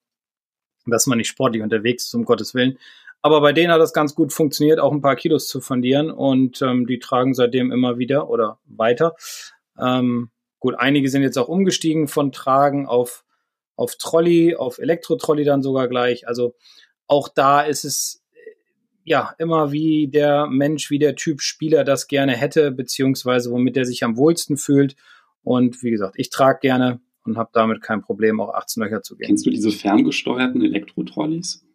dass 0.85 1.07
man 1.07 1.17
nicht 1.17 1.27
sportlich 1.27 1.63
unterwegs 1.63 2.05
ist, 2.05 2.13
um 2.13 2.25
Gottes 2.25 2.53
Willen. 2.53 2.77
Aber 3.25 3.41
bei 3.41 3.53
denen 3.53 3.73
hat 3.73 3.81
das 3.81 3.91
ganz 3.91 4.13
gut 4.13 4.31
funktioniert, 4.33 4.79
auch 4.79 4.91
ein 4.91 5.01
paar 5.01 5.15
Kilos 5.15 5.47
zu 5.47 5.59
verlieren 5.59 6.11
und 6.11 6.61
ähm, 6.61 6.85
die 6.85 6.99
tragen 6.99 7.33
seitdem 7.33 7.71
immer 7.71 7.97
wieder 7.97 8.29
oder 8.29 8.59
weiter. 8.65 9.15
Ähm, 9.79 10.29
gut, 10.59 10.75
einige 10.77 11.09
sind 11.09 11.23
jetzt 11.23 11.39
auch 11.39 11.47
umgestiegen 11.47 12.07
von 12.07 12.31
Tragen 12.31 12.85
auf, 12.85 13.25
auf 13.75 13.95
Trolley, 13.95 14.55
auf 14.55 14.77
Elektro-Trolley 14.77 15.43
dann 15.43 15.63
sogar 15.63 15.87
gleich. 15.87 16.27
Also 16.27 16.53
auch 17.07 17.27
da 17.27 17.61
ist 17.61 17.83
es 17.83 18.23
äh, 18.31 18.37
ja 19.05 19.33
immer 19.39 19.71
wie 19.71 20.07
der 20.07 20.45
Mensch, 20.45 20.91
wie 20.91 20.99
der 20.99 21.15
Typ 21.15 21.41
Spieler 21.41 21.83
das 21.83 22.05
gerne 22.05 22.33
hätte, 22.33 22.69
beziehungsweise 22.69 23.49
womit 23.49 23.75
er 23.75 23.85
sich 23.85 24.03
am 24.03 24.17
wohlsten 24.17 24.55
fühlt. 24.55 24.95
Und 25.41 25.81
wie 25.81 25.89
gesagt, 25.89 26.13
ich 26.19 26.29
trage 26.29 26.59
gerne 26.59 27.01
und 27.23 27.37
habe 27.37 27.49
damit 27.53 27.81
kein 27.81 28.03
Problem, 28.03 28.39
auch 28.39 28.53
18 28.53 28.83
Löcher 28.83 29.01
zu 29.01 29.15
gehen. 29.15 29.25
Kennst 29.25 29.47
du 29.47 29.49
diese 29.49 29.71
ferngesteuerten 29.71 30.61
Elektro-Trolleys? 30.61 31.65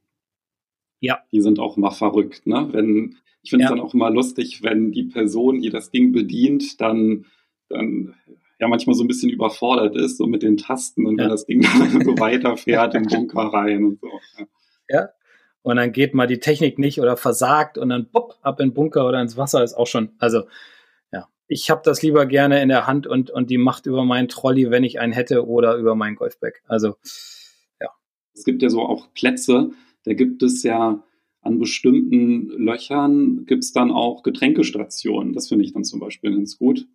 Ja. 1.00 1.20
Die 1.32 1.40
sind 1.40 1.58
auch 1.58 1.76
immer 1.76 1.90
verrückt, 1.90 2.46
ne? 2.46 2.68
Wenn, 2.72 3.16
ich 3.42 3.50
finde 3.50 3.64
es 3.64 3.70
ja. 3.70 3.76
dann 3.76 3.84
auch 3.84 3.94
immer 3.94 4.10
lustig, 4.10 4.62
wenn 4.62 4.92
die 4.92 5.04
Person, 5.04 5.60
die 5.60 5.70
das 5.70 5.90
Ding 5.90 6.12
bedient, 6.12 6.80
dann, 6.80 7.26
dann 7.68 8.14
ja 8.58 8.68
manchmal 8.68 8.94
so 8.94 9.02
ein 9.02 9.08
bisschen 9.08 9.30
überfordert 9.30 9.96
ist, 9.96 10.18
so 10.18 10.26
mit 10.26 10.42
den 10.42 10.58
Tasten 10.58 11.06
und 11.06 11.18
ja. 11.18 11.24
wenn 11.24 11.30
das 11.30 11.46
Ding 11.46 11.62
dann 11.78 12.04
so 12.04 12.18
weiterfährt 12.18 12.94
im 12.94 13.04
Bunker 13.04 13.40
rein 13.40 13.84
und 13.84 14.00
so. 14.00 14.08
Ja. 14.38 14.46
ja. 14.88 15.08
Und 15.62 15.76
dann 15.76 15.92
geht 15.92 16.14
mal 16.14 16.26
die 16.26 16.38
Technik 16.38 16.78
nicht 16.78 17.00
oder 17.00 17.16
versagt 17.16 17.76
und 17.76 17.90
dann 17.90 18.10
pop, 18.10 18.36
ab 18.42 18.60
in 18.60 18.68
den 18.68 18.74
Bunker 18.74 19.06
oder 19.06 19.20
ins 19.20 19.36
Wasser 19.36 19.62
ist 19.62 19.74
auch 19.74 19.86
schon, 19.86 20.12
also 20.18 20.44
ja, 21.12 21.28
ich 21.48 21.70
habe 21.70 21.82
das 21.84 22.02
lieber 22.02 22.24
gerne 22.26 22.62
in 22.62 22.68
der 22.68 22.86
Hand 22.86 23.06
und, 23.06 23.30
und 23.30 23.50
die 23.50 23.58
Macht 23.58 23.86
über 23.86 24.04
meinen 24.04 24.28
Trolley, 24.28 24.70
wenn 24.70 24.84
ich 24.84 25.00
einen 25.00 25.12
hätte, 25.12 25.46
oder 25.46 25.76
über 25.76 25.94
meinen 25.94 26.16
Golfbag. 26.16 26.62
Also, 26.66 26.96
ja. 27.78 27.88
Es 28.34 28.44
gibt 28.44 28.62
ja 28.62 28.70
so 28.70 28.80
auch 28.80 29.12
Plätze, 29.12 29.70
da 30.04 30.14
gibt 30.14 30.42
es 30.42 30.62
ja 30.62 31.02
an 31.42 31.58
bestimmten 31.58 32.48
Löchern 32.50 33.46
gibt 33.46 33.64
es 33.64 33.72
dann 33.72 33.90
auch 33.90 34.22
Getränkestationen. 34.22 35.32
Das 35.32 35.48
finde 35.48 35.64
ich 35.64 35.72
dann 35.72 35.84
zum 35.84 36.00
Beispiel 36.00 36.34
ganz 36.34 36.58
gut. 36.58 36.86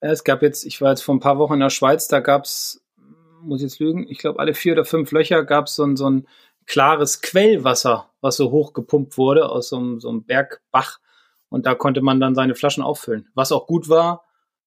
Es 0.00 0.24
gab 0.24 0.42
jetzt, 0.42 0.64
ich 0.64 0.80
war 0.80 0.90
jetzt 0.90 1.02
vor 1.02 1.14
ein 1.14 1.20
paar 1.20 1.38
Wochen 1.38 1.54
in 1.54 1.60
der 1.60 1.70
Schweiz, 1.70 2.08
da 2.08 2.20
gab 2.20 2.44
es, 2.44 2.84
muss 3.42 3.60
ich 3.60 3.70
jetzt 3.70 3.80
lügen, 3.80 4.06
ich 4.08 4.18
glaube 4.18 4.38
alle 4.38 4.54
vier 4.54 4.72
oder 4.72 4.84
fünf 4.84 5.12
Löcher 5.12 5.44
gab 5.44 5.66
es 5.66 5.76
so, 5.76 5.84
ein, 5.84 5.96
so 5.96 6.08
ein 6.08 6.26
klares 6.66 7.20
Quellwasser, 7.20 8.10
was 8.20 8.36
so 8.36 8.50
hochgepumpt 8.50 9.18
wurde 9.18 9.48
aus 9.48 9.68
so 9.68 9.76
einem, 9.76 10.00
so 10.00 10.08
einem 10.08 10.24
Bergbach. 10.24 10.98
Und 11.48 11.66
da 11.66 11.74
konnte 11.74 12.00
man 12.00 12.20
dann 12.20 12.34
seine 12.34 12.54
Flaschen 12.54 12.82
auffüllen. 12.82 13.28
Was 13.34 13.52
auch 13.52 13.66
gut 13.66 13.88
war, 13.88 14.24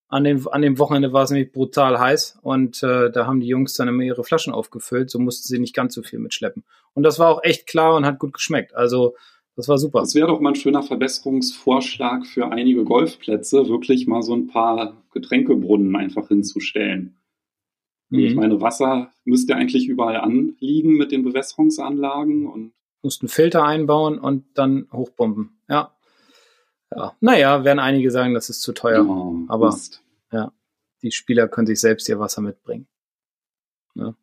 an, 0.09 0.23
den, 0.23 0.47
an 0.47 0.61
dem 0.61 0.79
Wochenende 0.79 1.11
war 1.11 1.23
es 1.23 1.31
nämlich 1.31 1.51
brutal 1.51 1.99
heiß 1.99 2.39
und 2.41 2.81
äh, 2.81 3.11
da 3.11 3.25
haben 3.25 3.41
die 3.41 3.47
Jungs 3.47 3.73
dann 3.73 3.89
immer 3.89 4.03
ihre 4.03 4.23
Flaschen 4.23 4.53
aufgefüllt, 4.53 5.09
so 5.09 5.19
mussten 5.19 5.47
sie 5.47 5.59
nicht 5.59 5.75
ganz 5.75 5.93
so 5.93 6.01
viel 6.01 6.19
mitschleppen. 6.19 6.63
Und 6.97 7.03
das 7.03 7.19
war 7.19 7.29
auch 7.29 7.43
echt 7.43 7.67
klar 7.67 7.95
und 7.95 8.07
hat 8.07 8.17
gut 8.17 8.33
geschmeckt. 8.33 8.73
Also 8.73 9.15
das 9.55 9.67
war 9.67 9.77
super. 9.77 9.99
Das 9.99 10.15
wäre 10.15 10.25
doch 10.25 10.39
mal 10.39 10.49
ein 10.49 10.55
schöner 10.55 10.81
Verbesserungsvorschlag 10.81 12.25
für 12.25 12.51
einige 12.51 12.83
Golfplätze, 12.85 13.69
wirklich 13.69 14.07
mal 14.07 14.23
so 14.23 14.33
ein 14.33 14.47
paar 14.47 14.97
Getränkebrunnen 15.13 15.95
einfach 15.95 16.29
hinzustellen. 16.29 17.15
Mhm. 18.09 18.19
Ich 18.19 18.33
meine, 18.33 18.61
Wasser 18.61 19.11
müsste 19.25 19.55
eigentlich 19.55 19.87
überall 19.87 20.17
anliegen 20.17 20.97
mit 20.97 21.11
den 21.11 21.23
Bewässerungsanlagen 21.23 22.47
und 22.47 22.73
mussten 23.03 23.27
Filter 23.27 23.63
einbauen 23.63 24.17
und 24.17 24.45
dann 24.55 24.87
hochpumpen. 24.91 25.51
Ja. 25.69 25.95
Ja, 26.89 27.15
naja, 27.19 27.63
werden 27.63 27.77
einige 27.77 28.09
sagen, 28.09 28.33
das 28.33 28.49
ist 28.49 28.63
zu 28.63 28.73
teuer. 28.73 29.07
Oh, 29.07 29.35
aber 29.49 29.67
Mist. 29.67 30.01
ja, 30.31 30.51
die 31.03 31.11
Spieler 31.11 31.47
können 31.47 31.67
sich 31.67 31.79
selbst 31.79 32.09
ihr 32.09 32.17
Wasser 32.17 32.41
mitbringen. 32.41 32.87
Ja. 33.93 34.15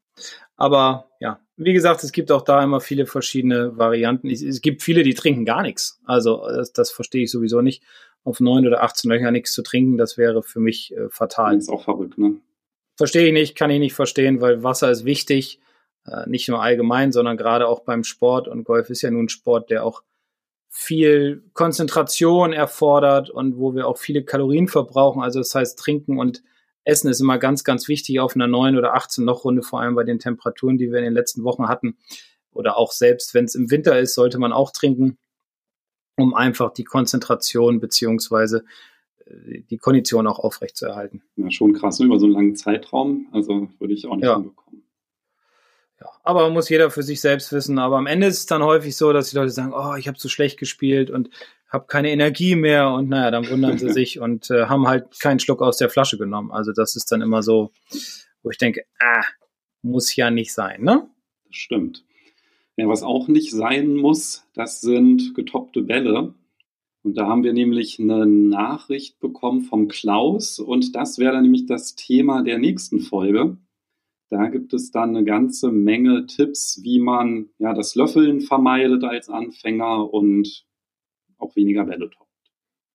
Aber 0.57 1.11
ja, 1.21 1.39
wie 1.57 1.73
gesagt, 1.73 2.03
es 2.03 2.13
gibt 2.13 2.33
auch 2.33 2.43
da 2.43 2.63
immer 2.63 2.81
viele 2.81 3.07
verschiedene 3.07 3.77
Varianten. 3.79 4.29
Es, 4.29 4.61
gibt 4.61 4.83
viele, 4.83 5.03
die 5.03 5.15
trinken 5.15 5.45
gar 5.45 5.63
nichts. 5.63 6.01
Also 6.05 6.47
das, 6.49 6.73
das, 6.73 6.91
verstehe 6.91 7.25
ich 7.25 7.31
sowieso 7.31 7.61
nicht. 7.61 7.83
Auf 8.25 8.41
neun 8.41 8.67
oder 8.67 8.83
18 8.83 9.11
Löcher 9.11 9.31
nichts 9.31 9.53
zu 9.53 9.63
trinken, 9.63 9.99
das 9.99 10.17
wäre 10.17 10.43
für 10.43 10.59
mich 10.59 10.97
äh, 10.97 11.09
fatal. 11.11 11.55
Das 11.55 11.65
ist 11.65 11.69
auch 11.71 11.85
verrückt, 11.85 12.17
ne? 12.19 12.37
Verstehe 12.97 13.27
ich 13.27 13.33
nicht, 13.33 13.57
kann 13.57 13.71
ich 13.71 13.81
nicht 13.81 13.95
verstehen, 13.95 14.41
weil 14.41 14.63
Wasser 14.63 14.91
ist 14.91 15.05
wichtig. 15.05 15.61
Äh, 16.07 16.29
nicht 16.29 16.49
nur 16.49 16.63
allgemein, 16.63 17.13
sondern 17.13 17.37
gerade 17.37 17.69
auch 17.69 17.81
beim 17.81 18.05
Sport. 18.05 18.49
Und 18.49 18.65
Golf 18.65 18.89
ist 18.91 19.03
ja 19.03 19.11
nun 19.11 19.27
ein 19.27 19.29
Sport, 19.29 19.71
der 19.71 19.85
auch 19.85 20.03
viel 20.71 21.45
Konzentration 21.53 22.53
erfordert 22.53 23.31
und 23.31 23.59
wo 23.59 23.75
wir 23.75 23.87
auch 23.87 23.99
viele 23.99 24.25
Kalorien 24.25 24.69
verbrauchen. 24.69 25.23
Also 25.23 25.39
das 25.41 25.55
heißt, 25.55 25.79
trinken 25.79 26.19
und 26.19 26.43
Essen 26.85 27.09
ist 27.09 27.21
immer 27.21 27.39
ganz, 27.39 27.65
ganz 27.65 27.89
wichtig 27.89 28.21
auf 28.21 28.35
einer 28.35 28.47
9 28.47 28.77
oder 28.77 28.95
18 28.95 29.25
Loch 29.25 29.45
Runde, 29.45 29.63
vor 29.63 29.81
allem 29.81 29.95
bei 29.95 30.05
den 30.05 30.19
Temperaturen, 30.19 30.79
die 30.79 30.91
wir 30.91 30.99
in 30.99 31.05
den 31.05 31.15
letzten 31.15 31.45
Wochen 31.45 31.69
hatten. 31.69 31.97
Oder 32.53 32.77
auch 32.77 32.93
selbst, 32.93 33.35
wenn 33.35 33.47
es 33.47 33.55
im 33.55 33.71
Winter 33.71 33.99
ist, 33.99 34.15
sollte 34.15 34.39
man 34.39 34.53
auch 34.53 34.71
trinken, 34.71 35.19
um 36.17 36.35
einfach 36.35 36.73
die 36.73 36.85
Konzentration 36.85 37.81
beziehungsweise 37.81 38.65
äh, 39.27 39.63
die 39.71 39.79
Kondition 39.79 40.27
auch 40.27 40.39
aufrechtzuerhalten. 40.39 41.23
Ja, 41.37 41.51
schon 41.51 41.73
krass, 41.73 41.99
ne? 41.99 42.07
über 42.07 42.19
so 42.19 42.27
einen 42.27 42.35
langen 42.35 42.57
Zeitraum. 42.57 43.27
Also 43.33 43.69
würde 43.79 43.95
ich 43.95 44.07
auch 44.07 44.17
nicht 44.17 44.25
ja. 44.25 44.35
hinbekommen. 44.37 44.85
Ja, 46.01 46.09
aber 46.23 46.51
muss 46.51 46.69
jeder 46.69 46.91
für 46.91 47.03
sich 47.03 47.21
selbst 47.21 47.53
wissen. 47.53 47.79
Aber 47.79 47.97
am 47.97 48.07
Ende 48.07 48.27
ist 48.27 48.39
es 48.39 48.47
dann 48.47 48.63
häufig 48.63 48.97
so, 48.97 49.13
dass 49.13 49.31
die 49.31 49.37
Leute 49.37 49.51
sagen, 49.51 49.73
oh, 49.75 49.95
ich 49.97 50.09
habe 50.09 50.19
so 50.19 50.29
schlecht 50.29 50.59
gespielt 50.59 51.11
und 51.11 51.31
habe 51.75 51.87
keine 51.87 52.11
Energie 52.11 52.57
mehr 52.57 52.91
und 52.91 53.11
naja, 53.11 53.31
dann 53.31 53.51
wundern 53.51 53.77
sie 53.77 53.91
sich 53.93 54.21
und 54.21 54.51
äh, 54.51 54.67
haben 54.67 54.87
halt 54.89 55.21
keinen 55.21 55.41
Schluck 55.41 55.61
aus 55.61 55.77
der 55.77 55.91
Flasche 55.91 56.17
genommen. 56.17 56.53
Also 56.53 56.73
das 56.73 56.97
ist 56.97 57.13
dann 57.13 57.21
immer 57.21 57.43
so, 57.43 57.71
wo 58.43 58.51
ich 58.51 58.59
denke, 58.59 58.85
ah, 59.01 59.25
muss 59.83 60.17
ja 60.17 60.31
nicht 60.31 60.55
sein, 60.55 60.83
ne? 60.83 61.07
Das 61.49 61.57
stimmt. 61.57 62.05
Ja, 62.77 62.89
was 62.89 63.03
auch 63.03 63.29
nicht 63.29 63.53
sein 63.53 63.95
muss, 63.95 64.47
das 64.55 64.81
sind 64.81 65.35
getoppte 65.35 65.83
Bälle. 65.83 66.35
Und 67.03 67.19
da 67.19 67.27
haben 67.27 67.45
wir 67.45 67.53
nämlich 67.53 68.01
eine 68.01 68.25
Nachricht 68.25 69.21
bekommen 69.21 69.61
vom 69.61 69.89
Klaus 69.89 70.59
und 70.59 70.97
das 70.97 71.19
wäre 71.19 71.35
dann 71.35 71.43
nämlich 71.43 71.67
das 71.67 71.95
Thema 71.95 72.43
der 72.43 72.59
nächsten 72.59 73.01
Folge. 73.01 73.59
Da 74.31 74.49
gibt 74.49 74.73
es 74.73 74.91
dann 74.91 75.11
eine 75.11 75.25
ganze 75.25 75.71
Menge 75.71 76.27
Tipps, 76.27 76.81
wie 76.83 76.99
man 76.99 77.51
ja 77.59 77.75
das 77.75 77.95
Löffeln 77.95 78.41
vermeidet 78.41 79.05
als 79.05 79.29
Anfänger 79.29 80.13
und 80.13 80.65
auch 81.39 81.57
weniger 81.57 81.85
Bälle 81.85 82.11
toppt. 82.11 82.31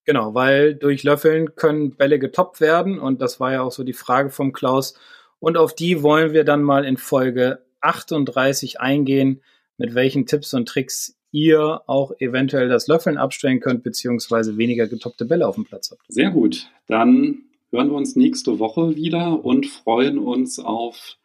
Genau, 0.04 0.34
weil 0.34 0.74
durch 0.74 1.02
Löffeln 1.02 1.54
können 1.54 1.96
Bälle 1.96 2.18
getoppt 2.18 2.60
werden 2.60 2.98
und 2.98 3.20
das 3.20 3.38
war 3.38 3.52
ja 3.52 3.62
auch 3.62 3.72
so 3.72 3.84
die 3.84 3.92
Frage 3.92 4.30
vom 4.30 4.52
Klaus. 4.52 4.94
Und 5.38 5.56
auf 5.56 5.74
die 5.74 6.02
wollen 6.02 6.32
wir 6.32 6.44
dann 6.44 6.62
mal 6.62 6.84
in 6.84 6.96
Folge 6.96 7.64
38 7.80 8.80
eingehen, 8.80 9.42
mit 9.76 9.94
welchen 9.94 10.26
Tipps 10.26 10.52
und 10.54 10.68
Tricks 10.68 11.16
ihr 11.32 11.82
auch 11.86 12.12
eventuell 12.18 12.68
das 12.68 12.88
Löffeln 12.88 13.18
abstellen 13.18 13.60
könnt, 13.60 13.82
beziehungsweise 13.82 14.56
weniger 14.56 14.88
getoppte 14.88 15.24
Bälle 15.24 15.46
auf 15.46 15.54
dem 15.54 15.64
Platz 15.64 15.90
habt. 15.90 16.02
Sehr 16.08 16.30
gut. 16.30 16.68
Dann 16.86 17.44
hören 17.70 17.88
wir 17.88 17.96
uns 17.96 18.16
nächste 18.16 18.58
Woche 18.58 18.96
wieder 18.96 19.44
und 19.44 19.66
freuen 19.66 20.18
uns 20.18 20.58
auf 20.58 21.16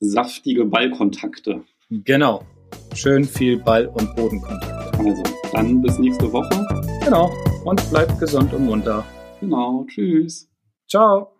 saftige 0.00 0.64
Ballkontakte. 0.66 1.64
Genau. 1.90 2.44
Schön 2.94 3.24
viel 3.24 3.58
Ball- 3.58 3.86
und 3.86 4.14
Bodenkontakt. 4.16 4.98
Also, 4.98 5.22
dann 5.52 5.80
bis 5.82 5.98
nächste 5.98 6.32
Woche. 6.32 6.66
Genau. 7.04 7.30
Und 7.64 7.90
bleibt 7.90 8.18
gesund 8.18 8.52
und 8.52 8.66
munter. 8.66 9.04
Genau. 9.40 9.84
Tschüss. 9.88 10.48
Ciao. 10.88 11.37